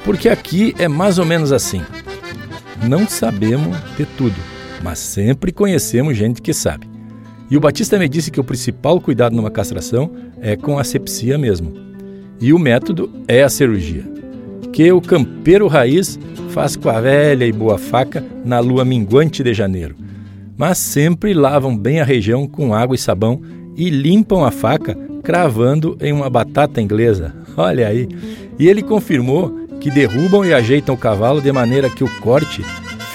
Porque 0.06 0.30
aqui 0.30 0.76
é 0.78 0.88
mais 0.88 1.18
ou 1.18 1.26
menos 1.26 1.52
assim. 1.52 1.84
Não 2.84 3.08
sabemos 3.08 3.78
de 3.98 4.06
tudo, 4.06 4.36
mas 4.84 5.00
sempre 5.00 5.52
conhecemos 5.52 6.16
gente 6.16 6.42
que 6.42 6.54
sabe. 6.54 6.88
E 7.50 7.56
o 7.56 7.60
Batista 7.60 7.98
me 7.98 8.10
disse 8.10 8.30
que 8.30 8.40
o 8.40 8.44
principal 8.44 9.00
cuidado 9.00 9.36
numa 9.36 9.50
castração 9.50 10.12
é 10.42 10.56
com 10.56 10.78
a 10.78 10.82
asepsia 10.82 11.38
mesmo. 11.38 11.74
E 12.40 12.54
o 12.54 12.60
método 12.60 13.10
é 13.28 13.44
a 13.44 13.50
cirurgia, 13.50 14.04
que 14.72 14.92
o 14.92 15.02
campeiro 15.02 15.68
raiz 15.68 16.20
faz 16.50 16.76
com 16.76 16.90
a 16.90 17.02
velha 17.02 17.46
e 17.46 17.52
boa 17.52 17.78
faca 17.78 18.24
na 18.44 18.60
lua 18.60 18.86
minguante 18.86 19.44
de 19.44 19.54
janeiro. 19.54 19.96
Mas 20.58 20.78
sempre 20.78 21.34
lavam 21.34 21.78
bem 21.78 22.00
a 22.00 22.04
região 22.04 22.48
com 22.48 22.74
água 22.74 22.96
e 22.96 23.00
sabão 23.00 23.42
e 23.76 23.90
limpam 23.90 24.44
a 24.44 24.52
faca 24.52 24.98
cravando 25.24 25.98
em 26.02 26.12
uma 26.12 26.30
batata 26.30 26.82
inglesa. 26.82 27.36
Olha 27.58 27.88
aí. 27.88 28.08
E 28.58 28.68
ele 28.68 28.82
confirmou 28.82 29.67
que 29.88 29.92
derrubam 29.92 30.44
e 30.44 30.54
ajeitam 30.54 30.94
o 30.94 30.98
cavalo 30.98 31.40
de 31.40 31.50
maneira 31.50 31.90
que 31.90 32.04
o 32.04 32.20
corte 32.20 32.62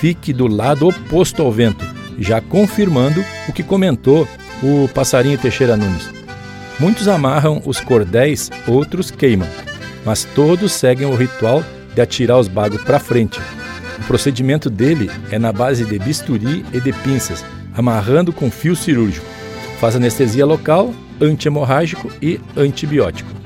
fique 0.00 0.32
do 0.32 0.46
lado 0.46 0.88
oposto 0.88 1.42
ao 1.42 1.52
vento, 1.52 1.84
já 2.18 2.40
confirmando 2.40 3.22
o 3.46 3.52
que 3.52 3.62
comentou 3.62 4.26
o 4.62 4.88
passarinho 4.88 5.36
Teixeira 5.36 5.76
Nunes. 5.76 6.08
Muitos 6.80 7.08
amarram 7.08 7.60
os 7.66 7.78
cordéis, 7.78 8.50
outros 8.66 9.10
queimam, 9.10 9.46
mas 10.02 10.24
todos 10.24 10.72
seguem 10.72 11.06
o 11.06 11.14
ritual 11.14 11.62
de 11.94 12.00
atirar 12.00 12.38
os 12.38 12.48
bagos 12.48 12.80
para 12.80 12.98
frente. 12.98 13.38
O 13.98 14.04
procedimento 14.04 14.70
dele 14.70 15.10
é 15.30 15.38
na 15.38 15.52
base 15.52 15.84
de 15.84 15.98
bisturi 15.98 16.64
e 16.72 16.80
de 16.80 16.90
pinças, 16.90 17.44
amarrando 17.76 18.32
com 18.32 18.50
fio 18.50 18.74
cirúrgico. 18.74 19.26
Faz 19.78 19.94
anestesia 19.94 20.46
local, 20.46 20.94
antihemorrágico 21.20 22.10
e 22.22 22.40
antibiótico. 22.56 23.41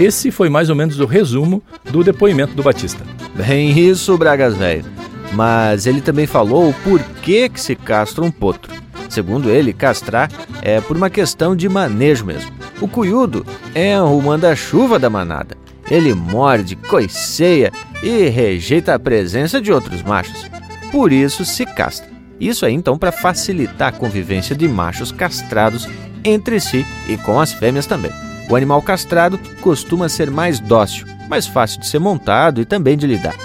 Esse 0.00 0.32
foi 0.32 0.48
mais 0.48 0.68
ou 0.68 0.74
menos 0.74 0.98
o 0.98 1.06
resumo 1.06 1.62
do 1.84 2.02
depoimento 2.02 2.54
do 2.54 2.62
Batista. 2.62 3.04
Bem 3.36 3.78
isso, 3.78 4.18
Bragas 4.18 4.56
Velho 4.56 4.84
mas 5.32 5.86
ele 5.86 6.00
também 6.00 6.26
falou 6.26 6.68
o 6.68 6.74
porquê 6.74 7.48
que 7.48 7.60
se 7.60 7.74
castra 7.74 8.24
um 8.24 8.30
potro. 8.30 8.72
Segundo 9.08 9.50
ele, 9.50 9.72
castrar 9.72 10.30
é 10.62 10.80
por 10.80 10.96
uma 10.96 11.10
questão 11.10 11.54
de 11.54 11.68
manejo 11.68 12.24
mesmo. 12.24 12.50
O 12.80 12.88
cuiudo 12.88 13.44
é 13.74 14.00
o 14.00 14.20
manda-chuva 14.20 14.98
da 14.98 15.10
manada. 15.10 15.56
Ele 15.90 16.14
morde, 16.14 16.76
coiceia 16.76 17.72
e 18.02 18.28
rejeita 18.28 18.94
a 18.94 18.98
presença 18.98 19.60
de 19.60 19.72
outros 19.72 20.02
machos. 20.02 20.46
Por 20.92 21.12
isso 21.12 21.44
se 21.44 21.66
castra. 21.66 22.08
Isso 22.38 22.64
é 22.64 22.70
então 22.70 22.96
para 22.96 23.12
facilitar 23.12 23.88
a 23.88 23.92
convivência 23.92 24.54
de 24.56 24.66
machos 24.66 25.12
castrados 25.12 25.88
entre 26.24 26.60
si 26.60 26.86
e 27.08 27.16
com 27.16 27.40
as 27.40 27.52
fêmeas 27.52 27.86
também. 27.86 28.12
O 28.50 28.56
animal 28.56 28.82
castrado 28.82 29.38
costuma 29.60 30.08
ser 30.08 30.28
mais 30.28 30.58
dócil, 30.58 31.06
mais 31.28 31.46
fácil 31.46 31.78
de 31.78 31.86
ser 31.86 32.00
montado 32.00 32.60
e 32.60 32.64
também 32.64 32.98
de 32.98 33.06
lidar. 33.06 33.36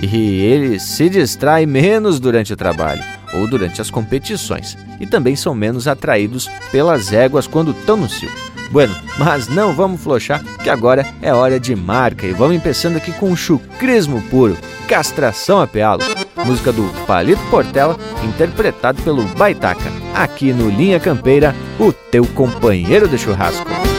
E 0.00 0.40
ele 0.40 0.80
se 0.80 1.10
distrai 1.10 1.66
menos 1.66 2.18
durante 2.18 2.54
o 2.54 2.56
trabalho 2.56 3.04
ou 3.34 3.46
durante 3.46 3.82
as 3.82 3.90
competições. 3.90 4.76
E 4.98 5.06
também 5.06 5.36
são 5.36 5.54
menos 5.54 5.86
atraídos 5.86 6.48
pelas 6.72 7.12
éguas 7.12 7.46
quando 7.46 7.72
estão 7.72 7.96
no 7.96 8.08
cio. 8.08 8.30
Bueno, 8.70 8.96
mas 9.18 9.48
não 9.48 9.74
vamos 9.74 10.00
flochar, 10.00 10.42
que 10.62 10.70
agora 10.70 11.06
é 11.20 11.32
hora 11.32 11.60
de 11.60 11.76
marca. 11.76 12.26
E 12.26 12.32
vamos 12.32 12.60
começando 12.62 12.96
aqui 12.96 13.12
com 13.12 13.30
um 13.30 13.36
chucrismo 13.36 14.22
puro, 14.30 14.56
Castração 14.88 15.60
a 15.60 15.66
Pealo, 15.66 16.02
música 16.44 16.72
do 16.72 16.84
Palito 17.06 17.42
Portela, 17.50 17.98
interpretado 18.24 19.02
pelo 19.02 19.22
Baitaca, 19.24 19.92
aqui 20.14 20.52
no 20.52 20.70
Linha 20.70 20.98
Campeira, 20.98 21.54
o 21.78 21.92
teu 21.92 22.24
companheiro 22.26 23.06
de 23.06 23.18
churrasco. 23.18 23.93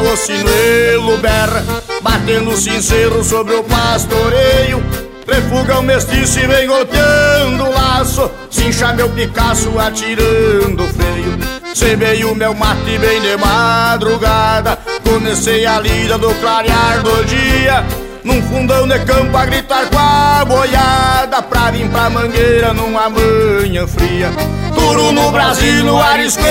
O 0.00 0.16
sinuelo 0.16 1.18
berra 1.18 1.62
Batendo 2.02 2.56
cinzeiro 2.56 3.22
sobre 3.22 3.54
o 3.54 3.62
pastoreio. 3.62 4.82
Refuga 5.28 5.78
o 5.78 5.82
mestiço 5.82 6.40
e 6.40 6.46
vem 6.46 6.66
golpeando 6.66 7.64
o 7.64 7.72
laço. 7.72 8.30
Cincha 8.50 8.92
meu 8.94 9.08
Picasso 9.10 9.78
atirando 9.78 10.82
freio. 10.88 11.38
Semei 11.74 12.24
o 12.24 12.34
meu 12.34 12.54
mate 12.54 12.98
bem 12.98 13.20
de 13.20 13.36
madrugada. 13.36 14.78
Comecei 15.04 15.66
a 15.66 15.78
lida 15.78 16.16
do 16.16 16.34
clarear 16.36 17.02
do 17.02 17.24
dia. 17.26 17.84
Num 18.24 18.42
fundão 18.42 18.88
de 18.88 18.98
campo 19.00 19.36
a 19.36 19.44
gritar 19.44 19.86
com 19.90 19.98
a 19.98 20.44
boiada. 20.46 21.42
Pra 21.42 21.70
vir 21.70 21.88
pra 21.90 22.08
mangueira 22.08 22.72
numa 22.72 23.10
manhã 23.10 23.86
fria. 23.86 24.30
Turo 24.74 25.12
no 25.12 25.30
Brasil, 25.30 25.84
no 25.84 26.00
arisco 26.00 26.42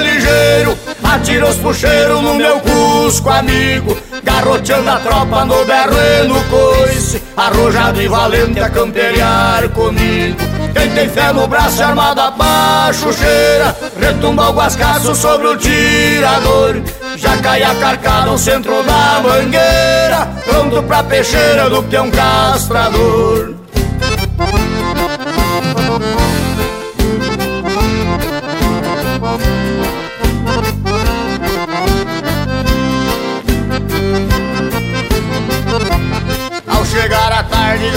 ligeiro 0.00 0.81
Atira 1.12 1.46
os 1.46 1.56
puxeiros 1.56 2.22
no 2.22 2.34
meu 2.34 2.58
cusco 2.60 3.28
amigo. 3.28 3.94
Garroteando 4.24 4.88
a 4.88 4.98
tropa 4.98 5.44
no 5.44 5.62
berro 5.66 5.94
e 5.94 6.26
no 6.26 6.42
coice. 6.44 7.22
Arrojado 7.36 8.00
e 8.00 8.08
valente 8.08 8.58
a 8.58 8.70
camperiar 8.70 9.68
comigo. 9.68 10.38
Quem 10.72 10.90
tem 10.92 11.08
fé 11.10 11.30
no 11.34 11.46
braço 11.46 11.82
armada 11.82 12.32
pra 12.32 12.90
chucheira 12.94 13.76
Retumba 14.00 14.48
o 14.48 14.54
guascaço 14.54 15.14
sobre 15.14 15.48
o 15.48 15.56
tirador. 15.58 16.80
Já 17.16 17.36
cai 17.36 17.62
a 17.62 17.74
carcada 17.74 18.30
no 18.30 18.38
centro 18.38 18.82
da 18.82 19.20
mangueira. 19.22 20.30
Pronto 20.46 20.82
pra 20.84 21.02
peixeira 21.02 21.68
do 21.68 21.82
peão 21.82 22.10
castrador 22.10 23.61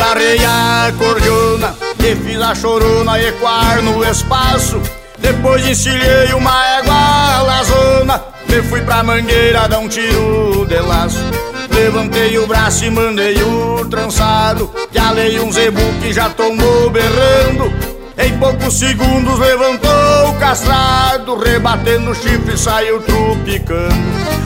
a 0.05 0.09
tarde 0.09 0.37
garrei 0.37 0.45
a 0.45 0.93
cordiona 0.97 1.75
E 1.99 2.15
fiz 2.15 2.41
a 2.41 2.53
chorona 2.53 3.19
ecoar 3.19 3.81
no 3.81 4.03
espaço. 4.03 4.79
Depois 5.17 5.65
encilhei 5.67 6.33
uma 6.33 6.77
égua 6.77 7.41
lazona 7.41 8.23
Me 8.47 8.61
fui 8.63 8.81
pra 8.81 9.03
mangueira 9.03 9.67
dar 9.67 9.79
um 9.79 9.87
tiro 9.87 10.65
de 10.67 10.79
laço. 10.79 11.19
Levantei 11.73 12.37
o 12.37 12.45
braço 12.45 12.85
e 12.85 12.89
mandei 12.89 13.41
o 13.41 13.85
trançado 13.89 14.71
Que 14.91 14.99
alei 14.99 15.39
um 15.39 15.51
zebu 15.51 15.81
que 16.01 16.13
já 16.13 16.29
tomou 16.29 16.89
berrando 16.89 17.94
em 18.17 18.37
poucos 18.37 18.73
segundos 18.79 19.39
levantou 19.39 20.29
o 20.29 20.33
castrado, 20.39 21.35
rebatendo 21.37 22.11
o 22.11 22.15
chifre 22.15 22.57
saiu 22.57 23.01
trupicando. 23.01 23.95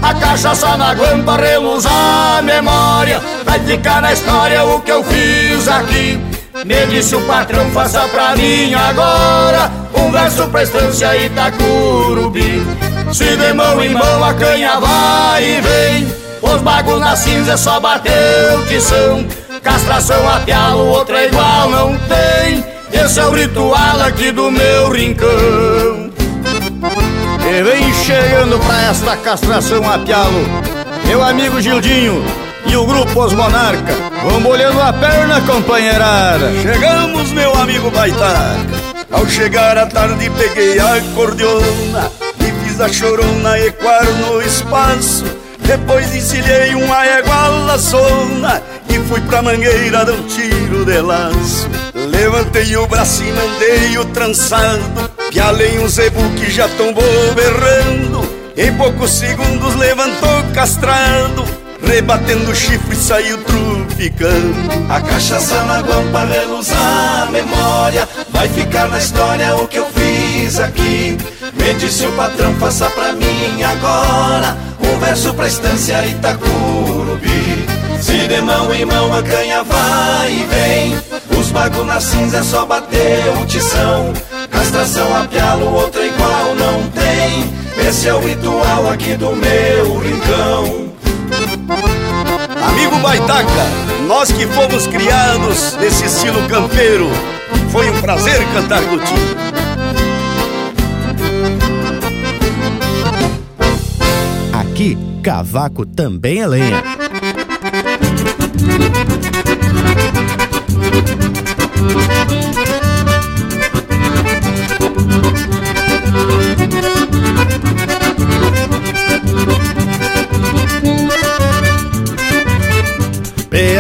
A 0.01 0.13
cachaça 0.13 0.77
na 0.77 0.93
guampa 0.93 1.35
reluz 1.35 1.85
a 1.85 2.41
memória, 2.41 3.21
vai 3.45 3.59
ficar 3.59 4.01
na 4.01 4.13
história 4.13 4.63
o 4.63 4.81
que 4.81 4.91
eu 4.91 5.03
fiz 5.03 5.67
aqui. 5.67 6.19
Me 6.65 6.85
disse 6.87 7.15
o 7.15 7.21
patrão, 7.21 7.69
faça 7.71 8.07
pra 8.07 8.35
mim 8.35 8.73
agora 8.73 9.71
um 9.93 10.11
verso 10.11 10.47
pra 10.47 10.63
estância 10.63 11.15
Itacurubi. 11.15 12.65
Se 13.13 13.37
de 13.37 13.53
mão 13.53 13.81
em 13.83 13.93
mão 13.93 14.23
a 14.23 14.33
canha 14.33 14.79
vai 14.79 15.43
e 15.43 15.61
vem, 15.61 16.15
os 16.41 16.61
bagos 16.61 16.99
na 16.99 17.15
cinza 17.15 17.55
só 17.55 17.79
bater 17.79 18.57
o 18.57 18.65
que 18.65 18.79
são. 18.79 19.25
Castração 19.61 20.27
a 20.27 20.39
pialo, 20.39 20.87
outra 20.87 21.25
igual 21.25 21.69
não 21.69 21.97
tem. 22.07 22.78
Esse 22.91 23.19
é 23.19 23.25
o 23.25 23.31
ritual 23.31 24.01
aqui 24.01 24.31
do 24.31 24.51
meu 24.51 24.91
rincão. 24.91 26.09
E 27.49 27.63
vem 27.63 27.93
chegando 27.93 28.59
pra 28.59 28.81
esta 28.83 29.17
castração 29.17 29.89
a 29.89 29.97
pialo 29.97 30.45
Meu 31.05 31.23
amigo 31.23 31.59
Gildinho 31.59 32.23
e 32.65 32.75
o 32.75 32.85
grupo 32.85 33.23
Os 33.23 33.33
Monarca. 33.33 33.93
Vão 34.23 34.39
molhando 34.39 34.79
a 34.79 34.93
perna, 34.93 35.41
companheirada. 35.41 36.51
Chegamos, 36.61 37.31
meu 37.31 37.53
amigo 37.55 37.89
Baitaca 37.89 38.59
Ao 39.11 39.27
chegar 39.27 39.77
à 39.77 39.87
tarde 39.87 40.29
peguei 40.29 40.79
a 40.79 41.01
cordiona 41.15 42.11
E 42.39 42.65
fiz 42.65 42.79
a 42.79 42.87
chorona 42.87 43.57
ecoar 43.59 44.05
no 44.05 44.41
espaço. 44.41 45.25
Depois 45.59 46.15
encilhei 46.15 46.75
uma 46.75 47.05
égua 47.05 47.47
laçona 47.65 48.61
E 48.89 48.99
fui 49.07 49.21
pra 49.21 49.41
mangueira 49.41 50.05
dar 50.05 50.13
um 50.13 50.23
tiro 50.23 50.85
de 50.85 50.99
laço. 51.01 51.69
Levantei 51.93 52.75
o 52.77 52.87
braço 52.87 53.23
e 53.23 53.31
mandei 53.31 53.97
o 53.97 54.05
trançado 54.05 55.09
Pialei 55.29 55.79
um 55.79 55.87
zebu 55.87 56.21
que 56.31 56.49
já 56.49 56.67
tombou 56.69 57.03
berrando. 57.33 58.27
Em 58.57 58.75
poucos 58.75 59.11
segundos 59.11 59.75
levantou 59.75 60.43
castrado 60.53 61.45
Rebatendo 61.81 62.51
o 62.51 62.55
chifre 62.55 62.95
saiu 62.95 63.37
trupicando 63.37 64.69
A 64.89 64.99
cachaça 64.99 65.63
na 65.63 65.81
guampa 65.81 66.25
reluz 66.25 66.69
a 66.71 67.27
memória 67.31 68.07
Vai 68.31 68.49
ficar 68.49 68.89
na 68.89 68.97
história 68.97 69.55
o 69.55 69.67
que 69.67 69.77
eu 69.77 69.85
fiz 69.85 70.59
aqui. 70.59 71.17
Me 71.53 71.73
disse 71.75 72.05
o 72.05 72.11
patrão, 72.13 72.53
faça 72.55 72.89
pra 72.89 73.13
mim 73.13 73.63
agora 73.63 74.57
Um 74.83 74.99
verso 74.99 75.33
pra 75.33 75.47
estância 75.47 76.05
Itacurubi 76.05 77.08
Se 78.01 78.27
de 78.27 78.41
mão 78.41 78.73
em 78.73 78.85
mão 78.85 79.13
a 79.13 79.21
canha 79.21 79.63
vai 79.63 80.31
e 80.31 80.45
vem. 80.45 81.39
Os 81.39 81.51
bagos 81.51 81.85
na 81.85 81.99
cinza 81.99 82.37
é 82.37 82.43
só 82.43 82.65
bater 82.65 83.23
o 83.41 83.45
tição. 83.45 84.13
Castração 84.49 85.15
a 85.15 85.27
pialo, 85.27 85.73
outra 85.73 86.05
igual 86.05 86.55
não 86.55 86.89
tem. 86.91 87.87
Esse 87.87 88.07
é 88.07 88.13
o 88.13 88.19
ritual 88.19 88.89
aqui 88.91 89.15
do 89.15 89.35
meu 89.35 89.97
rincão. 89.99 90.89
Amigo 92.67 92.97
Baitaca, 92.97 93.49
nós 94.07 94.31
que 94.31 94.47
fomos 94.47 94.87
criados 94.87 95.75
nesse 95.79 96.05
estilo 96.05 96.47
campeiro 96.47 97.07
Foi 97.71 97.89
um 97.89 98.01
prazer 98.01 98.43
cantar 98.51 98.81
contigo 98.83 99.19
Aqui, 104.53 104.97
cavaco 105.23 105.85
também 105.85 106.41
é 106.41 106.47
lenha 106.47 106.88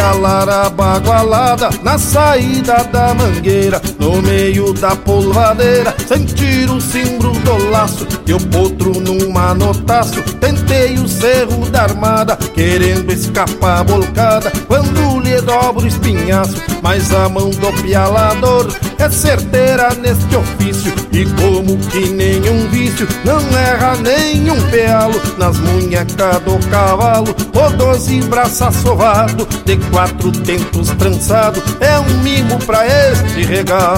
a 0.09 0.13
lara 0.13 0.69
bagualada 0.69 1.69
na 1.83 1.97
saída 1.97 2.83
da 2.91 3.13
mangueira 3.13 3.79
No 3.99 4.21
meio 4.21 4.71
da 4.73 4.95
polvadeira 4.95 5.93
sentir 6.07 6.69
o 6.69 6.79
cimbro 6.79 7.31
do 7.31 7.69
laço 7.69 8.07
E 8.25 8.33
o 8.33 8.39
potro 8.39 8.97
num 9.01 9.29
manotaço 9.29 10.23
tentei 10.39 10.97
o 10.97 11.07
cerro 11.07 11.69
da 11.69 11.83
armada 11.83 12.37
Querendo 12.37 13.11
escapar 13.11 13.83
bolcada 13.83 14.49
quando 14.67 15.19
lhe 15.19 15.41
dobro 15.41 15.83
o 15.83 15.87
espinhaço 15.87 16.55
Mas 16.81 17.13
a 17.13 17.27
mão 17.27 17.49
do 17.49 17.83
pialador 17.83 18.67
é 18.97 19.09
certeira 19.09 19.93
neste 19.95 20.35
ofício. 20.35 20.93
E 21.13 21.25
como 21.25 21.77
que 21.89 22.09
nenhum 22.09 22.67
vício 22.69 23.07
não 23.23 23.39
erra 23.57 23.95
nenhum 23.95 24.61
pealo 24.69 25.19
Nas 25.37 25.57
munhecas 25.57 26.41
do 26.41 26.59
cavalo 26.69 27.35
o 27.53 27.69
doze 27.77 28.21
braço 28.21 28.63
assovado 28.63 29.45
De 29.65 29.77
quatro 29.91 30.31
tentos 30.31 30.89
trançado 30.91 31.61
É 31.79 31.99
um 31.99 32.17
mimo 32.21 32.57
pra 32.59 32.85
este 32.85 33.43
regalo 33.43 33.88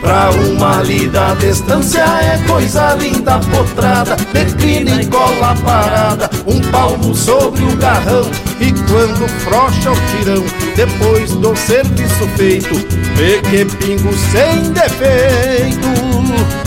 Pra 0.00 0.30
uma 0.30 0.82
lida 0.82 1.32
à 1.32 1.34
distância 1.34 2.00
é 2.00 2.38
coisa 2.48 2.94
linda 2.94 3.38
potrada. 3.38 4.16
Declina 4.32 5.02
e 5.02 5.06
cola 5.06 5.54
parada 5.64 6.28
Um 6.46 6.60
palmo 6.70 7.14
sobre 7.14 7.62
o 7.62 7.76
garrão. 7.76 8.28
E 8.60 8.72
quando 8.90 9.28
frocha 9.40 9.92
o 9.92 9.96
tirão 10.10 10.42
Depois 10.74 11.30
do 11.32 11.54
serviço 11.54 12.26
feito 12.36 12.74
Vê 13.14 13.40
que 13.42 13.64
pingo 13.76 14.12
sem 14.32 14.72
defeito 14.72 16.65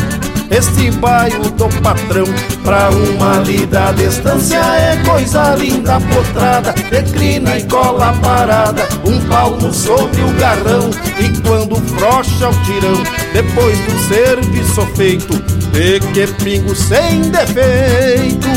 este 0.51 0.91
bairro 0.91 1.49
do 1.51 1.69
patrão 1.81 2.25
Pra 2.63 2.89
uma 2.89 3.37
lida 3.37 3.89
à 3.89 3.91
distância 3.91 4.57
é 4.57 4.97
coisa 5.05 5.55
linda 5.55 5.99
potrada 6.01 6.73
Declina 6.89 7.57
e 7.57 7.63
cola 7.65 8.13
parada. 8.21 8.87
Um 9.05 9.19
palmo 9.27 9.71
sobre 9.73 10.21
o 10.21 10.33
garrão 10.33 10.89
E 11.19 11.29
quando 11.41 11.75
frocha 11.75 12.49
o 12.49 12.63
tirão 12.63 13.03
Depois 13.33 13.77
do 13.79 13.99
serviço 14.07 14.85
feito 14.95 15.41
Vê 15.71 15.99
que 15.99 16.27
pingo 16.43 16.75
sem 16.75 17.29
defeito. 17.29 18.49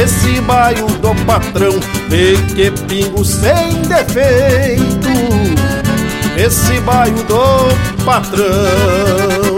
Esse 0.00 0.40
bairro 0.42 0.86
do 0.86 1.14
patrão 1.24 1.72
Vê 2.08 2.36
que 2.54 2.70
pingo 2.86 3.24
sem 3.24 3.82
defeito. 3.82 5.08
Esse 6.36 6.78
bairro 6.82 7.22
do 7.24 8.04
patrão 8.04 9.57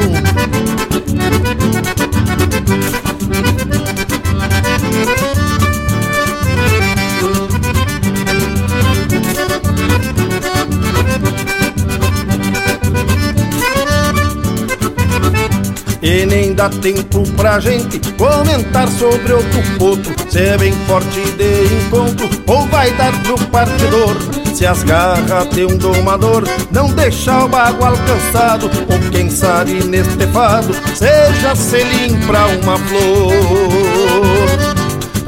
que 16.11 16.27
nem 16.27 16.53
dá 16.53 16.69
tempo 16.69 17.23
pra 17.37 17.61
gente 17.61 18.01
comentar 18.15 18.89
sobre 18.89 19.33
outro 19.33 19.63
potro, 19.79 20.13
se 20.29 20.41
é 20.41 20.59
bem 20.59 20.73
forte 20.89 21.21
de 21.37 21.73
encontro 21.73 22.29
ou 22.49 22.67
vai 22.67 22.91
dar 22.95 23.13
pro 23.23 23.39
partidor. 23.47 24.17
Se 24.53 24.67
as 24.67 24.83
garras 24.83 25.49
de 25.51 25.65
um 25.67 25.79
domador 25.79 26.43
não 26.73 26.89
deixar 26.89 27.45
o 27.45 27.49
bagual 27.49 27.95
cansado, 28.09 28.69
ou 28.91 29.11
quem 29.13 29.31
sabe 29.31 29.85
neste 29.85 30.27
fado 30.33 30.75
seja 30.97 31.55
selim 31.55 32.19
pra 32.27 32.45
uma 32.49 32.77
flor. 32.77 34.40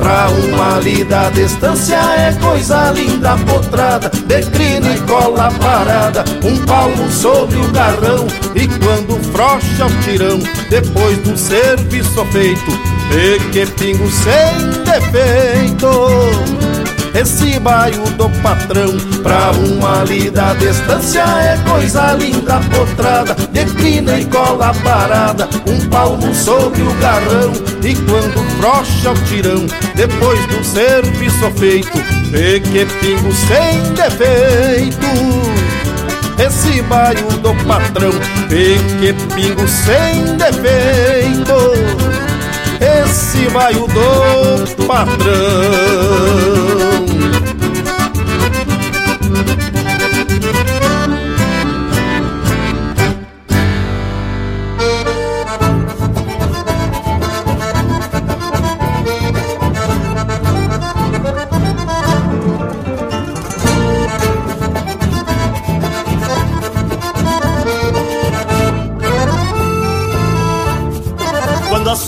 Pra 0.03 0.27
uma 0.31 0.81
lida 0.81 1.31
distância 1.31 1.95
é 1.95 2.33
coisa 2.43 2.91
linda 2.91 3.37
potrada. 3.47 4.11
Declina 4.27 4.97
e 4.97 5.01
cola 5.03 5.49
parada. 5.61 6.25
Um 6.43 6.59
palmo 6.67 7.09
sobre 7.09 7.57
o 7.59 7.71
garrão. 7.71 8.27
E 8.57 8.67
quando 8.67 9.23
frocha 9.33 9.87
o 9.87 10.03
tirão 10.03 10.39
Depois 10.69 11.17
do 11.19 11.39
serviço 11.39 12.25
feito 12.27 12.71
E 13.11 13.39
que 13.51 13.65
pingo 13.67 14.11
sem 14.11 14.83
defeito 14.85 16.72
esse 17.15 17.59
baio 17.61 18.03
do 18.17 18.29
patrão 18.43 18.97
Pra 19.23 19.51
uma 19.53 20.03
lida 20.05 20.55
distância 20.55 21.21
é 21.23 21.59
coisa 21.69 22.13
linda 22.15 22.61
potrada 22.71 23.35
Declina 23.53 24.19
e 24.19 24.25
cola 24.25 24.73
parada 24.83 25.49
Um 25.67 25.89
palmo 25.89 26.35
sobre 26.35 26.83
o 26.83 26.93
garrão 26.95 27.53
E 27.83 27.95
quando 27.95 28.43
frocha 28.59 29.11
o 29.11 29.15
tirão 29.27 29.67
Depois 29.95 30.45
do 30.47 30.65
serviço 30.65 31.51
feito 31.59 31.99
E 32.33 32.61
que 32.61 32.87
pingo 32.87 33.33
sem 33.33 33.93
defeito. 33.93 35.03
Esse 36.39 36.83
baio 36.83 37.27
do 37.43 37.55
patrão 37.67 38.13
E 38.51 38.79
que 38.99 39.13
pingo 39.35 39.69
sem 39.69 40.37
defeito. 40.37 41.53
Esse 42.81 43.49
baio 43.51 43.87
do 43.87 44.87
patrão 44.87 46.52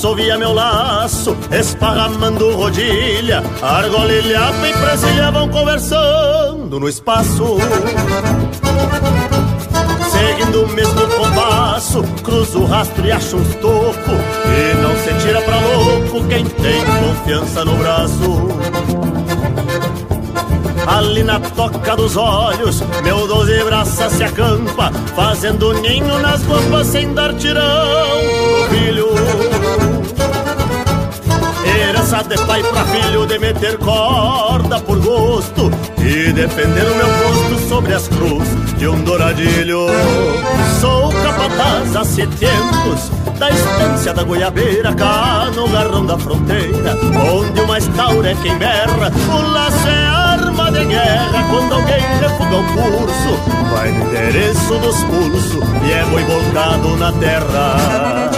assovia 0.05 0.37
meu 0.37 0.53
laço, 0.53 1.35
esparramando 1.51 2.55
rodilha, 2.55 3.43
argola 3.63 4.13
e 4.13 4.19
e 4.19 4.73
presilha 4.75 5.31
vão 5.31 5.49
conversando 5.49 6.79
no 6.79 6.87
espaço. 6.87 7.57
Seguindo 10.11 10.65
o 10.65 10.69
mesmo 10.75 11.09
compasso, 11.09 12.03
cruzo 12.23 12.61
o 12.61 12.67
rastro 12.67 13.07
e 13.07 13.13
acho 13.13 13.37
uns 13.39 13.55
toco, 13.55 14.11
e 14.11 14.75
não 14.83 14.95
se 14.99 15.25
tira 15.25 15.41
pra 15.41 15.59
louco 15.59 16.29
quem 16.29 16.45
tem 16.45 16.85
confiança 16.85 17.65
no 17.65 17.75
braço. 17.77 18.49
Ali 20.87 21.23
na 21.23 21.41
toca 21.41 21.97
dos 21.97 22.15
olhos, 22.15 22.83
meu 23.03 23.27
doze 23.27 23.65
braças 23.65 24.13
se 24.13 24.23
acampa, 24.23 24.93
fazendo 25.17 25.73
ninho 25.81 26.19
nas 26.19 26.43
guampas 26.45 26.89
sem 26.89 27.15
dar 27.15 27.33
tirão 27.33 28.45
filho. 28.69 29.09
Herança 31.65 32.23
de 32.25 32.37
pai 32.47 32.63
pra 32.63 32.85
filho 32.85 33.27
de 33.27 33.39
meter 33.39 33.79
corda 33.79 34.81
por 34.81 34.99
gosto 35.01 35.71
E 35.99 36.33
defender 36.33 36.85
o 36.91 36.95
meu 36.97 37.09
posto 37.09 37.69
sobre 37.69 37.95
as 37.95 38.09
cruz 38.09 38.49
de 38.77 38.89
um 38.89 39.03
douradilho. 39.03 39.87
Sou 40.81 41.11
capataz 41.11 41.97
há 41.97 42.05
sete 42.05 42.37
tempos 42.37 43.11
da 43.39 43.51
estância 43.51 44.13
da 44.13 44.23
goiabeira 44.23 44.95
Cá 44.95 45.51
no 45.55 45.69
garrão 45.69 46.07
da 46.07 46.19
fronteira 46.19 46.97
Onde 47.33 47.61
o 47.61 47.67
mais 47.67 47.87
tauro 47.89 48.27
é 48.27 48.35
quem 48.43 48.57
berra. 48.59 49.13
O 49.29 49.53
laço 49.53 49.89
é 49.89 50.07
arma 50.07 50.71
de 50.71 50.85
guerra 50.85 51.45
Quando 51.51 51.75
alguém 51.75 52.01
refuga 52.21 52.57
o 52.57 52.65
curso 52.65 53.39
Vai 53.73 53.91
no 53.91 54.11
endereço 54.11 54.79
dos 54.79 54.97
pulsos 55.05 55.69
E 55.87 55.93
é 55.93 56.05
boi 56.05 56.23
volcado 56.25 56.97
na 56.97 57.13
terra 57.13 58.34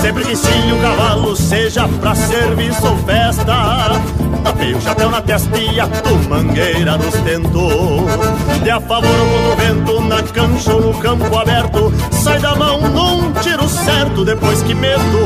Sempre 0.00 0.24
que 0.24 0.36
sim 0.36 0.72
o 0.72 0.80
cavalo 0.80 1.36
seja 1.36 1.88
pra 1.88 2.14
serviço 2.14 2.86
ou 2.86 2.96
festa. 2.98 4.00
Tapei 4.44 4.74
o 4.74 4.80
chapéu 4.80 5.10
na 5.10 5.20
testa 5.20 5.58
e 5.58 5.80
a 5.80 5.88
mangueira 6.28 6.96
nos 6.96 7.14
tentos. 7.14 8.62
De 8.62 8.70
a 8.70 8.80
favor 8.80 9.10
ou 9.10 9.56
vento, 9.56 10.00
na 10.02 10.22
cancha 10.22 10.72
ou 10.72 10.80
no 10.80 10.94
campo 10.98 11.36
aberto 11.36 11.92
Sai 12.10 12.38
da 12.40 12.54
mão 12.54 12.80
num 12.80 13.32
tiro 13.40 13.68
certo 13.68 14.24
depois 14.24 14.62
que 14.62 14.74
meto 14.74 15.18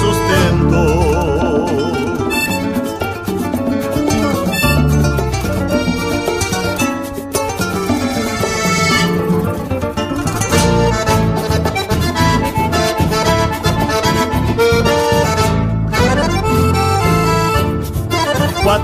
sustento 0.00 1.87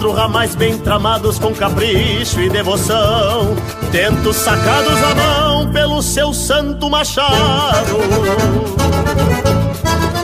Quatro 0.05 0.21
ramais 0.21 0.55
bem 0.55 0.77
tramados 0.77 1.39
com 1.39 1.55
capricho 1.55 2.39
e 2.39 2.51
devoção, 2.51 3.57
tentos 3.91 4.37
sacados 4.37 5.03
à 5.03 5.15
mão 5.15 5.73
pelo 5.73 6.03
seu 6.03 6.35
santo 6.35 6.91
machado. 6.91 7.97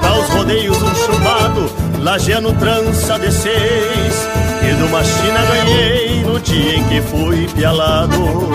Aos 0.06 0.28
rodeios 0.34 0.76
um 0.82 0.94
chumbado, 0.94 1.72
lajeando 2.02 2.52
trança 2.58 3.18
de 3.18 3.32
seis, 3.32 4.28
e 4.68 4.74
de 4.74 4.82
uma 4.82 5.02
China 5.02 5.40
ganhei 5.50 6.24
no 6.24 6.38
dia 6.38 6.76
em 6.76 6.84
que 6.84 7.00
fui 7.00 7.48
pialado. 7.48 8.50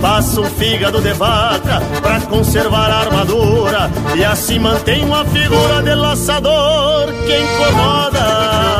Faço 0.00 0.40
um 0.40 0.50
fígado 0.50 1.00
de 1.00 1.12
vaca 1.12 1.80
pra 2.00 2.20
conservar 2.22 2.90
a 2.90 3.00
armadura 3.00 3.90
E 4.16 4.24
assim 4.24 4.58
mantenho 4.58 5.14
a 5.14 5.24
figura 5.26 5.82
de 5.82 5.94
laçador 5.94 7.12
que 7.26 7.38
incomoda 7.38 8.79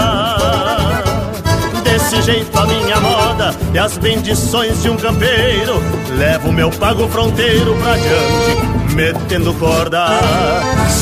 Desse 2.01 2.23
jeito 2.23 2.59
a 2.59 2.67
minha 2.67 2.99
moda 2.99 3.55
e 3.75 3.79
as 3.79 3.99
bendições 3.99 4.83
de 4.83 4.89
um 4.89 4.97
campeiro. 4.97 5.83
Levo 6.17 6.51
meu 6.51 6.71
pago 6.71 7.07
fronteiro 7.09 7.77
pra 7.77 7.95
diante, 7.97 8.95
metendo 8.95 9.53
corda. 9.55 10.07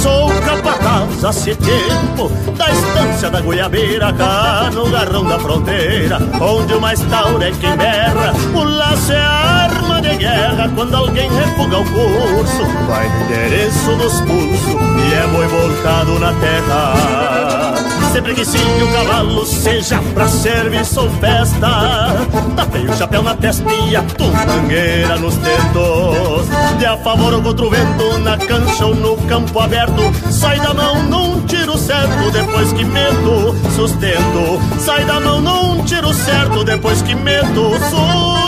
Sou 0.03 0.29
capataz 0.41 1.25
há 1.25 1.33
tempo 1.55 2.29
da 2.57 2.71
estância 2.71 3.31
da 3.31 3.41
goiabeira 3.41 4.13
Cá 4.13 4.71
no 4.75 4.91
garrão 4.91 5.25
da 5.25 5.39
fronteira, 5.39 6.19
onde 6.41 6.75
o 6.75 6.81
mais 6.81 7.01
tauro 7.03 7.43
é 7.43 7.53
quem 7.53 7.77
berra. 7.77 8.35
O 8.53 8.65
laço 8.65 9.13
é 9.13 9.21
a 9.21 9.69
guerra 10.19 10.71
quando 10.75 10.95
alguém 10.95 11.31
refuga 11.31 11.79
o 11.79 11.85
curso 11.85 12.67
Vai 12.87 13.09
no 13.09 13.25
endereço 13.25 13.97
dos 13.97 14.21
pulsos 14.21 15.09
e 15.09 15.15
é 15.15 15.27
boi 15.29 15.47
voltado 15.47 16.19
na 16.19 16.33
terra. 16.35 17.75
Sempre 18.13 18.35
que 18.35 18.45
sim 18.45 18.83
o 18.83 18.93
cavalo 18.93 19.45
seja 19.47 20.01
pra 20.15 20.27
serviço 20.27 21.03
ou 21.03 21.11
festa 21.11 22.17
Tapei 22.57 22.87
o 22.87 22.97
chapéu 22.97 23.23
na 23.23 23.35
testa 23.35 23.71
e 23.71 23.95
a 23.95 24.03
tumangueira 24.03 25.17
nos 25.19 25.35
tentos 25.37 26.49
De 26.79 26.87
a 26.87 26.97
favor 26.97 27.35
ou 27.35 27.43
contra 27.43 27.67
o 27.67 27.71
vento, 27.71 28.19
na 28.21 28.37
cancha 28.39 28.87
ou 28.87 28.95
no 28.95 29.17
campo 29.29 29.61
aberto 29.61 30.03
Sai 30.31 30.59
da 30.59 30.73
mão 30.73 31.03
num 31.03 31.47
tiro 31.47 31.77
certo, 31.77 32.31
depois 32.31 32.73
que 32.73 32.85
meto 32.85 33.55
sustento. 33.75 34.61
Sai 34.79 35.05
da 35.05 35.21
mão 35.21 35.41
num 35.41 35.85
tiro 35.85 36.13
certo, 36.13 36.65
depois 36.65 37.03
que 37.03 37.15
meto 37.15 37.73
sustento 37.91 38.48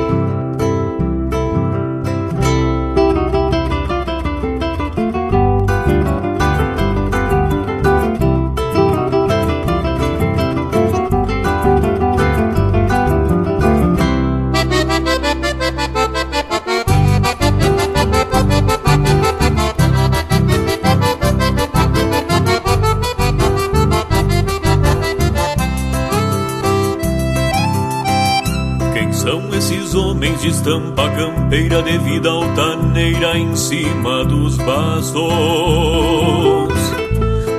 de 30.41 30.47
estampa 30.47 31.07
campeira 31.11 31.83
de 31.83 31.99
vida 31.99 32.29
altaneira 32.29 33.37
em 33.37 33.55
cima 33.55 34.25
dos 34.25 34.57
bastos. 34.57 35.21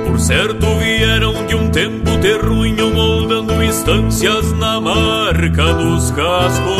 Por 0.05 0.19
certo 0.19 0.65
vieram 0.79 1.45
de 1.45 1.55
um 1.55 1.69
tempo 1.69 2.11
terruinho 2.21 2.93
moldando 2.93 3.63
instâncias 3.63 4.51
na 4.53 4.81
marca 4.81 5.73
dos 5.75 6.11
cascos. 6.11 6.73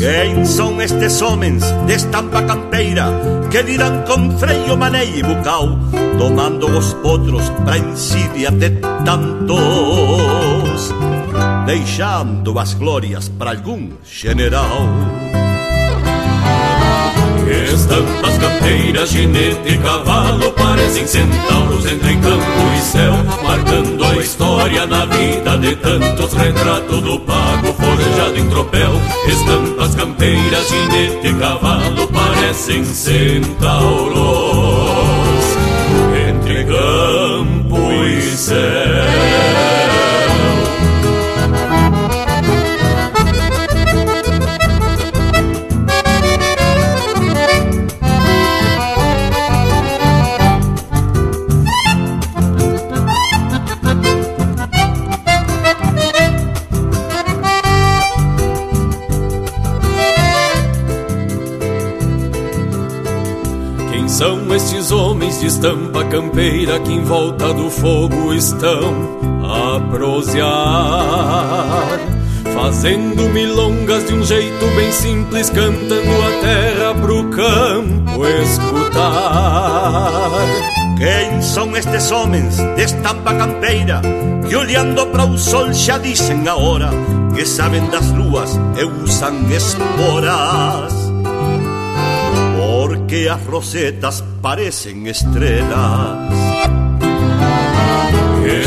Quem 0.00 0.44
são 0.44 0.82
estes 0.82 1.22
homens 1.22 1.62
de 1.86 1.92
estampa 1.92 2.42
campeira 2.42 3.06
que 3.48 3.62
dirão 3.62 4.02
com 4.02 4.36
freio, 4.38 4.76
maneio 4.76 5.18
e 5.18 5.22
bucal, 5.22 5.78
tomando 6.18 6.66
os 6.66 6.92
potros 6.94 7.48
pra 7.64 7.78
insídia 7.78 8.50
de 8.50 8.70
tantos? 9.04 10.41
Deixando 11.72 12.58
as 12.58 12.74
glórias 12.74 13.30
para 13.30 13.52
algum 13.52 13.88
general. 14.04 14.86
Estampas 17.72 18.36
campeiras, 18.36 19.08
ginete 19.08 19.72
e 19.72 19.78
cavalo 19.78 20.52
parecem 20.52 21.06
centauros 21.06 21.86
entre 21.86 22.14
campo 22.16 22.44
e 22.76 22.80
céu, 22.82 23.14
marcando 23.42 24.04
a 24.04 24.16
história 24.16 24.84
na 24.84 25.06
vida 25.06 25.56
de 25.56 25.74
tantos. 25.76 26.34
Retrato 26.34 27.00
do 27.00 27.18
pago 27.20 27.72
forjado 27.72 28.38
em 28.38 28.50
tropel. 28.50 28.92
Estampas 29.26 29.94
campeiras, 29.94 30.68
ginete 30.68 31.26
e 31.26 31.34
cavalo 31.40 32.06
parecem 32.08 32.84
centauros 32.84 34.12
entre 36.28 36.64
campo 36.64 37.78
e 38.04 38.20
céu. 38.36 39.01
De 65.42 65.48
estampa 65.48 66.04
campeira 66.04 66.78
que 66.78 66.92
em 66.92 67.02
volta 67.02 67.52
do 67.52 67.68
fogo 67.68 68.32
estão 68.32 68.94
a 69.42 69.80
prosear, 69.90 71.98
fazendo 72.54 73.28
milongas 73.28 74.06
de 74.06 74.14
um 74.14 74.22
jeito 74.22 74.64
bem 74.76 74.92
simples, 74.92 75.50
cantando 75.50 76.22
a 76.22 76.30
terra 76.40 76.94
pro 76.94 77.28
campo 77.30 78.24
escutar. 78.24 80.30
Quem 80.96 81.42
são 81.42 81.76
estes 81.76 82.12
homens 82.12 82.58
de 82.76 82.84
estampa 82.84 83.34
campeira 83.34 84.00
que 84.48 84.54
olhando 84.54 85.08
para 85.08 85.24
o 85.24 85.36
sol 85.36 85.72
já 85.72 85.98
dizem 85.98 86.46
a 86.46 86.54
hora 86.54 86.90
que 87.34 87.44
sabem 87.44 87.84
das 87.90 88.08
luas 88.12 88.56
e 88.78 88.84
usam 88.84 89.50
esporas? 89.50 91.01
Que 93.12 93.28
as 93.28 93.46
rosetas 93.46 94.24
parecen 94.40 95.06
estrelas. 95.06 96.32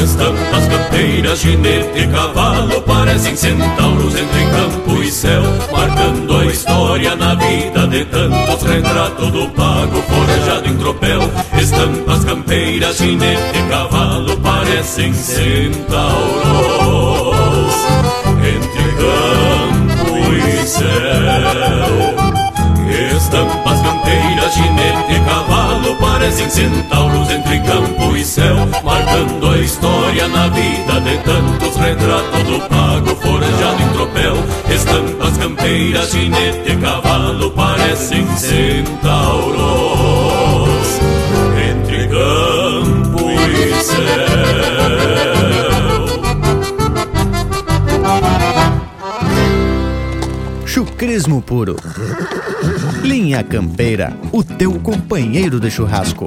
Estampas 0.03 0.67
canteiras, 0.67 1.39
ginete 1.39 2.03
e 2.03 2.07
cavalo 2.07 2.79
parecem 2.83 3.35
centauros 3.35 4.13
entre 4.13 4.45
campo 4.51 5.01
e 5.01 5.11
céu, 5.11 5.41
marcando 5.71 6.37
a 6.37 6.45
história 6.45 7.15
na 7.15 7.33
vida 7.33 7.87
de 7.87 8.05
tantos. 8.05 8.61
Retrato 8.61 9.31
do 9.31 9.49
pago 9.49 9.99
forjado 10.03 10.69
em 10.69 10.77
tropel. 10.77 11.21
Estampas 11.59 12.23
campeiras, 12.23 12.97
ginete 12.97 13.57
e 13.57 13.67
cavalo 13.67 14.37
parecem 14.41 15.11
centauros 15.11 15.65
entre 18.45 18.91
campo 18.93 20.35
e 20.35 20.67
céu. 20.67 22.04
Ginete 24.55 25.13
e 25.13 25.19
cavalo 25.25 25.95
Parecem 25.97 26.49
centauros 26.49 27.29
entre 27.29 27.59
campo 27.59 28.15
e 28.15 28.23
céu 28.23 28.55
Marcando 28.85 29.51
a 29.51 29.57
história 29.57 30.29
na 30.29 30.47
vida 30.47 31.01
de 31.01 31.17
tantos. 31.17 31.75
Retrato 31.75 32.43
do 32.45 32.61
pago 32.69 33.15
forjado 33.17 33.83
em 33.83 33.89
tropel 33.89 34.37
Estampas 34.73 35.37
campeiras, 35.37 36.09
ginete 36.09 36.71
e 36.71 36.77
cavalo 36.77 37.51
Parecem 37.51 38.25
centauros 38.37 39.59
entre 41.69 42.07
campo 42.07 43.29
e 43.29 43.83
céu 43.83 44.74
Chucrismo 50.95 51.41
puro. 51.41 51.75
Linha 53.03 53.43
Campeira, 53.43 54.13
o 54.31 54.41
teu 54.41 54.79
companheiro 54.79 55.59
de 55.59 55.69
churrasco. 55.69 56.25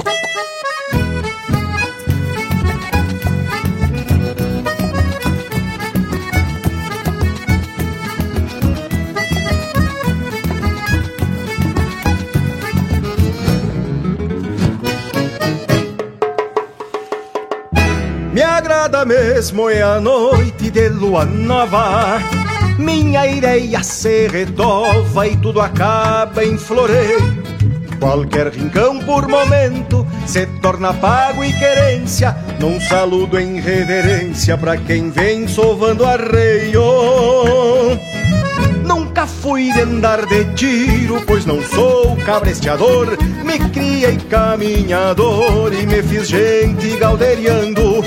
Me 18.35 18.43
agrada 18.43 19.07
mesmo 19.07 19.71
é 19.71 19.81
a 19.81 19.99
noite 19.99 20.71
de 20.71 20.91
lua 20.91 21.25
nova 21.25 22.19
minha 22.79 23.27
ireia 23.27 23.83
se 23.83 24.29
retova 24.29 25.27
e 25.27 25.37
tudo 25.37 25.61
acaba 25.61 26.45
em 26.45 26.57
floreio. 26.57 27.43
Qualquer 27.99 28.49
rincão 28.53 29.01
por 29.01 29.27
momento 29.27 30.07
se 30.25 30.47
torna 30.63 30.95
pago 30.95 31.45
e 31.45 31.53
querência, 31.53 32.37
num 32.61 32.81
saludo 32.81 33.39
em 33.39 33.61
reverência 33.61 34.57
para 34.57 34.77
quem 34.77 35.11
vem 35.11 35.49
sovando 35.49 36.05
arreio. 36.05 36.81
Nunca 38.87 39.27
fui 39.27 39.73
de 39.73 39.81
andar 39.81 40.25
de 40.27 40.45
tiro, 40.55 41.21
pois 41.27 41.45
não 41.45 41.61
sou 41.61 42.17
cabresteador. 42.25 43.19
Me 43.45 43.59
criei 43.71 44.17
caminhador 44.31 45.73
e 45.73 45.85
me 45.85 46.03
fiz 46.03 46.29
gente 46.29 46.97
galderiando. 46.99 48.05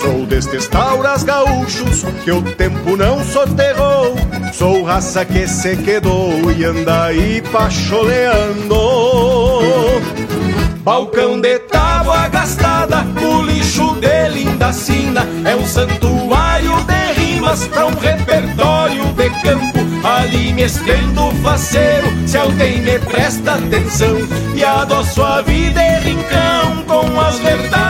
Sou 0.00 0.24
destes 0.24 0.66
tauras 0.66 1.22
gaúchos 1.22 2.04
que 2.24 2.32
o 2.32 2.40
tempo 2.40 2.96
não 2.96 3.22
soterrou. 3.22 4.16
Sou 4.52 4.82
raça 4.82 5.26
que 5.26 5.46
se 5.46 5.76
quedou 5.76 6.50
e 6.56 6.64
anda 6.64 7.04
aí 7.04 7.42
pacholeando. 7.52 8.74
Balcão 10.82 11.38
de 11.38 11.58
tábua 11.58 12.28
gastada, 12.28 13.04
o 13.22 13.42
lixo 13.42 13.94
de 14.00 14.28
linda 14.30 14.72
sina 14.72 15.26
é 15.44 15.54
um 15.54 15.66
santuário 15.66 16.72
de 16.84 17.20
rimas 17.20 17.66
pra 17.68 17.86
um 17.86 17.94
repertório 17.94 19.04
de 19.12 19.28
campo. 19.42 19.78
Ali 20.02 20.54
me 20.54 20.62
estendo 20.62 21.30
faceiro, 21.42 22.08
se 22.26 22.38
alguém 22.38 22.80
me 22.80 22.98
presta 23.00 23.52
atenção 23.52 24.16
e 24.54 24.64
adoço 24.64 25.22
a 25.22 25.42
vida 25.42 25.78
e 25.82 26.00
rincão 26.00 26.84
com 26.86 27.20
as 27.20 27.38
verdades 27.40 27.89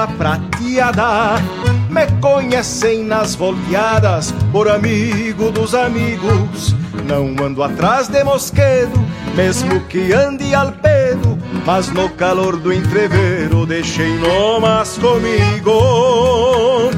uma 0.00 0.06
prateada. 0.06 1.36
Me 1.90 2.06
conhecem 2.20 3.04
nas 3.04 3.34
volteadas 3.34 4.32
por 4.50 4.68
amigo 4.68 5.50
dos 5.50 5.74
amigos. 5.74 6.74
Não 7.06 7.34
ando 7.44 7.62
atrás 7.62 8.08
de 8.08 8.22
mosquedo, 8.24 8.92
mesmo 9.34 9.80
que 9.88 10.12
ande 10.12 10.54
al 10.54 10.72
pedo, 10.72 11.36
mas 11.66 11.88
no 11.88 12.08
calor 12.10 12.56
do 12.56 12.72
entreveiro 12.72 13.66
deixei 13.66 14.16
nomas 14.18 14.96
comigo. 14.98 16.90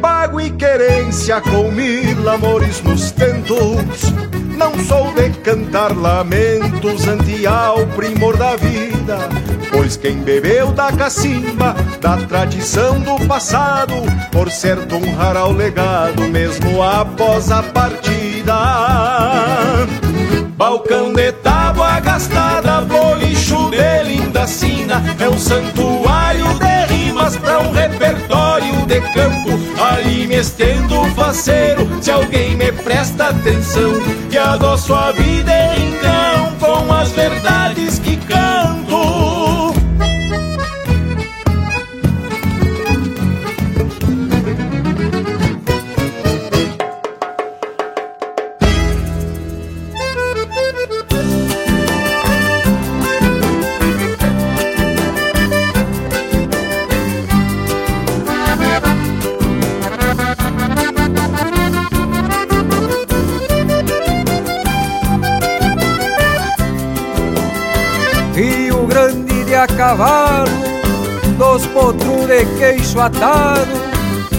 Pago 0.00 0.40
e 0.40 0.50
querência 0.50 1.40
com 1.40 1.70
mil 1.72 2.28
amores 2.28 2.80
nos 2.82 3.10
tentos. 3.10 4.27
Não 4.58 4.76
sou 4.80 5.12
de 5.14 5.30
cantar 5.44 5.96
lamentos 5.96 7.06
ante 7.06 7.46
ao 7.46 7.86
primor 7.86 8.36
da 8.36 8.56
vida, 8.56 9.16
pois 9.70 9.96
quem 9.96 10.16
bebeu 10.16 10.72
da 10.72 10.90
cacimba, 10.90 11.76
da 12.00 12.16
tradição 12.16 12.98
do 12.98 13.24
passado, 13.28 13.94
por 14.32 14.50
certo 14.50 14.96
honrará 14.96 15.46
o 15.46 15.52
legado 15.52 16.22
mesmo 16.24 16.82
após 16.82 17.52
a 17.52 17.62
partida. 17.62 18.56
Balcão 20.56 21.12
de 21.12 21.30
tábua 21.34 22.00
gastada, 22.00 22.80
bolicho 22.80 23.70
de 23.70 24.02
linda 24.02 24.44
sina, 24.48 25.00
é 25.20 25.28
um 25.28 25.38
santuário 25.38 26.46
de 26.58 26.92
rimas 26.92 27.36
pra 27.36 27.60
um 27.60 27.70
repertório 27.70 28.74
de 28.86 29.00
campo. 29.12 29.50
Ali 29.80 30.26
me 30.26 30.34
estendo 30.34 30.77
faceiro, 31.28 31.86
se 32.02 32.10
alguém 32.10 32.56
me 32.56 32.72
presta 32.72 33.28
atenção, 33.28 33.92
e 34.30 34.38
adoço 34.38 34.94
a 34.94 35.12
vida 35.12 35.52
em 35.76 35.97
cavalo, 69.88 70.50
dos 71.38 71.66
potros 71.68 72.26
de 72.26 72.44
queixo 72.58 73.00
atado, 73.00 73.70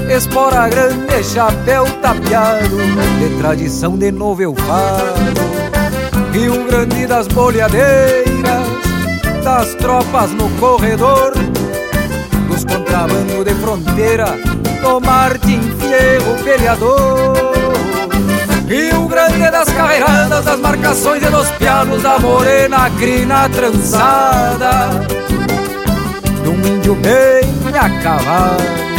espora 0.08 0.70
grande, 0.70 1.24
chapéu 1.24 1.86
tapeado, 2.04 2.78
de 3.18 3.36
tradição 3.40 3.98
de 3.98 4.12
novo 4.12 4.44
eu 4.44 4.54
falo. 4.54 6.30
Rio 6.32 6.64
Grande 6.66 7.08
das 7.08 7.28
boleadeiras, 7.30 8.68
das 9.44 9.74
tropas 9.76 10.30
no 10.34 10.48
corredor, 10.60 11.34
dos 12.48 12.64
contrabando 12.64 13.44
de 13.44 13.56
fronteira, 13.56 14.28
do 14.84 15.02
Martin 15.02 15.62
Fierro 15.80 16.44
peleador. 16.44 17.34
Rio 18.68 19.08
Grande 19.08 19.50
das 19.50 19.68
carreiradas, 19.68 20.46
das 20.46 20.60
marcações 20.60 21.24
e 21.24 21.30
dos 21.32 21.50
pianos 21.54 22.04
da 22.04 22.20
morena 22.20 22.88
crina 23.00 23.50
trançada 23.50 25.20
De 25.28 25.29
um 26.60 26.68
índio 26.76 26.96
bem 26.96 27.44
a 27.76 27.90
cavalo 28.02 28.90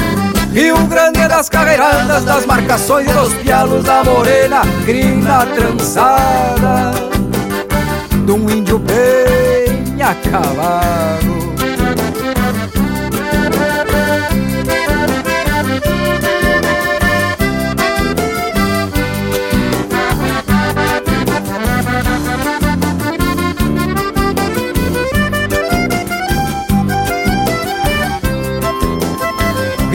Rio 0.53 0.77
Grande 0.87 1.28
das 1.28 1.49
carreiradas, 1.49 2.24
das 2.24 2.45
marcações 2.47 3.09
e 3.09 3.12
dos 3.12 3.32
pialos 3.35 3.85
da 3.85 4.03
morena 4.03 4.62
crina 4.85 5.47
trançada. 5.47 6.93
De 8.27 8.32
um 8.32 8.51
índio 8.51 8.78
bem 8.78 10.03
a 10.03 10.15
cavalo 10.28 11.30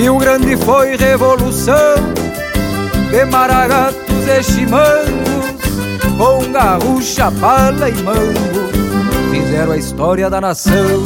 Rio 0.06 0.20
Grande 0.20 0.56
foi 0.56 0.96
revolução 0.98 1.96
de 3.10 3.26
maragatos 3.26 4.28
e 4.28 4.44
chimangos, 4.44 5.56
com 6.16 6.52
garrucha, 6.52 7.32
pala 7.32 7.90
e 7.90 8.04
mango, 8.04 8.70
fizeram 9.32 9.72
a 9.72 9.78
história 9.78 10.30
da 10.30 10.40
nação. 10.40 11.04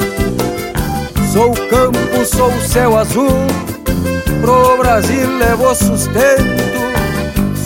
Sou 1.31 1.51
o 1.51 1.67
campo, 1.69 2.25
sou 2.25 2.49
o 2.49 2.61
céu 2.61 2.97
azul, 2.97 3.47
pro 4.41 4.77
Brasil 4.79 5.37
levou 5.37 5.73
sustento. 5.73 6.43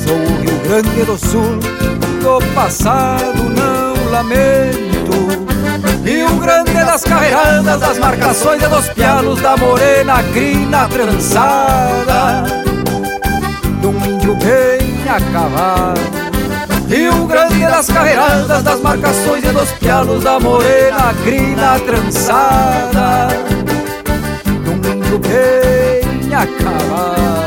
Sou 0.06 0.16
o 0.16 0.40
Rio 0.40 0.60
Grande 0.68 1.04
do 1.04 1.18
Sul, 1.18 1.58
do 2.22 2.54
passado 2.54 3.42
não 3.50 4.12
lamento. 4.12 5.03
Rio 6.04 6.36
Grande 6.36 6.74
das 6.74 7.02
carreiradas, 7.04 7.80
das 7.80 7.98
marcações 7.98 8.62
e 8.62 8.68
dos 8.68 8.90
pialos 8.90 9.42
da 9.42 9.56
morena 9.56 10.22
crina 10.34 10.86
trançada 10.90 12.44
De 13.80 13.88
um 13.88 14.06
índio 14.06 14.36
bem 14.36 15.10
a 15.10 15.22
cavalo 15.32 15.94
Rio 16.90 17.26
Grande 17.26 17.62
das 17.62 17.88
carreiradas, 17.88 18.64
das 18.64 18.82
marcações 18.82 19.46
e 19.46 19.48
dos 19.48 19.72
pialos 19.74 20.24
da 20.26 20.42
morena 20.42 21.14
crina 21.24 21.80
trançada 21.80 23.30
De 24.44 24.70
um 24.70 24.94
índio 24.94 25.20
bem 25.20 26.34
a 26.36 26.46
cavalo 26.62 27.43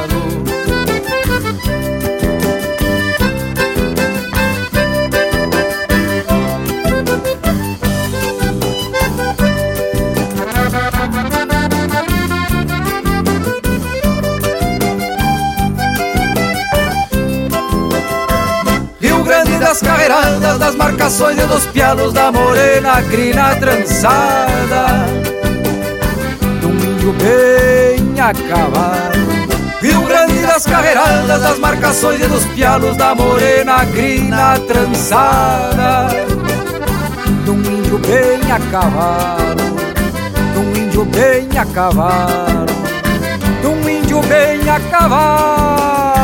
das 20.55 20.77
marcações 20.77 21.39
e 21.39 21.47
dos 21.47 21.67
pialos 21.67 22.13
da 22.13 22.31
morena 22.31 23.03
crina 23.11 23.57
trançada 23.57 24.87
De 26.61 26.67
índio 26.67 27.13
bem 27.15 28.21
a 28.21 28.33
cavalo 28.33 29.27
Rio 29.83 30.03
Grande 30.03 30.39
das 30.47 30.65
carreiradas, 30.65 31.43
das 31.43 31.59
marcações 31.59 32.21
e 32.21 32.27
dos 32.29 32.45
pialos 32.47 32.97
da 32.97 33.15
morena 33.15 33.85
crina 33.87 34.59
trançada 34.61 36.09
De 37.45 37.51
índio 37.51 37.99
bem 37.99 38.53
a 38.53 38.61
cavalo 38.71 39.77
índio 40.77 41.05
bem 41.07 41.59
a 41.59 41.67
cavalo 41.67 42.67
índio 43.89 44.21
bem 44.23 44.61
a 44.71 44.81
cavalo 44.91 46.16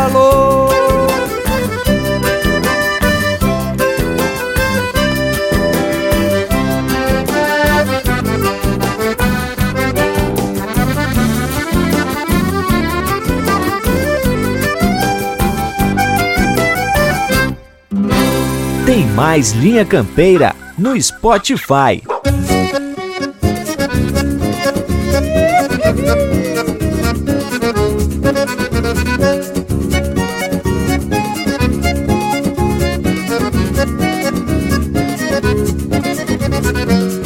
Tem 18.92 19.06
mais 19.06 19.52
Linha 19.52 19.86
Campeira 19.86 20.54
no 20.76 21.00
Spotify. 21.00 22.02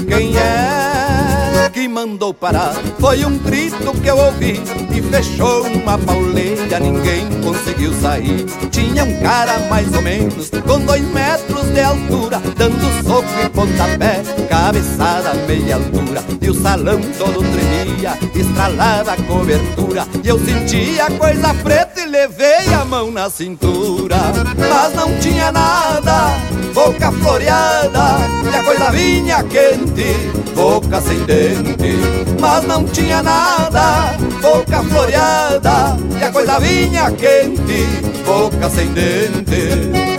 Quem 0.07 0.37
é 0.37 1.69
que 1.73 1.89
mandou 1.89 2.33
parar 2.33 2.75
Foi 3.01 3.25
um 3.25 3.37
grito 3.39 3.93
que 4.01 4.07
eu 4.07 4.17
ouvi 4.17 4.61
e 4.97 5.03
fechou 5.03 5.67
uma 5.67 5.99
pauleira, 5.99 6.81
ninguém 6.81 7.27
conseguiu 7.43 7.93
sair. 8.01 8.47
Tinha 8.71 9.05
um 9.05 9.21
cara 9.21 9.59
mais 9.69 9.93
ou 9.95 10.01
menos 10.01 10.51
com 10.67 10.81
dois 10.81 11.03
metros 11.13 11.56
de 11.77 11.83
altura, 11.83 12.41
dando 12.57 13.07
soco 13.07 13.29
e 13.45 13.51
pontapé, 13.51 14.23
cabeçada 14.49 15.35
meia 15.47 15.75
altura. 15.75 16.25
E 16.41 16.49
o 16.49 16.55
salão 16.55 16.99
todo 17.19 17.41
tremia, 17.41 18.17
estralava 18.35 19.13
a 19.13 19.17
cobertura. 19.25 20.07
E 20.25 20.29
eu 20.29 20.39
sentia 20.39 21.11
coisa 21.19 21.53
preta 21.53 22.01
e 22.01 22.07
levei 22.07 22.73
a 22.73 22.83
mão 22.87 23.11
na 23.11 23.29
cintura. 23.29 24.17
Mas 24.57 24.95
não 24.95 25.19
tinha 25.19 25.53
nada, 25.53 26.39
boca 26.73 27.13
floreada, 27.13 28.21
e 28.51 28.57
a 28.57 28.65
coisa 28.65 28.91
vinha 28.91 29.45
quente, 29.45 30.15
boca 30.55 30.99
sem 31.03 31.19
dente. 31.25 31.95
Mas 32.41 32.67
não 32.67 32.85
tinha 32.85 33.23
nada, 33.23 34.17
boca 34.41 34.83
floreada, 34.83 35.99
e 36.19 36.25
a 36.25 36.33
coisa 36.33 36.59
vinha 36.59 37.11
quente, 37.11 37.87
boca 38.25 38.71
sem 38.71 38.89
dente. 38.95 40.16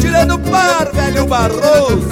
Tirando 0.00 0.34
o 0.34 0.38
par, 0.38 0.90
velho 0.92 1.26
Barroso. 1.26 2.08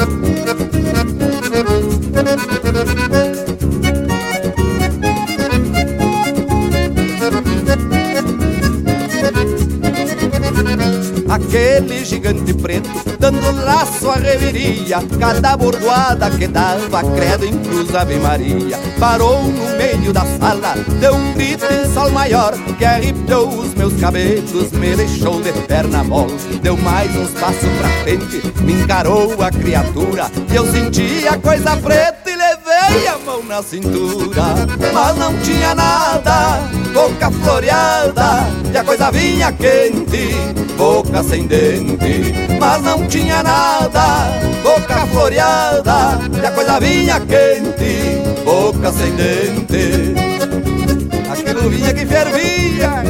Aquele 11.32 12.04
gigante 12.04 12.52
preto 12.52 12.90
dando 13.18 13.64
laço 13.64 14.10
à 14.10 14.16
reveria 14.16 15.02
Cada 15.18 15.56
bordoada 15.56 16.30
que 16.30 16.46
dava 16.46 17.02
credo 17.14 17.46
em 17.46 17.58
cruz 17.58 17.94
Ave 17.94 18.16
Maria. 18.16 18.78
Parou 19.00 19.42
no 19.42 19.78
meio 19.78 20.12
da 20.12 20.26
sala, 20.38 20.74
deu 21.00 21.14
um 21.14 21.32
grito 21.32 21.64
em 21.72 21.90
sol 21.94 22.10
maior 22.10 22.52
Que 22.76 22.84
arrepiou 22.84 23.48
os 23.48 23.72
meus 23.72 23.98
cabelos, 23.98 24.72
me 24.72 24.94
deixou 24.94 25.40
de 25.40 25.52
perna 25.66 26.04
mole. 26.04 26.36
Deu 26.62 26.76
mais 26.76 27.10
uns 27.16 27.30
passos 27.30 27.70
pra 27.78 27.88
frente, 28.02 28.42
me 28.60 28.74
encarou 28.74 29.34
a 29.42 29.50
criatura 29.50 30.30
E 30.52 30.54
eu 30.54 30.70
senti 30.70 31.26
a 31.26 31.38
coisa 31.38 31.78
preta 31.78 32.30
e 32.30 32.36
levei 32.36 33.08
a 33.08 33.16
mão 33.24 33.42
na 33.44 33.62
cintura. 33.62 34.42
Mas 34.92 35.16
não 35.16 35.34
tinha 35.38 35.74
nada, 35.74 36.58
boca 36.92 37.30
floreada 37.30 38.46
E 38.72 38.76
a 38.76 38.84
coisa 38.84 39.10
vinha 39.10 39.52
quente, 39.52 40.34
boca 40.76 41.22
sem 41.22 41.46
dente 41.46 42.34
Mas 42.60 42.82
não 42.82 43.06
tinha 43.06 43.42
nada, 43.42 44.28
boca 44.62 45.06
floreada 45.06 46.20
E 46.40 46.46
a 46.46 46.50
coisa 46.50 46.78
vinha 46.80 47.20
quente, 47.20 48.22
boca 48.44 48.92
sem 48.92 49.12
dente. 49.12 50.14
Aquilo 51.30 51.70
vinha 51.70 51.92
que 51.94 52.06
fervia 52.06 53.02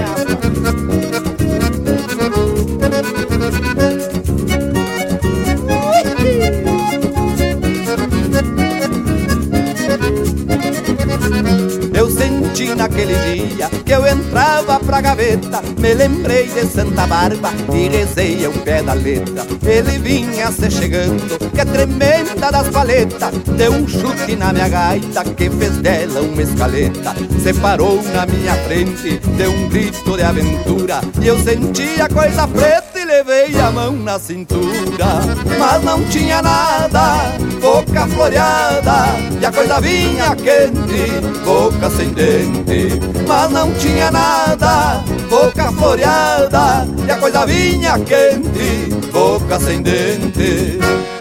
naquele 12.74 13.14
dia 13.14 13.68
que 13.84 13.92
eu 13.92 14.06
entrava 14.06 14.78
pra 14.80 15.00
gaveta 15.00 15.62
Me 15.78 15.94
lembrei 15.94 16.46
de 16.46 16.66
Santa 16.66 17.06
Barba 17.06 17.50
e 17.72 17.88
rezei 17.88 18.44
ao 18.44 18.52
pé 18.52 18.82
da 18.82 18.92
letra. 18.92 19.46
Ele 19.64 19.98
vinha 19.98 20.50
se 20.50 20.70
chegando, 20.70 21.38
que 21.50 21.60
é 21.60 21.64
tremenda 21.64 22.50
das 22.50 22.68
paletas 22.68 23.32
Deu 23.56 23.72
um 23.72 23.86
chute 23.86 24.36
na 24.36 24.52
minha 24.52 24.68
gaita 24.68 25.24
que 25.24 25.50
fez 25.50 25.76
dela 25.78 26.20
uma 26.20 26.42
escaleta. 26.42 27.14
Separou 27.42 28.02
na 28.14 28.26
minha 28.26 28.54
frente, 28.66 29.20
deu 29.36 29.50
um 29.50 29.68
grito 29.68 30.16
de 30.16 30.22
aventura 30.22 31.00
E 31.20 31.26
eu 31.26 31.38
senti 31.38 32.00
a 32.00 32.08
coisa 32.08 32.46
preta 32.48 32.91
levei 33.22 33.58
a 33.60 33.70
mão 33.70 33.92
na 33.92 34.18
cintura 34.18 35.20
Mas 35.58 35.82
não 35.84 36.02
tinha 36.04 36.42
nada, 36.42 37.32
boca 37.60 38.06
floreada 38.08 39.16
E 39.40 39.46
a 39.46 39.52
coisa 39.52 39.80
vinha 39.80 40.34
quente, 40.34 41.44
boca 41.44 41.88
sem 41.90 42.08
dente. 42.10 43.00
Mas 43.26 43.50
não 43.50 43.72
tinha 43.74 44.10
nada, 44.10 45.04
boca 45.30 45.70
floreada 45.72 46.86
E 47.06 47.10
a 47.10 47.16
coisa 47.16 47.46
vinha 47.46 47.98
quente, 48.00 48.92
boca 49.12 49.58
sem 49.60 49.82
dente 49.82 51.11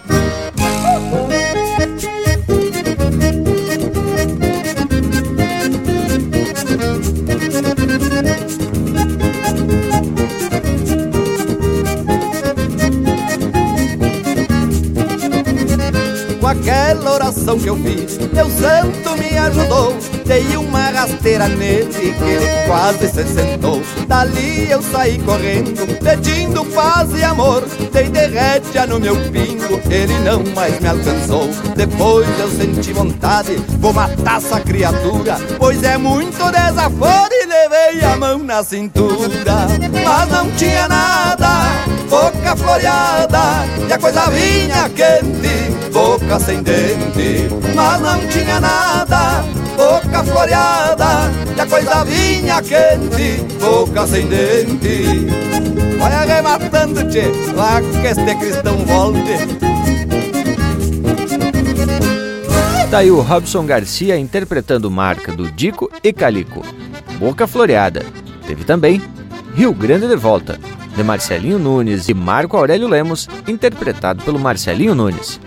que 17.62 17.70
eu 17.70 17.78
fiz, 17.78 18.18
meu 18.34 18.50
santo 18.50 19.18
me 19.18 19.38
ajudou. 19.38 19.96
Dei 20.26 20.56
uma 20.58 20.90
rasteira 20.90 21.48
nele 21.48 21.86
que 21.86 22.24
ele 22.24 22.66
quase 22.66 23.08
se 23.08 23.24
sentou. 23.26 23.82
Dali 24.08 24.70
eu 24.70 24.82
saí 24.82 25.20
correndo, 25.20 25.86
pedindo 26.00 26.66
paz 26.66 27.10
e 27.16 27.24
amor. 27.24 27.64
Dei 27.92 28.10
derrétia 28.10 28.88
no 28.88 29.00
meu 29.00 29.16
pingo, 29.30 29.80
ele 29.90 30.18
não 30.20 30.44
mais 30.56 30.80
me 30.80 30.88
alcançou. 30.88 31.50
Depois 31.76 32.28
eu 32.40 32.50
senti 32.50 32.94
vontade, 32.94 33.56
vou 33.80 33.94
matar 33.94 34.38
essa 34.38 34.60
criatura, 34.60 35.38
pois 35.58 35.84
é 35.84 35.98
muito 35.98 36.52
desaforo 36.52 37.32
e 37.32 37.46
levei 37.46 38.02
a 38.04 38.16
mão 38.16 38.40
na 38.40 38.64
cintura. 38.64 39.68
Mas 40.04 40.30
não 40.30 40.50
tinha 40.52 40.88
nada, 40.88 41.50
boca 42.10 42.56
floreada, 42.56 43.40
e 43.88 43.94
a 43.94 44.00
coisa 44.00 44.30
vinha 44.32 44.90
quente, 44.90 45.61
boca 46.02 46.40
sem 46.40 46.64
dente. 46.64 47.48
Mas 47.76 48.02
não 48.02 48.28
tinha 48.28 48.60
nada, 48.60 49.44
boca 49.78 50.24
floreada, 50.24 51.32
e 51.56 51.62
a 51.62 51.66
coisa 51.68 52.04
vinha 52.06 52.62
quente, 52.62 53.44
boca 53.60 54.08
sem 54.08 54.28
dente. 54.28 55.28
Vai 56.00 56.14
arrematando, 56.14 57.08
tchê, 57.08 57.32
lá 57.56 57.80
que 57.82 58.08
este 58.08 58.36
cristão 58.36 58.78
volte. 58.78 59.62
Tá 62.90 62.98
aí 62.98 63.12
o 63.12 63.22
Robson 63.22 63.66
Garcia 63.66 64.18
interpretando 64.18 64.92
marca 64.92 65.32
do 65.32 65.50
Dico 65.52 65.90
e 66.04 66.12
Calico. 66.12 66.62
Boca 67.20 67.48
Floreada. 67.48 68.04
Teve 68.46 68.66
também 68.66 69.02
Rio 69.56 69.74
Grande 69.74 70.08
de 70.08 70.16
Volta, 70.16 70.60
de 70.94 71.04
Marcelinho 71.04 71.60
Nunes 71.60 72.10
e 72.10 72.14
Marco 72.14 72.58
Aurélio 72.58 72.90
Lemos, 72.90 73.30
interpretado 73.48 74.24
pelo 74.24 74.40
Marcelinho 74.40 74.96
Nunes. 74.96 75.40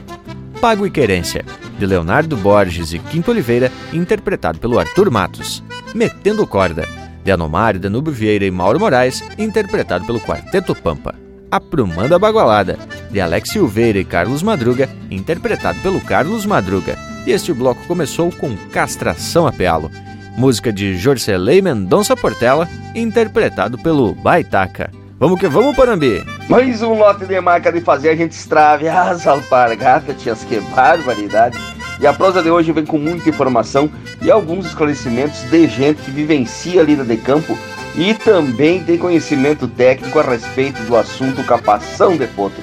Pago 0.65 0.87
e 0.87 0.91
Querência, 0.91 1.45
de 1.79 1.85
Leonardo 1.85 2.39
Borges 2.39 2.95
e 2.95 2.99
Quinto 2.99 3.31
Oliveira, 3.31 3.71
interpretado 3.93 4.59
pelo 4.59 4.79
Arthur 4.79 5.11
Matos. 5.11 5.63
Metendo 5.95 6.47
Corda, 6.47 6.89
de 7.23 7.31
Anomário, 7.31 7.79
Danúbio 7.79 8.11
Vieira 8.11 8.47
e 8.47 8.51
Mauro 8.51 8.81
Moraes, 8.81 9.23
interpretado 9.37 10.07
pelo 10.07 10.19
Quarteto 10.19 10.75
Pampa. 10.75 11.15
Aprumando 11.51 12.15
a 12.15 12.19
Bagualada, 12.19 12.79
de 13.11 13.21
Alex 13.21 13.51
Silveira 13.51 13.99
e 13.99 14.07
Carlos 14.07 14.43
Madruga, 14.43 14.89
interpretado 15.11 15.79
pelo 15.81 16.01
Carlos 16.01 16.47
Madruga. 16.47 16.97
E 17.27 17.31
este 17.31 17.53
bloco 17.53 17.87
começou 17.87 18.33
com 18.33 18.57
Castração 18.73 19.47
a 19.47 19.53
Pealo, 19.53 19.91
música 20.35 20.73
de 20.73 20.97
Jorcelei 20.97 21.61
Mendonça 21.61 22.17
Portela, 22.17 22.67
interpretado 22.95 23.77
pelo 23.77 24.15
Baitaca. 24.15 24.91
Vamos 25.17 25.39
que 25.39 25.47
vamos, 25.47 25.77
Parambi! 25.77 26.25
Mais 26.49 26.83
um 26.83 26.95
lote 26.95 27.25
de 27.25 27.41
marca 27.41 27.71
de 27.71 27.81
fazer 27.81 28.09
a 28.11 28.17
gente 28.17 28.33
extraviar 28.33 29.13
as 29.13 29.25
alpargatas, 29.29 30.21
tias, 30.21 30.43
que 30.43 30.59
barbaridade! 30.75 31.57
E 32.01 32.07
a 32.07 32.13
prosa 32.13 32.43
de 32.43 32.51
hoje 32.51 32.73
vem 32.73 32.85
com 32.85 32.99
muita 32.99 33.29
informação 33.29 33.89
e 34.21 34.29
alguns 34.29 34.67
esclarecimentos 34.67 35.49
de 35.49 35.69
gente 35.69 36.03
que 36.03 36.11
vivencia 36.11 36.81
a 36.81 36.85
lida 36.85 37.05
de 37.05 37.17
campo 37.17 37.57
e 37.95 38.13
também 38.13 38.83
tem 38.83 38.99
conhecimento 38.99 39.69
técnico 39.69 40.19
a 40.19 40.23
respeito 40.23 40.83
do 40.83 40.97
assunto 40.97 41.45
capação 41.45 42.17
de 42.17 42.27
potro. 42.27 42.63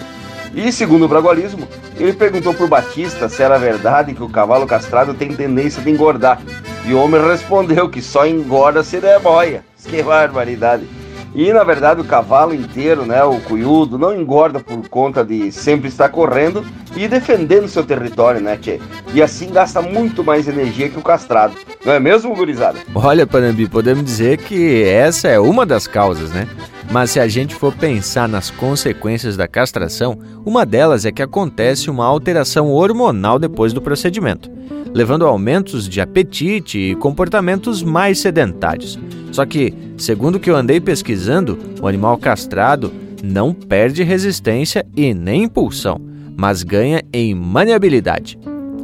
E 0.54 0.74
segundo 0.74 1.06
o 1.06 1.08
Bragualismo, 1.08 1.66
ele 1.96 2.12
perguntou 2.12 2.54
por 2.54 2.68
Batista 2.68 3.30
se 3.30 3.42
era 3.42 3.58
verdade 3.58 4.14
que 4.14 4.24
o 4.24 4.30
cavalo 4.30 4.68
castrado 4.68 5.14
tem 5.14 5.34
tendência 5.34 5.82
de 5.82 5.90
engordar. 5.90 6.42
E 6.86 6.94
o 6.94 7.02
homem 7.02 7.26
respondeu 7.26 7.88
que 7.90 8.02
só 8.02 8.28
engorda 8.28 8.84
se 8.84 9.00
der 9.00 9.22
boia. 9.22 9.64
Que 9.86 10.04
barbaridade! 10.04 10.86
E 11.34 11.52
na 11.54 11.64
verdade 11.64 12.02
o 12.02 12.04
cavalo 12.04 12.54
inteiro, 12.54 13.06
né, 13.06 13.24
o 13.24 13.40
cuiudo, 13.40 13.98
não 13.98 14.14
engorda 14.14 14.60
por 14.60 14.88
conta 14.90 15.24
de 15.24 15.52
sempre 15.52 15.88
estar 15.88 16.10
correndo 16.10 16.64
e 16.96 17.08
defendendo 17.08 17.68
seu 17.68 17.84
território, 17.84 18.42
né, 18.42 18.58
tchê? 18.58 18.80
E 19.14 19.22
assim 19.22 19.50
gasta 19.52 19.82
muito 19.82 20.24
mais 20.24 20.48
energia 20.48 20.90
que 20.90 21.00
o 21.00 21.02
castrado. 21.02 21.54
Não 21.86 21.94
é 21.94 22.00
mesmo, 22.00 22.36
gurizada? 22.36 22.78
Olha, 22.94 23.26
Panambi, 23.26 23.68
podemos 23.68 24.04
dizer 24.04 24.38
que 24.38 24.84
essa 24.84 25.28
é 25.28 25.40
uma 25.40 25.66
das 25.66 25.88
causas, 25.88 26.32
né? 26.32 26.48
Mas 26.92 27.12
se 27.12 27.20
a 27.22 27.28
gente 27.28 27.56
for 27.56 27.74
pensar 27.74 28.28
nas 28.28 28.52
consequências 28.52 29.38
da 29.38 29.48
castração, 29.48 30.20
uma 30.46 30.66
delas 30.66 31.06
é 31.06 31.12
que 31.12 31.22
acontece 31.22 31.90
uma 31.90 32.06
alteração 32.06 32.70
hormonal 32.70 33.40
depois 33.40 33.72
do 33.72 33.82
procedimento, 33.82 34.52
levando 34.94 35.26
a 35.26 35.30
aumentos 35.30 35.88
de 35.88 36.02
apetite 36.02 36.78
e 36.78 36.96
comportamentos 36.96 37.82
mais 37.82 38.20
sedentários. 38.20 39.00
Só 39.32 39.46
que, 39.46 39.74
segundo 39.98 40.36
o 40.36 40.40
que 40.40 40.50
eu 40.50 40.56
andei 40.56 40.80
pesquisando, 40.80 41.58
o 41.82 41.88
animal 41.88 42.18
castrado 42.18 42.92
não 43.24 43.54
perde 43.54 44.04
resistência 44.04 44.86
e 44.96 45.14
nem 45.14 45.44
impulsão, 45.44 46.02
mas 46.36 46.64
ganha 46.64 47.02
em 47.14 47.34
maniabilidade. 47.34 48.38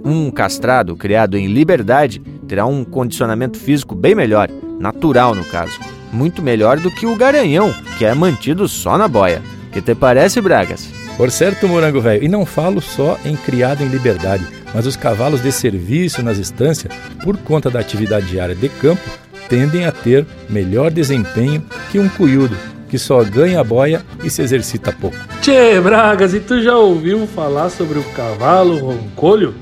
Um 0.03 0.31
castrado 0.31 0.95
criado 0.95 1.37
em 1.37 1.47
liberdade 1.47 2.21
terá 2.47 2.65
um 2.65 2.83
condicionamento 2.83 3.57
físico 3.57 3.93
bem 3.93 4.15
melhor, 4.15 4.49
natural 4.79 5.35
no 5.35 5.43
caso 5.43 5.77
muito 6.11 6.41
melhor 6.41 6.79
do 6.79 6.91
que 6.91 7.05
o 7.05 7.15
garanhão, 7.15 7.73
que 7.97 8.05
é 8.05 8.13
mantido 8.13 8.67
só 8.67 8.97
na 8.97 9.07
boia. 9.07 9.41
Que 9.71 9.81
te 9.81 9.93
parece, 9.93 10.41
Bragas? 10.41 10.89
Por 11.17 11.31
certo, 11.31 11.67
morango 11.67 11.99
velho, 11.99 12.23
e 12.23 12.27
não 12.27 12.45
falo 12.45 12.81
só 12.81 13.17
em 13.25 13.35
criado 13.35 13.83
em 13.83 13.87
liberdade, 13.87 14.45
mas 14.73 14.85
os 14.85 14.95
cavalos 14.95 15.41
de 15.41 15.51
serviço 15.51 16.21
nas 16.21 16.37
estâncias, 16.37 16.93
por 17.23 17.37
conta 17.37 17.69
da 17.69 17.79
atividade 17.79 18.27
diária 18.27 18.55
de 18.55 18.69
campo, 18.69 19.01
tendem 19.49 19.85
a 19.85 19.91
ter 19.91 20.25
melhor 20.49 20.91
desempenho 20.91 21.63
que 21.91 21.99
um 21.99 22.07
cuiudo, 22.09 22.55
que 22.89 22.97
só 22.97 23.23
ganha 23.23 23.63
boia 23.63 24.01
e 24.23 24.29
se 24.29 24.41
exercita 24.41 24.91
pouco. 24.91 25.17
Tchê, 25.41 25.79
Bragas, 25.81 26.33
e 26.33 26.39
tu 26.39 26.61
já 26.61 26.77
ouviu 26.77 27.27
falar 27.27 27.69
sobre 27.69 27.99
o 27.99 28.03
cavalo 28.11 28.77
roncolho? 28.77 29.53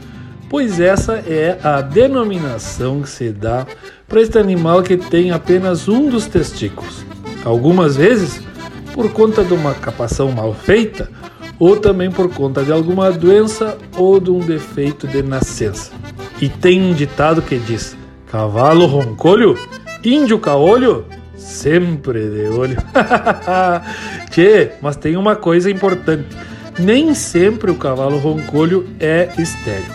Pois 0.50 0.80
essa 0.80 1.24
é 1.28 1.58
a 1.64 1.82
denominação 1.82 3.02
que 3.02 3.10
se 3.10 3.32
dá 3.32 3.66
para 4.08 4.22
este 4.22 4.38
animal 4.38 4.84
que 4.84 4.96
tem 4.96 5.32
apenas 5.32 5.88
um 5.88 6.08
dos 6.08 6.28
testículos. 6.28 7.04
Algumas 7.44 7.96
vezes, 7.96 8.42
por 8.94 9.12
conta 9.12 9.44
de 9.44 9.54
uma 9.54 9.74
capação 9.74 10.32
mal 10.32 10.54
feita, 10.54 11.10
ou 11.60 11.78
também 11.78 12.12
por 12.12 12.30
conta 12.30 12.64
de 12.64 12.72
alguma 12.72 13.12
doença 13.12 13.78
ou 13.98 14.20
de 14.20 14.30
um 14.30 14.40
defeito 14.40 15.08
de 15.08 15.22
nascença. 15.24 15.92
E 16.42 16.50
tem 16.50 16.82
um 16.82 16.94
ditado 16.94 17.42
que 17.42 17.58
diz: 17.58 17.96
cavalo 18.36 18.86
roncolho, 18.86 19.58
índio 20.04 20.38
caolho, 20.38 21.06
sempre 21.38 22.30
de 22.30 22.50
olho. 22.50 22.76
Tchê, 24.30 24.72
mas 24.82 24.98
tem 24.98 25.16
uma 25.16 25.38
coisa 25.38 25.72
importante: 25.72 26.36
nem 26.78 27.16
sempre 27.16 27.72
o 27.72 27.76
cavalo 27.76 28.18
roncolho 28.18 28.90
é 29.00 29.30
estéreo. 29.38 29.86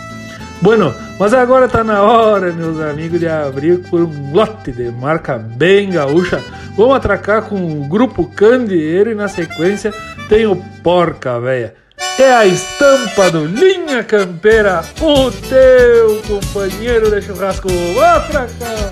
Bueno, 0.59 0.91
mas 1.19 1.35
agora 1.35 1.67
tá 1.67 1.83
na 1.83 2.01
hora, 2.01 2.51
meus 2.51 2.79
amigos, 2.79 3.19
de 3.19 3.27
abrir 3.27 3.77
por 3.87 4.01
um 4.01 4.33
lote 4.33 4.71
de 4.71 4.89
marca 4.89 5.37
bem 5.37 5.91
gaúcha. 5.91 6.43
Vamos 6.75 6.95
atracar 6.95 7.43
com 7.43 7.79
o 7.79 7.87
grupo 7.87 8.25
Candeeiro 8.25 9.11
e 9.11 9.15
na 9.15 9.27
sequência 9.27 9.93
tem 10.27 10.47
o 10.47 10.55
Porca 10.81 11.39
Véia. 11.39 11.75
É 12.17 12.33
a 12.33 12.45
estampa 12.45 13.31
do 13.31 13.45
Linha 13.45 14.03
Campeira, 14.03 14.83
o 14.99 15.31
teu 15.31 16.21
companheiro 16.27 17.09
de 17.09 17.21
churrasco. 17.25 17.67
Vamos 17.67 18.03
atracar! 18.03 18.91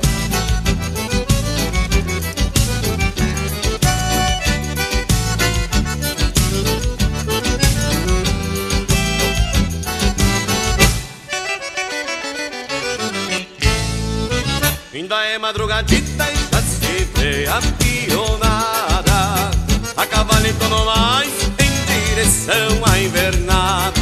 Ainda 14.92 15.24
é 15.24 15.38
madrugadita 15.38 16.26
e 16.32 16.62
se 16.62 17.06
vê 17.16 17.48
a 17.48 17.62
direção 22.40 22.82
à 22.86 23.00
invernada. 23.00 23.94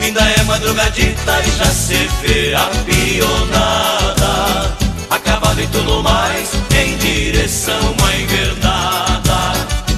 Ainda 0.00 0.20
é 0.20 0.42
madrugadita 0.44 1.42
e 1.44 1.58
já 1.58 1.66
se 1.66 2.08
vê 2.22 2.54
a 2.54 2.66
pionada. 2.84 4.76
A 5.10 5.18
cavalito 5.18 5.82
no 5.82 6.02
mais 6.02 6.50
em 6.74 6.96
direção 6.96 7.94
à 8.04 8.16
invernada. 8.16 9.52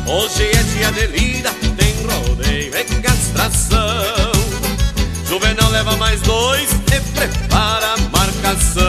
Hoje 0.06 0.51
é 0.52 0.62
dia 0.62 0.93
de 0.93 1.06
lida, 1.06 1.51
tem 1.77 1.94
rodeio 2.06 2.73
e 2.77 2.85
castração. 3.02 4.32
Juvenal 5.28 5.70
leva 5.70 5.97
mais 5.97 6.20
dois 6.23 6.70
e 6.73 7.01
prepara 7.12 7.94
a 7.94 7.98
marcação. 8.16 8.85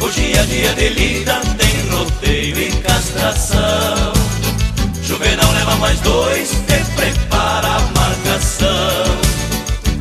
Hoje 0.00 0.32
é 0.36 0.42
dia 0.44 0.72
de 0.74 0.88
lida, 0.88 1.40
tem 1.58 1.90
rodeio 1.90 2.58
e 2.58 2.72
castração. 2.82 4.12
Juvenal 5.02 5.52
leva 5.52 5.76
mais 5.76 6.00
dois 6.00 6.50
e 6.52 6.93
prepara 7.44 7.68
a 7.68 7.80
marcação. 7.80 9.20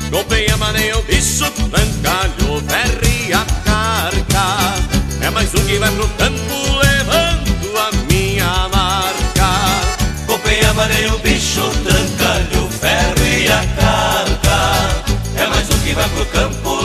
Golpeia 0.10 0.56
maneia 0.57 0.98
o 0.98 1.02
bicho, 1.03 1.45
trancalho, 1.52 2.64
ferre 2.68 3.34
a 3.34 3.45
carca. 3.65 4.76
É 5.22 5.30
mais 5.30 5.53
um 5.53 5.65
que 5.65 5.78
vai 5.78 5.91
pro 5.91 6.07
campo 6.10 6.53
levando 6.78 7.78
a 7.78 7.91
minha 8.11 8.70
marca. 8.70 9.49
Golpeia 10.26 10.74
maneia 10.74 11.14
o 11.14 11.20
bicho, 11.20 11.61
trancalho, 11.84 12.70
ferro 12.70 13.26
e 13.26 13.48
a 13.48 13.65
carca. 13.82 14.64
É 15.36 15.48
mais 15.48 15.70
um 15.70 15.78
que 15.80 15.94
vai 15.94 16.10
pro 16.10 16.26
campo 16.28 16.82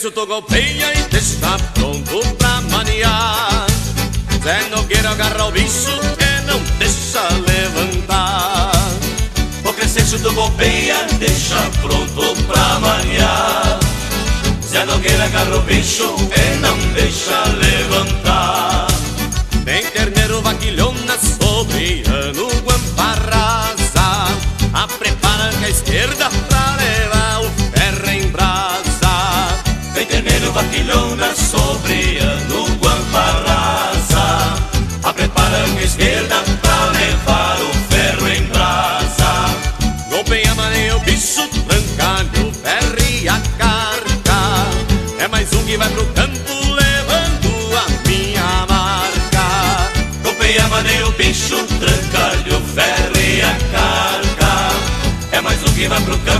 O 0.00 0.02
Crescêncio 0.02 0.22
tu 0.22 0.26
golpeia 0.26 0.98
e 0.98 1.02
deixa 1.10 1.58
pronto 1.74 2.20
pra 2.38 2.62
maniar. 2.70 3.66
Zé 4.42 4.66
Nogueira 4.70 5.10
agarra 5.10 5.44
o 5.44 5.50
bicho 5.50 5.90
e 6.18 6.46
não 6.46 6.58
deixa 6.78 7.28
levantar. 7.46 8.72
O 9.62 9.70
Crescêncio 9.74 10.18
tu 10.20 10.32
golpeia, 10.32 10.96
deixa 11.18 11.56
pronto 11.82 12.42
pra 12.46 12.78
maniar. 12.78 13.78
Zé 14.66 14.86
Nogueira 14.86 15.24
agarra 15.24 15.56
o 15.56 15.60
bicho 15.64 16.16
e 16.34 16.56
não 16.60 16.78
deixa 16.94 17.44
levantar. 17.58 18.86
Tem 19.66 19.84
terneiro 19.84 20.40
vaquilhona 20.40 21.18
sobre 21.18 22.04
ano 22.06 22.48
guampa 22.62 23.18
rasa. 23.30 24.34
A 24.72 24.88
prepara 24.88 25.52
com 25.58 25.64
a 25.66 25.68
esquerda 25.68 26.30
terneiro 30.80 31.10
vaquilhona 31.10 31.34
sobre 31.34 32.18
ano 32.18 32.66
guampa 32.78 33.42
rasa. 33.46 34.56
A 35.02 35.12
a 35.12 35.82
esquerda 35.82 36.42
pra 36.60 36.86
levar 36.86 37.58
o 37.60 37.72
ferro 37.92 38.28
em 38.28 38.42
brasa. 38.44 39.50
Maneia 40.56 40.96
o 40.96 41.00
bicho, 41.00 41.48
trancalho, 41.66 42.52
ferro 42.52 42.96
e 43.10 43.28
a 43.28 43.40
carca. 43.58 44.66
É 45.18 45.28
mais 45.28 45.52
um 45.52 45.64
que 45.64 45.76
vai 45.76 45.88
pro 45.90 46.06
campo 46.06 46.52
levando 46.52 47.76
a 47.76 48.08
minha 48.08 48.66
marca. 48.68 49.90
Maneia 50.70 51.08
o 51.08 51.12
bicho, 51.12 51.56
trancalho, 51.78 52.60
ferro 52.74 53.16
e 53.18 53.42
a 53.42 53.56
carca. 53.72 54.70
É 55.32 55.40
mais 55.40 55.62
um 55.62 55.72
que 55.74 55.88
vai 55.88 56.00
pro 56.02 56.18
campo 56.18 56.39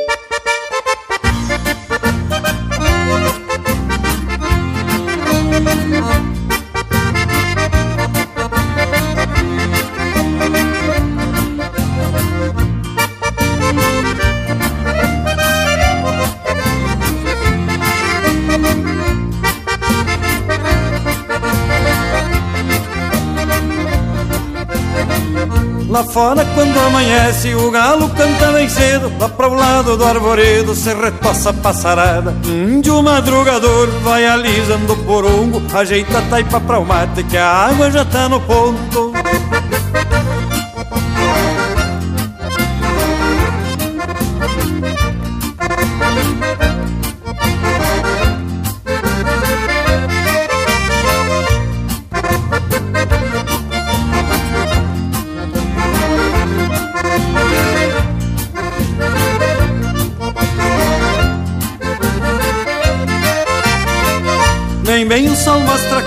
Fora 26.11 26.45
quando 26.53 26.77
amanhece 26.77 27.55
o 27.55 27.71
galo 27.71 28.09
canta 28.09 28.51
bem 28.51 28.67
cedo 28.67 29.11
Lá 29.19 29.29
para 29.29 29.47
o 29.47 29.53
lado 29.53 29.97
do 29.97 30.05
arvoredo 30.05 30.75
se 30.75 30.93
retoça 30.93 31.51
a 31.51 31.53
passarada. 31.53 32.35
Índio 32.45 33.01
madrugador 33.01 33.87
vai 34.03 34.25
alisando 34.25 34.93
o 34.93 34.97
porongo 34.97 35.61
Ajeita 35.73 36.19
a 36.19 36.21
taipa 36.23 36.59
para 36.59 36.79
o 36.79 36.85
mate 36.85 37.23
que 37.23 37.37
a 37.37 37.47
água 37.47 37.89
já 37.89 38.05
tá 38.05 38.27
no 38.27 38.39
ponto 38.41 39.13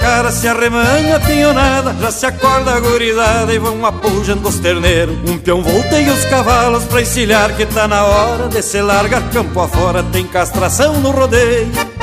cara, 0.05 0.31
se 0.31 0.47
arremanha 0.47 1.19
pinhonada, 1.19 1.97
já 1.99 2.11
se 2.11 2.27
acorda 2.27 2.79
gurizada 2.79 3.55
e 3.55 3.59
vão 3.59 3.87
apujando 3.87 4.47
os 4.47 4.59
terneiros. 4.59 5.17
Um 5.27 5.39
peão 5.39 5.63
volteia 5.63 6.13
os 6.13 6.25
cavalos 6.27 6.85
pra 6.85 7.01
encilhar 7.01 7.57
que 7.57 7.65
tá 7.65 7.89
na 7.89 8.05
hora 8.05 8.49
de 8.49 8.63
se 8.63 8.83
largar 8.83 9.23
campo 9.31 9.59
afora, 9.59 10.03
tem 10.03 10.27
castração 10.27 11.01
no 11.01 11.11
rodeio. 11.11 11.94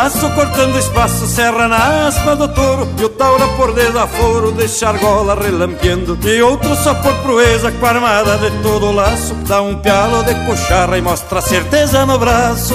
Laço 0.00 0.30
cortando 0.30 0.78
espaço, 0.78 1.26
serra 1.26 1.68
na 1.68 2.06
aspa 2.06 2.34
do 2.34 2.48
touro 2.48 2.88
E 2.98 3.04
o 3.04 3.08
taura 3.10 3.46
por 3.48 3.74
desaforo 3.74 4.50
deixa 4.50 4.88
argola 4.88 5.34
relampeando 5.34 6.18
E 6.26 6.40
outro 6.40 6.74
só 6.76 6.94
por 6.94 7.14
proeza 7.16 7.70
com 7.70 7.84
a 7.84 7.90
armada 7.90 8.38
de 8.38 8.50
todo 8.62 8.86
o 8.86 8.92
laço 8.92 9.34
Dá 9.46 9.60
um 9.60 9.76
pialo 9.76 10.22
de 10.24 10.34
cocharra 10.46 10.96
e 10.96 11.02
mostra 11.02 11.42
certeza 11.42 12.06
no 12.06 12.18
braço 12.18 12.74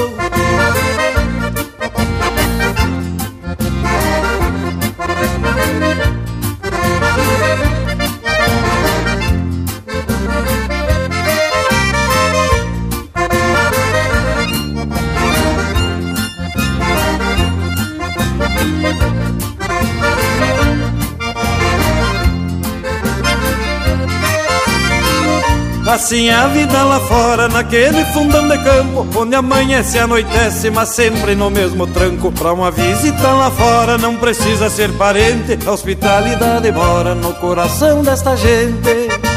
Assim 25.95 26.29
a 26.29 26.47
vida 26.47 26.83
lá 26.83 26.99
fora, 26.99 27.47
naquele 27.47 28.03
fundão 28.07 28.45
de 28.49 28.57
campo 28.61 29.07
Onde 29.17 29.33
amanhece 29.33 29.95
e 29.95 30.01
anoitece, 30.01 30.69
mas 30.69 30.89
sempre 30.89 31.35
no 31.35 31.49
mesmo 31.49 31.87
tranco. 31.87 32.33
Pra 32.33 32.51
uma 32.51 32.69
visita 32.69 33.31
lá 33.31 33.49
fora 33.49 33.97
não 33.97 34.17
precisa 34.17 34.69
ser 34.69 34.91
parente 34.97 35.57
A 35.65 35.71
hospitalidade 35.71 36.69
mora 36.73 37.15
no 37.15 37.33
coração 37.35 38.03
desta 38.03 38.35
gente 38.35 39.34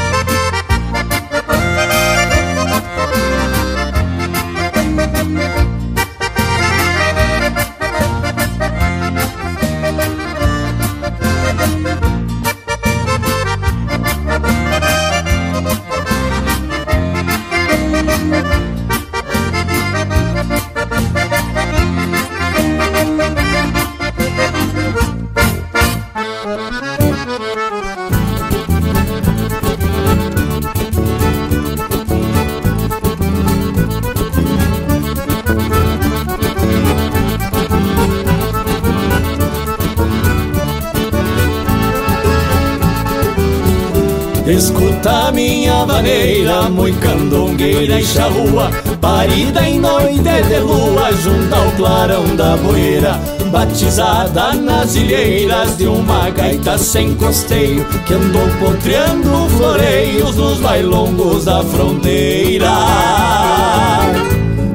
Escuta 45.79 45.85
minha 45.85 45.85
maneira, 45.85 46.63
muito 46.63 46.99
candongueira 46.99 47.99
e 47.99 48.05
charrua 48.05 48.69
Parida 48.99 49.61
em 49.61 49.79
noite 49.79 50.19
de 50.19 50.59
lua, 50.59 51.11
junto 51.13 51.55
ao 51.55 51.71
clarão 51.71 52.35
da 52.35 52.57
boeira 52.57 53.19
Batizada 53.51 54.53
nas 54.53 54.95
ilheiras 54.95 55.77
de 55.77 55.87
uma 55.87 56.29
gaita 56.31 56.77
sem 56.77 57.15
costeio 57.15 57.85
Que 58.05 58.13
andou 58.13 58.47
potreando 58.59 59.49
floreios 59.57 60.35
nos 60.35 60.59
bailongos 60.59 61.45
da 61.45 61.63
fronteira. 61.63 62.71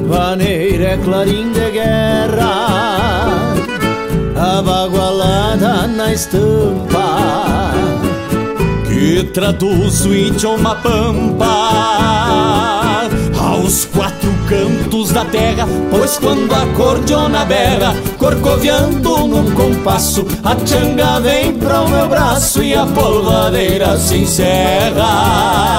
Vaneira 0.07 0.85
é 0.85 0.97
clarim 0.97 1.53
de 1.53 1.71
guerra 1.71 3.55
Abagualada 4.37 5.87
na 5.87 6.13
estampa 6.13 7.94
que 9.05 9.23
traduz 9.23 10.07
o 10.07 10.15
idioma 10.15 10.77
pampa 10.77 11.45
aos 13.39 13.85
quatro 13.85 14.33
cantos 14.49 15.11
da 15.11 15.27
terra, 15.27 15.69
pois 15.91 16.17
quando 16.17 16.51
a 16.55 16.65
cordiona 16.75 17.45
berra, 17.45 17.95
corcoviando 18.17 19.27
num 19.27 19.51
compasso, 19.51 20.27
a 20.43 20.57
changa 20.67 21.21
vem 21.21 21.53
para 21.53 21.83
o 21.83 21.91
meu 21.91 22.09
braço 22.09 22.63
e 22.63 22.75
a 22.75 22.87
polvadeira 22.87 23.99
se 23.99 24.17
encerra. 24.17 25.75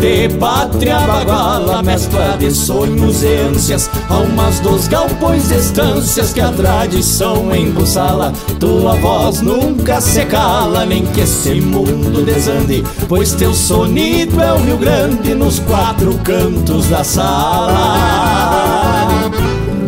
de 0.00 0.30
pátria 0.36 0.98
baguala, 1.00 1.82
mescla 1.82 2.36
de 2.38 2.50
sonhos 2.50 3.22
e 3.22 3.34
ânsias, 3.36 3.90
almas 4.10 4.58
dos 4.60 4.88
galpões 4.88 5.50
estâncias 5.50 6.32
que 6.32 6.40
a 6.40 6.50
tradição 6.50 7.54
embussala. 7.54 8.32
Tua 8.58 8.96
voz 8.96 9.40
nunca 9.40 10.00
se 10.00 10.24
cala, 10.26 10.84
nem 10.84 11.06
que 11.06 11.20
esse 11.20 11.60
mundo 11.60 12.24
desande, 12.24 12.82
pois 13.08 13.32
teu 13.32 13.54
sonido 13.54 14.40
é 14.42 14.52
o 14.52 14.58
Rio 14.58 14.76
Grande 14.76 15.34
nos 15.34 15.60
quatro 15.60 16.12
cantos 16.18 16.88
da 16.88 17.04
sala. 17.04 17.86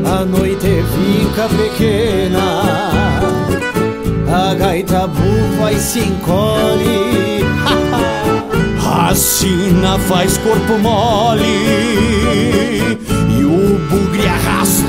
A 0.05 0.24
noite 0.24 0.85
fica 0.94 1.49
pequena, 1.49 2.62
a 4.32 4.55
gaita 4.55 5.09
bufa 5.09 5.73
e 5.73 5.81
se 5.81 6.01
encolhe. 6.01 7.43
A 8.94 9.15
sina 9.15 9.99
faz 9.99 10.36
corpo 10.39 10.78
mole 10.78 12.43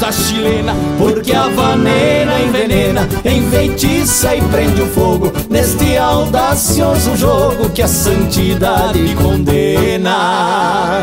da 0.04 0.12
chilena, 0.12 0.76
porque 0.98 1.32
a 1.32 1.48
vaneira 1.48 2.38
envenena, 2.42 3.08
enfeitiça 3.24 4.36
e 4.36 4.42
prende 4.42 4.82
o 4.82 4.88
fogo 4.88 5.32
neste 5.50 5.98
audacioso 5.98 7.16
jogo 7.16 7.70
que 7.70 7.82
a 7.82 7.88
santidade 7.88 9.16
condena. 9.16 11.00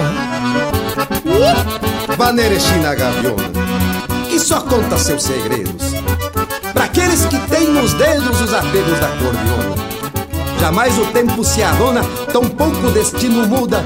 Vaneira 2.19 2.55
é 2.55 2.61
China 2.61 2.95
Gaviona, 2.95 3.51
que 4.29 4.39
só 4.39 4.61
conta 4.61 4.99
seus 4.99 5.23
segredos. 5.23 5.95
Para 6.75 6.85
aqueles 6.85 7.25
que 7.25 7.39
têm 7.49 7.69
nos 7.69 7.95
dedos 7.95 8.39
os 8.39 8.53
apegos 8.53 9.01
da 9.01 9.09
cordiona. 9.09 9.90
Jamais 10.61 10.99
o 10.99 11.07
tempo 11.07 11.43
se 11.43 11.63
adona, 11.63 12.05
tão 12.33 12.43
pouco 12.45 12.87
o 12.87 12.91
destino 12.91 13.47
muda 13.47 13.83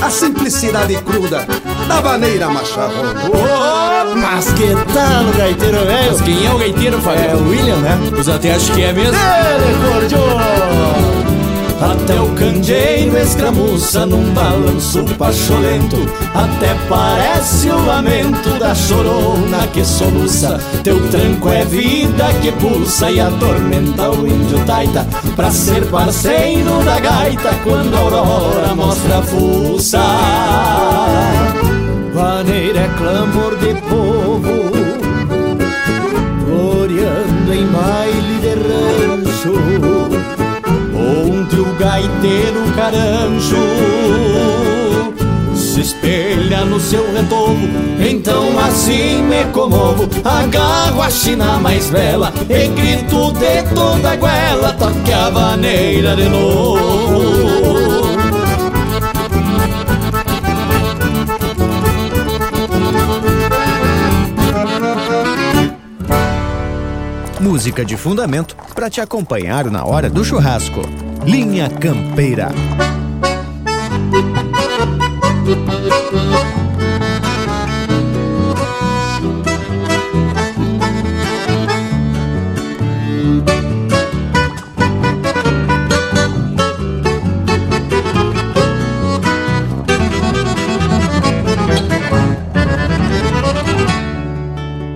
a 0.00 0.10
simplicidade 0.10 0.94
cruda 1.02 1.46
da 1.88 2.00
vaneira 2.00 2.48
macharrona. 2.48 3.14
Oh, 3.32 4.14
mas 4.14 4.52
que 4.52 4.68
tal 4.92 5.24
o 5.24 5.36
gaiteiro 5.36 5.78
velho? 5.86 6.12
Mas 6.12 6.20
quem 6.20 6.46
é 6.46 6.50
o 6.52 6.58
gaiteiro, 6.58 7.00
Fábio? 7.00 7.24
É 7.24 7.34
o 7.34 7.48
William, 7.48 7.76
né? 7.76 7.98
Os 8.18 8.28
até 8.28 8.54
acho 8.54 8.72
que 8.72 8.82
é 8.82 8.92
mesmo. 8.92 9.16
Ele, 9.16 9.90
cordiona! 9.90 11.17
Até 11.80 12.20
o 12.20 12.28
candeeiro 12.34 13.16
escramuça 13.16 14.04
num 14.04 14.34
balanço 14.34 15.04
pacholento 15.16 15.96
Até 16.34 16.74
parece 16.88 17.70
o 17.70 17.86
lamento 17.86 18.58
da 18.58 18.74
chorona 18.74 19.66
que 19.72 19.84
soluça. 19.84 20.58
Teu 20.82 21.00
tranco 21.08 21.48
é 21.48 21.64
vida 21.64 22.26
que 22.42 22.50
pulsa 22.52 23.10
e 23.10 23.20
atormenta 23.20 24.10
o 24.10 24.26
índio 24.26 24.58
taita. 24.66 25.06
Pra 25.36 25.50
ser 25.50 25.86
parceiro 25.86 26.82
da 26.84 26.98
gaita 26.98 27.54
quando 27.62 27.94
a 27.94 27.98
aurora 27.98 28.74
mostra 28.74 29.18
a 29.18 29.22
fuça. 29.22 30.00
Vaneira 32.12 32.80
é 32.80 32.88
clamor 32.96 33.56
de 33.58 33.74
povo 33.82 34.72
Floreando 36.44 37.54
em 37.54 37.66
baile 37.66 38.40
de 38.40 38.54
rancho 38.54 39.97
onde 41.48 41.60
o 41.60 41.74
gaiteiro 41.74 42.60
carancho 42.76 43.56
se 45.54 45.80
espelha 45.80 46.64
no 46.64 46.78
seu 46.78 47.12
retorno. 47.12 47.68
Então 47.98 48.58
assim 48.60 49.22
me 49.22 49.44
comovo, 49.52 50.08
agarro 50.24 51.02
a 51.02 51.10
china 51.10 51.58
mais 51.58 51.90
bela 51.90 52.32
e 52.48 52.68
grito 52.68 53.32
de 53.32 53.62
toda 53.74 54.12
a 54.12 54.16
goela, 54.16 54.72
toque 54.74 55.12
a 55.12 55.30
vaneira 55.30 56.14
de 56.14 56.28
novo. 56.28 57.18
Música 67.40 67.84
de 67.84 67.96
fundamento 67.96 68.56
para 68.74 68.90
te 68.90 69.00
acompanhar 69.00 69.70
na 69.70 69.84
hora 69.84 70.10
do 70.10 70.24
churrasco. 70.24 71.07
Linha 71.28 71.68
Campeira. 71.68 72.48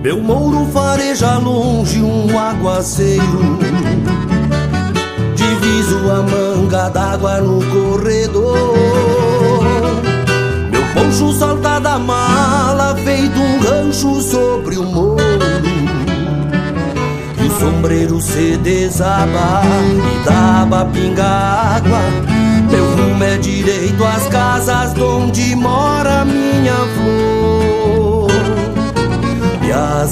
Meu 0.01 0.19
mouro 0.19 0.65
fareja 0.73 1.37
longe 1.37 2.01
um 2.01 2.39
aguaceiro 2.39 3.72
manga 6.83 6.89
d'água 6.89 7.39
no 7.39 7.59
corredor. 7.65 8.73
Meu 10.71 10.83
poncho 10.93 11.31
salta 11.33 11.79
da 11.79 11.99
mala 11.99 12.95
Feito 13.03 13.39
um 13.39 13.59
rancho 13.59 14.21
sobre 14.21 14.77
o 14.77 14.83
morro. 14.83 15.17
E 17.41 17.47
o 17.47 17.59
sombreiro 17.59 18.21
se 18.21 18.57
desaba 18.57 19.61
E 19.65 20.25
dá 20.25 20.85
pinga 20.85 21.25
água. 21.25 21.99
Meu 22.69 22.85
rumo 22.95 23.23
é 23.23 23.37
direito 23.37 24.03
às 24.03 24.27
casas 24.29 24.97
Onde 24.97 25.55
mora 25.55 26.25
minha 26.25 26.73
flor 26.73 27.32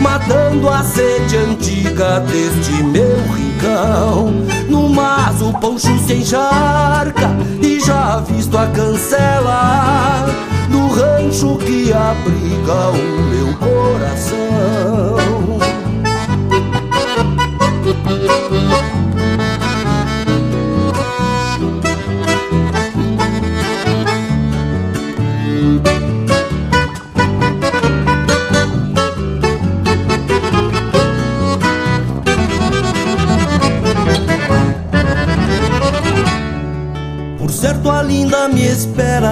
matando 0.00 0.68
a 0.68 0.82
sede 0.82 1.36
antiga 1.36 2.20
deste 2.20 2.82
meu 2.82 3.16
rincão. 3.34 4.32
No 4.68 4.88
mas 4.88 5.40
o 5.42 5.52
poncho 5.52 5.98
se 6.06 6.14
encharca 6.14 7.30
e 7.62 7.80
já 7.80 8.20
visto 8.20 8.56
a 8.56 8.66
cancela 8.68 10.26
do 10.70 10.88
rancho 10.88 11.56
que 11.58 11.92
abriga 11.92 12.90
o 12.90 13.22
meu 13.30 13.54
coração. 13.58 15.25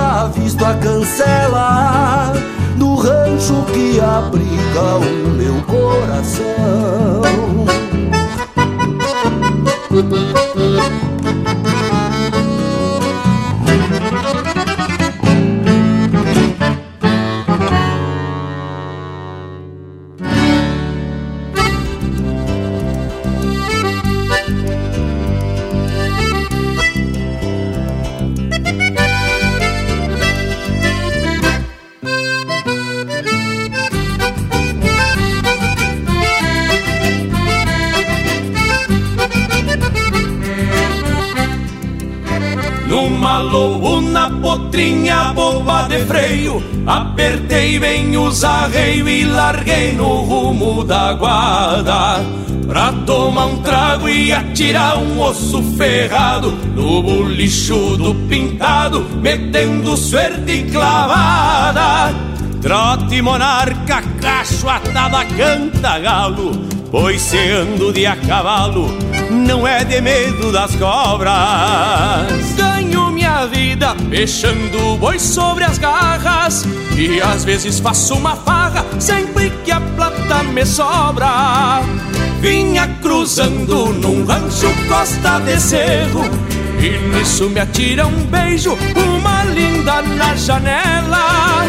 já 0.00 0.24
visto 0.28 0.64
a 0.64 0.74
cancela 0.74 2.32
do 2.76 2.94
rancho 2.94 3.62
que 3.72 4.00
abriga 4.00 4.96
o 4.96 5.28
meu 5.28 5.60
coração. 5.64 7.20
De 45.90 45.98
freio 46.06 46.62
Apertei 46.86 47.78
bem 47.78 48.16
os 48.16 48.44
arreios 48.44 49.08
e 49.08 49.24
larguei 49.24 49.92
no 49.92 50.22
rumo 50.22 50.84
da 50.84 51.12
guarda 51.12 52.24
Pra 52.66 52.92
tomar 53.04 53.46
um 53.46 53.56
trago 53.62 54.08
e 54.08 54.32
atirar 54.32 54.96
um 54.96 55.20
osso 55.20 55.62
ferrado 55.76 56.52
No 56.74 57.02
bolicho 57.02 57.96
do 57.96 58.14
pintado, 58.28 59.04
metendo 59.20 59.96
suerte 59.96 60.62
clavada. 60.70 62.14
Trote 62.62 63.20
monarca, 63.20 64.02
cacho 64.20 64.68
atada, 64.68 65.24
canta 65.24 65.98
galo 65.98 66.52
Pois 66.90 67.20
se 67.20 67.38
ando 67.38 67.92
de 67.92 68.06
a 68.06 68.16
cavalo, 68.16 68.88
não 69.30 69.66
é 69.66 69.84
de 69.84 70.00
medo 70.00 70.50
das 70.52 70.74
cobras 70.74 72.69
vida 73.80 73.96
Fechando 74.10 74.98
boi 74.98 75.18
sobre 75.18 75.64
as 75.64 75.78
garras. 75.78 76.66
E 76.96 77.20
às 77.20 77.44
vezes 77.44 77.80
faço 77.80 78.14
uma 78.14 78.36
farra 78.36 78.84
Sempre 78.98 79.50
que 79.64 79.72
a 79.72 79.80
plata 79.80 80.42
me 80.42 80.66
sobra. 80.66 81.80
Vinha 82.40 82.86
cruzando 83.00 83.86
num 83.94 84.24
rancho 84.26 84.68
costa 84.86 85.40
de 85.40 85.58
cerro. 85.58 86.24
E 86.78 87.16
nisso 87.16 87.48
me 87.48 87.60
atira 87.60 88.06
um 88.06 88.24
beijo 88.26 88.76
Uma 88.94 89.44
linda 89.44 90.02
na 90.02 90.34
janela. 90.36 91.64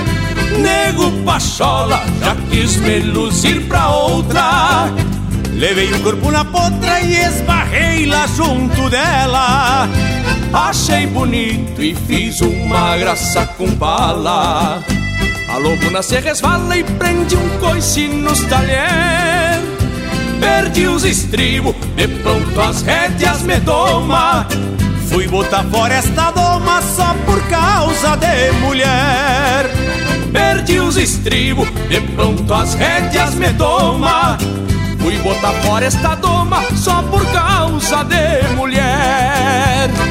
Nego 0.59 1.11
Pachola 1.23 2.03
já 2.19 2.35
quis 2.49 2.75
me 2.77 2.99
luzir 2.99 3.61
pra 3.67 3.89
outra. 3.89 4.91
Levei 5.53 5.93
o 5.93 5.99
corpo 6.01 6.31
na 6.31 6.43
potra 6.43 6.99
e 7.01 7.13
esbarrei 7.13 8.05
lá 8.05 8.25
junto 8.27 8.89
dela 8.89 9.87
Achei 10.53 11.07
bonito 11.07 11.81
e 11.81 11.95
fiz 11.95 12.41
uma 12.41 12.97
graça 12.97 13.45
com 13.57 13.73
bala. 13.73 14.83
A 15.47 15.57
lobuna 15.57 16.01
se 16.01 16.19
resvala 16.19 16.75
e 16.75 16.83
prende 16.83 17.37
um 17.37 17.49
coice 17.59 18.07
nos 18.09 18.41
talher. 18.43 19.61
Perdi 20.41 20.87
os 20.87 21.05
estribos, 21.05 21.73
de 21.95 22.05
pronto 22.05 22.59
as 22.59 22.81
rédeas 22.81 23.43
me 23.43 23.61
doma. 23.61 24.45
Fui 25.07 25.25
botar 25.25 25.63
fora 25.63 25.93
esta 25.93 26.31
doma 26.31 26.81
só 26.81 27.15
por 27.25 27.41
causa 27.47 28.17
de 28.17 28.51
mulher. 28.59 29.71
Perdi 30.33 30.79
os 30.79 30.97
estribos, 30.97 31.69
de 31.87 32.01
pronto 32.13 32.53
as 32.53 32.73
rédeas 32.73 33.35
me 33.35 33.53
doma. 33.53 34.37
Fui 34.99 35.17
botar 35.19 35.53
fora 35.63 35.85
esta 35.85 36.15
doma 36.15 36.61
só 36.75 37.01
por 37.03 37.25
causa 37.27 38.03
de 38.03 38.53
mulher 38.55 40.10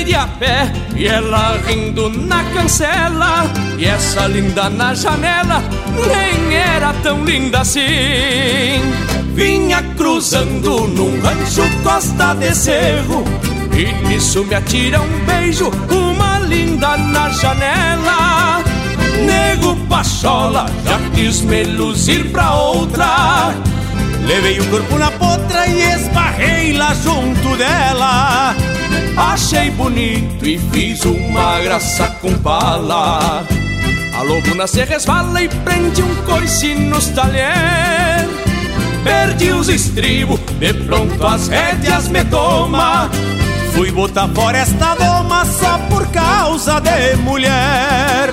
de 0.11 0.15
a 0.15 0.27
pé 0.27 0.69
e 0.95 1.07
ela 1.07 1.57
rindo 1.65 2.09
na 2.09 2.43
cancela 2.53 3.45
E 3.77 3.85
essa 3.85 4.27
linda 4.27 4.69
na 4.69 4.93
janela 4.93 5.63
nem 6.07 6.53
era 6.53 6.93
tão 7.01 7.23
linda 7.23 7.61
assim. 7.61 7.81
Vinha 9.33 9.81
cruzando 9.95 10.87
num 10.87 11.21
rancho 11.21 11.63
costa 11.83 12.33
de 12.33 12.53
cerro 12.53 13.23
E 13.73 14.07
nisso 14.07 14.43
me 14.43 14.55
atira 14.55 14.99
um 14.99 15.25
beijo, 15.25 15.71
uma 15.89 16.39
linda 16.39 16.97
na 16.97 17.29
janela. 17.29 18.61
Nego 19.25 19.77
Pachola 19.87 20.65
já 20.85 20.99
quis 21.15 21.41
me 21.41 21.63
luzir 21.63 22.31
pra 22.31 22.53
outra 22.53 23.53
Levei 24.25 24.59
o 24.59 24.69
corpo 24.69 24.97
na 24.97 25.11
potra 25.11 25.67
e 25.67 25.81
esbarrei 25.93 26.73
lá 26.73 26.93
junto 26.93 27.57
dela 27.57 28.55
Achei 29.17 29.71
bonito 29.71 30.45
e 30.47 30.57
fiz 30.71 31.03
uma 31.05 31.59
graça 31.61 32.07
com 32.21 32.33
bala 32.35 33.43
A 34.17 34.21
lobuna 34.23 34.67
se 34.67 34.83
resvala 34.83 35.41
e 35.41 35.49
prende 35.49 36.01
um 36.01 36.15
coice 36.23 36.75
nos 36.75 37.07
talher 37.09 38.27
Perdi 39.03 39.49
os 39.49 39.67
estribos, 39.67 40.39
de 40.59 40.73
pronto 40.73 41.25
as 41.25 41.47
rédeas 41.47 42.07
me 42.07 42.23
toma. 42.25 43.09
Fui 43.73 43.89
botar 43.89 44.27
fora 44.27 44.59
esta 44.59 44.93
doma 44.93 45.43
só 45.43 45.79
por 45.89 46.05
causa 46.11 46.79
de 46.79 47.15
mulher 47.17 48.31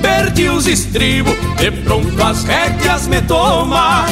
Perdi 0.00 0.48
os 0.48 0.68
estribos, 0.68 1.34
de 1.56 1.72
pronto 1.72 2.22
as 2.22 2.44
rédeas 2.44 3.08
me 3.08 3.20
toma 3.22 4.06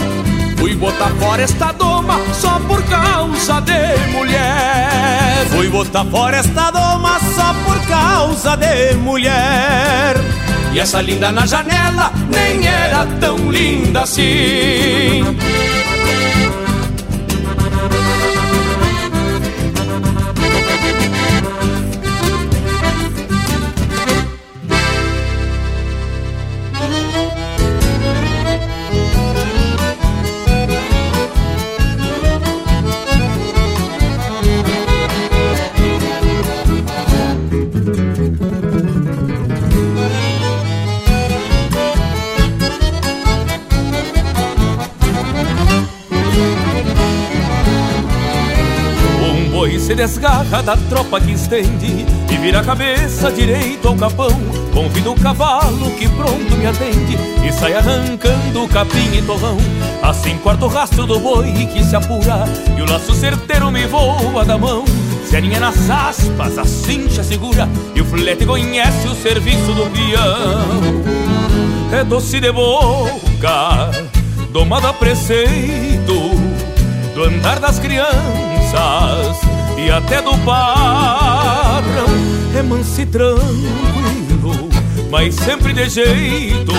Fui 0.57 0.75
botar 0.75 1.11
fora 1.21 1.43
esta 1.43 1.73
doma 1.73 2.19
só 2.33 2.59
por 2.61 2.83
causa 2.85 3.61
de 3.61 4.13
mulher. 4.13 5.47
Fui 5.51 5.69
botar 5.69 6.05
fora 6.07 6.39
esta 6.39 6.71
doma 6.71 7.19
só 7.35 7.55
por 7.65 7.81
causa 7.87 8.57
de 8.57 8.95
mulher. 8.97 10.17
E 10.73 10.81
essa 10.81 11.01
linda 11.01 11.31
na 11.31 11.47
janela 11.47 12.13
nem 12.31 12.67
era 12.67 13.07
tão 13.21 13.37
linda 13.51 14.03
assim 14.03 15.74
desgarra 50.07 50.63
da 50.63 50.77
tropa 50.77 51.19
que 51.19 51.33
estende 51.33 52.05
e 52.31 52.37
vira 52.37 52.61
a 52.61 52.63
cabeça 52.63 53.33
direito 53.33 53.89
ao 53.89 53.97
capão. 53.97 54.29
Convido 54.71 55.13
o 55.13 55.19
cavalo 55.19 55.91
que 55.93 56.07
pronto 56.11 56.55
me 56.57 56.67
atende 56.67 57.17
e 57.43 57.51
sai 57.51 57.73
arrancando 57.73 58.69
capim 58.69 59.17
e 59.17 59.23
torrão. 59.23 59.57
Assim 60.03 60.37
quarto 60.37 60.67
rastro 60.67 61.07
do 61.07 61.19
boi 61.19 61.51
que 61.73 61.83
se 61.83 61.97
apura 61.97 62.45
e 62.77 62.83
o 62.83 62.91
laço 62.91 63.15
certeiro 63.15 63.71
me 63.71 63.87
voa 63.87 64.45
da 64.45 64.59
mão. 64.59 64.85
Se 65.25 65.39
aninha 65.39 65.59
nas 65.59 65.89
aspas, 65.89 66.59
a 66.59 66.67
cincha 66.67 67.25
segura 67.25 67.67
e 67.95 68.03
o 68.03 68.05
flete 68.05 68.45
conhece 68.45 69.09
o 69.09 69.15
serviço 69.15 69.73
do 69.73 69.91
peão. 69.91 71.03
É 71.99 72.05
doce 72.05 72.41
de 72.41 72.53
boca, 72.53 73.91
domado 74.51 74.87
a 74.87 74.93
preceito 74.93 76.31
do 77.15 77.25
andar 77.25 77.59
das 77.59 77.79
crianças 77.79 79.54
e 79.77 79.91
até 79.91 80.21
do 80.23 80.37
patrão. 80.39 82.07
É 82.57 82.63
manso 82.63 83.01
e 83.01 83.07
tranquilo, 83.07 84.69
mas 85.11 85.35
sempre 85.35 85.73
de 85.73 85.89
jeito. 85.89 86.73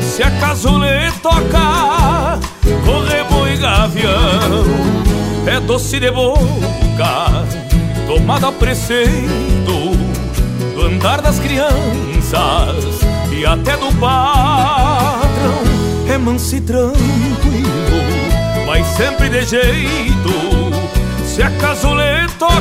Se 0.00 0.22
acaso 0.22 0.78
lhe 0.78 1.10
toca, 1.20 2.38
correbo 2.84 3.48
e 3.48 3.56
gavião. 3.56 4.64
É 5.46 5.60
doce 5.60 6.00
de 6.00 6.10
boca, 6.10 7.44
tomado 8.06 8.46
a 8.46 8.52
preceito 8.52 9.92
do 10.74 10.86
andar 10.86 11.20
das 11.20 11.38
crianças 11.38 13.00
e 13.30 13.44
até 13.44 13.76
do 13.76 13.92
patrão. 13.98 15.74
É 16.08 16.16
manso 16.16 16.56
e 16.56 16.60
tranquilo, 16.60 16.94
mas 18.66 18.86
sempre 18.86 19.28
de 19.28 19.44
jeito 19.44 20.43
se 21.34 21.42
acaso 21.42 21.92
lhe 21.96 22.28
toca 22.38 22.54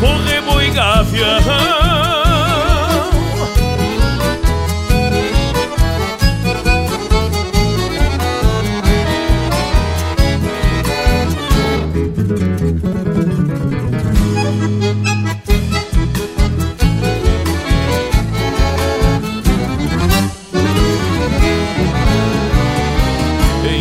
Correbo 0.00 0.60
e 0.60 0.70
gavião. 0.70 1.40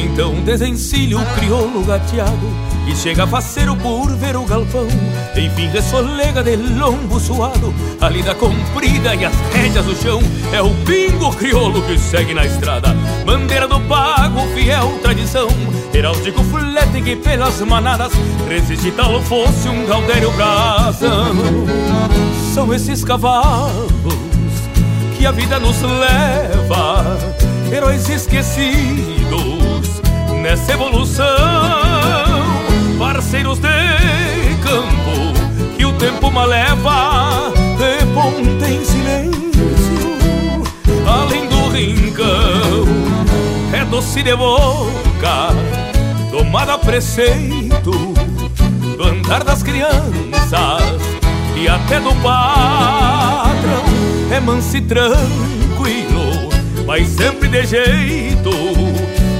Então 0.05 0.41
desencilho 0.43 1.19
o 1.19 1.25
crioulo 1.35 1.83
gateado 1.83 2.72
e 2.87 2.95
chega 2.95 3.25
faceiro 3.25 3.75
por 3.75 4.13
ver 4.15 4.35
o 4.35 4.45
galpão. 4.45 4.87
Enfim 5.35 5.67
ressolega 5.67 6.43
de 6.43 6.55
lombo 6.55 7.19
suado 7.19 7.73
A 7.99 8.09
lida 8.09 8.35
comprida 8.35 9.15
e 9.15 9.25
as 9.25 9.33
rédeas 9.53 9.85
do 9.85 9.95
chão. 9.95 10.21
É 10.51 10.61
o 10.61 10.69
pingo 10.85 11.33
crioulo 11.35 11.81
que 11.81 11.97
segue 11.97 12.33
na 12.33 12.45
estrada 12.45 12.95
Bandeira 13.25 13.67
do 13.67 13.79
pago, 13.81 14.41
fiel 14.53 14.99
tradição. 15.01 15.47
Heráldico 15.93 16.43
flete 16.43 17.01
que 17.01 17.15
pelas 17.15 17.59
manadas 17.61 18.11
Resiste 18.49 18.91
tal 18.91 19.21
fosse 19.23 19.69
um 19.69 19.85
galdério 19.85 20.31
brasão. 20.31 21.35
São 22.53 22.73
esses 22.73 23.03
cavalos 23.03 23.87
que 25.17 25.25
a 25.25 25.31
vida 25.31 25.59
nos 25.59 25.81
leva 25.81 27.17
Heróis 27.71 28.07
esquecidos 28.09 30.01
nessa 30.41 30.73
evolução 30.73 32.22
parceiros 33.33 33.57
de 33.57 34.55
campo 34.61 35.75
que 35.75 35.83
o 35.85 35.93
tempo 35.93 36.29
maleva 36.29 37.51
de 37.77 38.05
ponta 38.13 38.69
em 38.69 38.85
silêncio. 38.85 40.13
Além 41.07 41.47
do 41.47 41.69
rincão 41.69 42.85
é 43.73 43.83
doce 43.85 44.21
de 44.21 44.35
boca 44.35 45.49
tomada 46.29 46.75
a 46.75 46.77
preceito 46.77 47.91
do 48.97 49.03
andar 49.03 49.43
das 49.43 49.63
crianças 49.63 51.01
e 51.55 51.67
até 51.67 51.99
do 51.99 52.13
patrão. 52.21 53.83
É 54.31 54.39
manso 54.39 54.77
e 54.77 54.81
tranquilo 54.81 56.53
mas 56.85 57.07
sempre 57.07 57.47
de 57.47 57.65
jeito. 57.65 58.51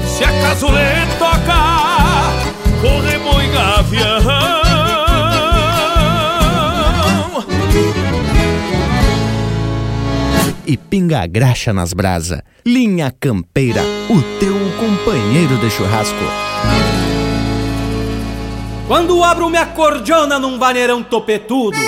Se 0.06 0.24
acaso 0.24 0.66
lhe 0.66 1.06
toca 1.18 2.13
corremos 2.84 3.42
e 3.42 3.46
gavião. 3.48 4.18
E 10.66 10.76
pinga 10.76 11.26
graxa 11.26 11.72
nas 11.72 11.92
brasa, 11.92 12.42
linha 12.64 13.12
campeira, 13.18 13.82
o 14.08 14.20
teu 14.38 14.54
companheiro 14.78 15.56
de 15.58 15.70
churrasco. 15.70 16.14
Quando 18.86 19.22
abro 19.24 19.48
minha 19.48 19.66
cordiona 19.66 20.38
num 20.38 20.58
vaneirão 20.58 21.02
topetudo, 21.02 21.78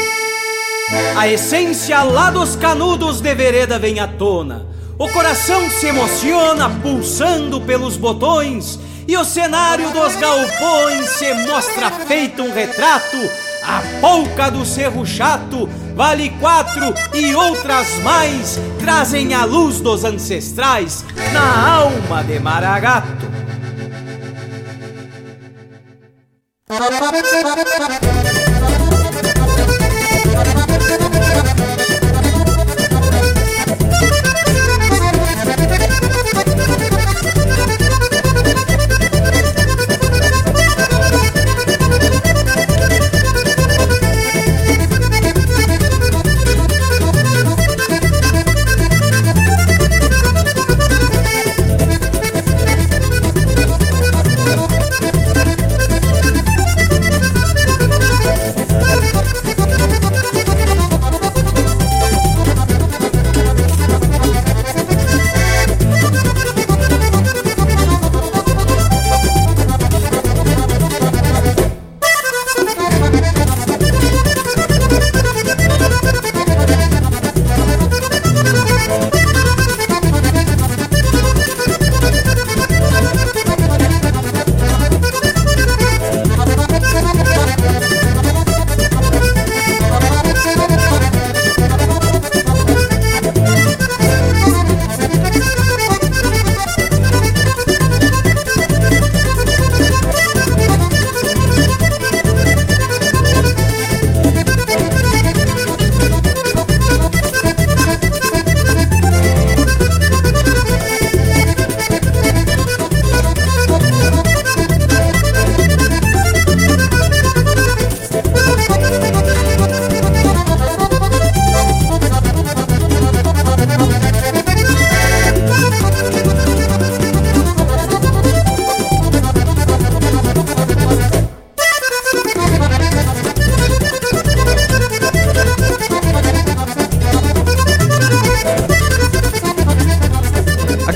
a 1.16 1.28
essência 1.28 2.02
lá 2.02 2.30
dos 2.30 2.56
canudos 2.56 3.20
de 3.20 3.34
vereda 3.34 3.78
vem 3.78 3.98
à 3.98 4.06
tona. 4.06 4.66
O 4.98 5.08
coração 5.08 5.68
se 5.68 5.86
emociona, 5.88 6.70
pulsando 6.70 7.60
pelos 7.60 7.98
botões, 7.98 8.78
e 9.08 9.16
o 9.16 9.24
cenário 9.24 9.90
dos 9.90 10.16
galpões 10.16 11.08
se 11.10 11.32
mostra 11.46 11.90
feito 11.90 12.42
um 12.42 12.52
retrato. 12.52 13.16
A 13.62 13.82
polca 14.00 14.50
do 14.50 14.64
cerro 14.64 15.04
chato 15.04 15.68
vale 15.94 16.30
quatro 16.38 16.94
e 17.12 17.34
outras 17.34 17.98
mais 18.00 18.58
trazem 18.78 19.34
a 19.34 19.44
luz 19.44 19.80
dos 19.80 20.04
ancestrais 20.04 21.04
na 21.32 21.76
alma 21.76 22.22
de 22.22 22.38
Maragato. 22.38 23.26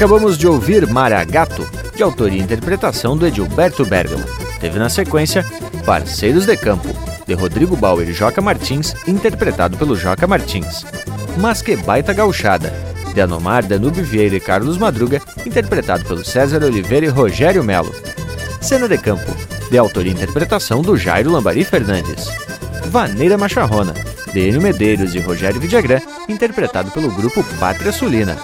Acabamos 0.00 0.38
de 0.38 0.48
ouvir 0.48 0.86
Maragato, 0.86 1.68
de 1.94 2.02
autoria 2.02 2.40
e 2.40 2.42
interpretação 2.42 3.18
do 3.18 3.26
Edilberto 3.26 3.84
Bergamo. 3.84 4.24
Teve 4.58 4.78
na 4.78 4.88
sequência 4.88 5.44
Parceiros 5.84 6.46
de 6.46 6.56
Campo, 6.56 6.88
de 7.26 7.34
Rodrigo 7.34 7.76
Bauer 7.76 8.08
e 8.08 8.14
Joca 8.14 8.40
Martins, 8.40 8.94
interpretado 9.06 9.76
pelo 9.76 9.94
Joca 9.94 10.26
Martins. 10.26 10.86
Mas 11.36 11.60
que 11.60 11.76
baita 11.76 12.14
gauchada, 12.14 12.72
de 13.12 13.20
Anomar, 13.20 13.62
Danube 13.62 14.00
Vieira 14.00 14.36
e 14.36 14.40
Carlos 14.40 14.78
Madruga, 14.78 15.20
interpretado 15.44 16.02
pelo 16.06 16.24
César 16.24 16.64
Oliveira 16.64 17.04
e 17.04 17.10
Rogério 17.10 17.62
Melo. 17.62 17.94
Cena 18.58 18.88
de 18.88 18.96
Campo, 18.96 19.36
de 19.70 19.76
autoria 19.76 20.12
e 20.12 20.14
interpretação 20.14 20.80
do 20.80 20.96
Jairo 20.96 21.30
Lambari 21.30 21.62
Fernandes. 21.62 22.26
Vaneira 22.86 23.36
Macharrona, 23.36 23.92
de 24.32 24.48
Enio 24.48 24.62
Medeiros 24.62 25.14
e 25.14 25.18
Rogério 25.18 25.60
Vidagrã, 25.60 26.00
interpretado 26.26 26.90
pelo 26.90 27.10
grupo 27.10 27.44
Pátria 27.58 27.92
Sulina. 27.92 28.38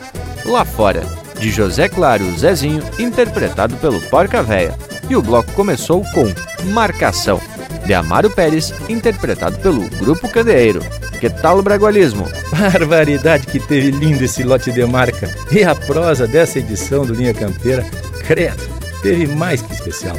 Lá 0.45 0.63
Fora, 0.63 1.03
de 1.39 1.51
José 1.51 1.89
Claro 1.89 2.25
Zezinho, 2.39 2.83
interpretado 2.99 3.77
pelo 3.77 4.01
Porca 4.03 4.43
Véia. 4.43 4.75
E 5.09 5.17
o 5.17 5.23
bloco 5.23 5.51
começou 5.53 6.03
com 6.13 6.33
Marcação, 6.73 7.41
de 7.85 7.95
Amaro 7.95 8.31
Pérez, 8.31 8.73
interpretado 8.89 9.57
pelo 9.59 9.89
Grupo 9.91 10.29
Candeeiro. 10.29 10.81
Que 11.21 11.31
tal 11.31 11.59
o 11.59 11.63
bragualismo? 11.63 12.27
Barbaridade 12.51 13.47
que 13.47 13.59
teve 13.59 13.91
lindo 13.91 14.25
esse 14.25 14.43
lote 14.43 14.71
de 14.71 14.85
marca. 14.85 15.31
E 15.51 15.63
a 15.63 15.75
prosa 15.75 16.27
dessa 16.27 16.59
edição 16.59 17.07
do 17.07 17.15
Linha 17.15 17.33
Campeira, 17.33 17.85
credo, 18.27 18.63
teve 19.03 19.27
mais 19.27 19.63
que 19.63 19.73
especial. 19.73 20.17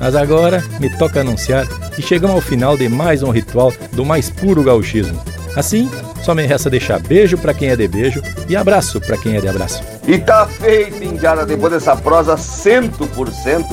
Mas 0.00 0.16
agora 0.16 0.64
me 0.80 0.88
toca 0.96 1.20
anunciar 1.20 1.66
que 1.90 2.02
chegamos 2.02 2.36
ao 2.36 2.42
final 2.42 2.76
de 2.76 2.88
mais 2.88 3.22
um 3.22 3.30
ritual 3.30 3.72
do 3.92 4.04
mais 4.04 4.30
puro 4.30 4.62
gauchismo. 4.62 5.22
Assim, 5.54 5.90
só 6.22 6.34
me 6.34 6.46
resta 6.46 6.70
deixar 6.70 7.00
beijo 7.00 7.38
para 7.38 7.54
quem 7.54 7.70
é 7.70 7.76
de 7.76 7.88
beijo 7.88 8.22
e 8.48 8.56
abraço 8.56 9.00
para 9.00 9.16
quem 9.16 9.36
é 9.36 9.40
de 9.40 9.48
abraço. 9.48 9.82
E 10.06 10.18
tá 10.18 10.46
feito, 10.46 11.02
Indiana, 11.02 11.44
depois 11.44 11.72
dessa 11.72 11.96
prosa 11.96 12.36
100%. 12.36 13.64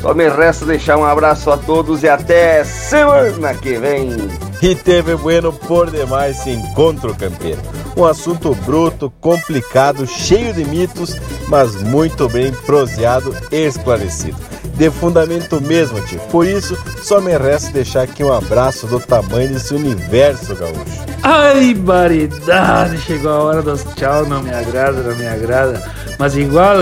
Só 0.00 0.12
me 0.14 0.28
resta 0.28 0.66
deixar 0.66 0.96
um 0.96 1.04
abraço 1.04 1.48
a 1.50 1.56
todos 1.56 2.02
e 2.02 2.08
até 2.08 2.64
semana 2.64 3.54
que 3.54 3.78
vem. 3.78 4.16
E 4.60 4.74
teve 4.74 5.14
bueno 5.14 5.52
por 5.52 5.90
demais 5.90 6.38
esse 6.38 6.50
encontro 6.50 7.14
campeiro. 7.14 7.60
Um 7.96 8.04
assunto 8.04 8.54
bruto, 8.66 9.12
complicado, 9.20 10.06
cheio 10.06 10.52
de 10.52 10.64
mitos, 10.64 11.16
mas 11.46 11.76
muito 11.82 12.28
bem 12.28 12.50
proseado 12.50 13.34
e 13.52 13.66
esclarecido. 13.66 14.36
De 14.74 14.90
fundamento 14.90 15.60
mesmo, 15.60 16.00
tio. 16.02 16.18
Por 16.30 16.46
isso, 16.46 16.76
só 17.02 17.20
me 17.20 17.36
resta 17.36 17.70
deixar 17.72 18.02
aqui 18.02 18.24
um 18.24 18.32
abraço 18.32 18.86
do 18.86 18.98
tamanho 18.98 19.50
desse 19.50 19.74
universo 19.74 20.54
gaúcho. 20.54 21.02
Ai, 21.22 21.74
baridade! 21.74 22.98
Chegou 23.02 23.30
a 23.30 23.42
hora 23.42 23.62
dos 23.62 23.84
tchau, 23.94 24.26
não 24.26 24.42
me 24.42 24.52
agrada, 24.52 25.02
não 25.02 25.16
me 25.16 25.26
agrada. 25.26 25.82
Mas 26.18 26.36
igual, 26.36 26.78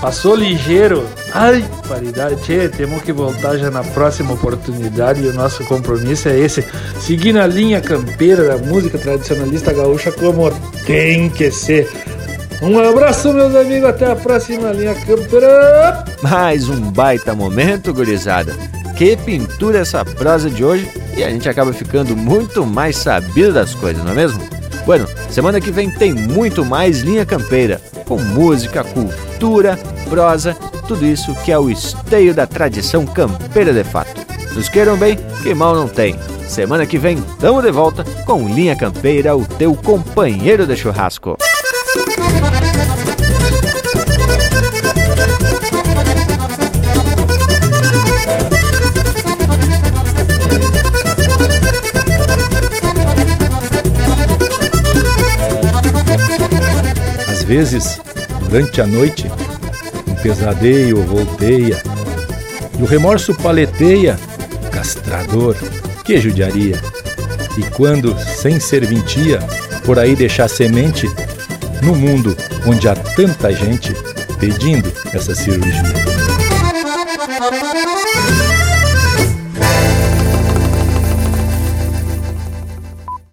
passou 0.00 0.34
ligeiro. 0.34 1.04
Ai, 1.34 1.64
paridade, 1.88 2.36
tchê, 2.42 2.68
temos 2.68 3.02
que 3.02 3.12
voltar 3.12 3.58
já 3.58 3.70
na 3.70 3.82
próxima 3.82 4.32
oportunidade 4.32 5.22
e 5.22 5.28
o 5.28 5.34
nosso 5.34 5.64
compromisso 5.64 6.28
é 6.28 6.38
esse, 6.38 6.64
seguir 7.00 7.32
na 7.32 7.46
linha 7.46 7.80
campeira 7.80 8.44
da 8.44 8.56
música 8.56 8.96
tradicionalista 8.98 9.72
gaúcha 9.72 10.12
como 10.12 10.50
tem 10.86 11.28
que 11.28 11.50
ser. 11.50 11.90
Um 12.62 12.78
abraço, 12.78 13.32
meus 13.34 13.54
amigos, 13.54 13.88
até 13.88 14.10
a 14.10 14.16
próxima 14.16 14.70
linha 14.72 14.94
campeira. 14.94 16.04
Mais 16.22 16.68
um 16.68 16.90
baita 16.90 17.34
momento, 17.34 17.92
gurizada. 17.92 18.54
Que 18.96 19.16
pintura 19.16 19.80
essa 19.80 20.04
prosa 20.04 20.48
de 20.48 20.64
hoje 20.64 20.90
e 21.16 21.22
a 21.22 21.28
gente 21.28 21.48
acaba 21.48 21.72
ficando 21.72 22.16
muito 22.16 22.64
mais 22.64 22.96
sabido 22.96 23.52
das 23.52 23.74
coisas, 23.74 24.02
não 24.02 24.12
é 24.12 24.14
mesmo? 24.14 24.40
Bueno, 24.86 25.06
semana 25.28 25.60
que 25.60 25.70
vem 25.70 25.90
tem 25.90 26.14
muito 26.14 26.64
mais 26.64 27.00
linha 27.00 27.26
campeira, 27.26 27.80
com 28.06 28.18
música, 28.18 28.82
cultura, 28.82 29.78
prosa 30.08 30.56
tudo 30.88 31.04
isso 31.04 31.34
que 31.44 31.52
é 31.52 31.58
o 31.58 31.68
esteio 31.68 32.32
da 32.32 32.46
tradição 32.46 33.04
campeira 33.04 33.72
de 33.72 33.84
fato. 33.84 34.24
Nos 34.54 34.68
queiram 34.68 34.96
bem, 34.96 35.18
que 35.42 35.52
mal 35.52 35.74
não 35.74 35.88
tem. 35.88 36.16
Semana 36.48 36.86
que 36.86 36.96
vem, 36.96 37.20
tamo 37.38 37.60
de 37.60 37.70
volta 37.70 38.04
com 38.24 38.48
Linha 38.48 38.76
Campeira, 38.76 39.36
o 39.36 39.44
teu 39.44 39.74
companheiro 39.74 40.64
de 40.66 40.76
churrasco. 40.76 41.36
Vezes, 57.46 58.00
durante 58.40 58.80
a 58.80 58.86
noite, 58.86 59.30
pesadeio 60.22 61.02
volteia, 61.02 61.80
e 62.78 62.82
o 62.82 62.86
remorso 62.86 63.34
paleteia, 63.34 64.18
castrador, 64.72 65.56
que 66.04 66.20
judiaria. 66.20 66.80
E 67.56 67.62
quando, 67.70 68.18
sem 68.18 68.58
serventia, 68.58 69.38
por 69.84 69.98
aí 69.98 70.16
deixar 70.16 70.48
semente, 70.48 71.08
no 71.82 71.94
mundo 71.94 72.36
onde 72.66 72.88
há 72.88 72.96
tanta 72.96 73.52
gente 73.54 73.94
pedindo 74.40 74.92
essa 75.12 75.34
cirurgia. 75.34 76.15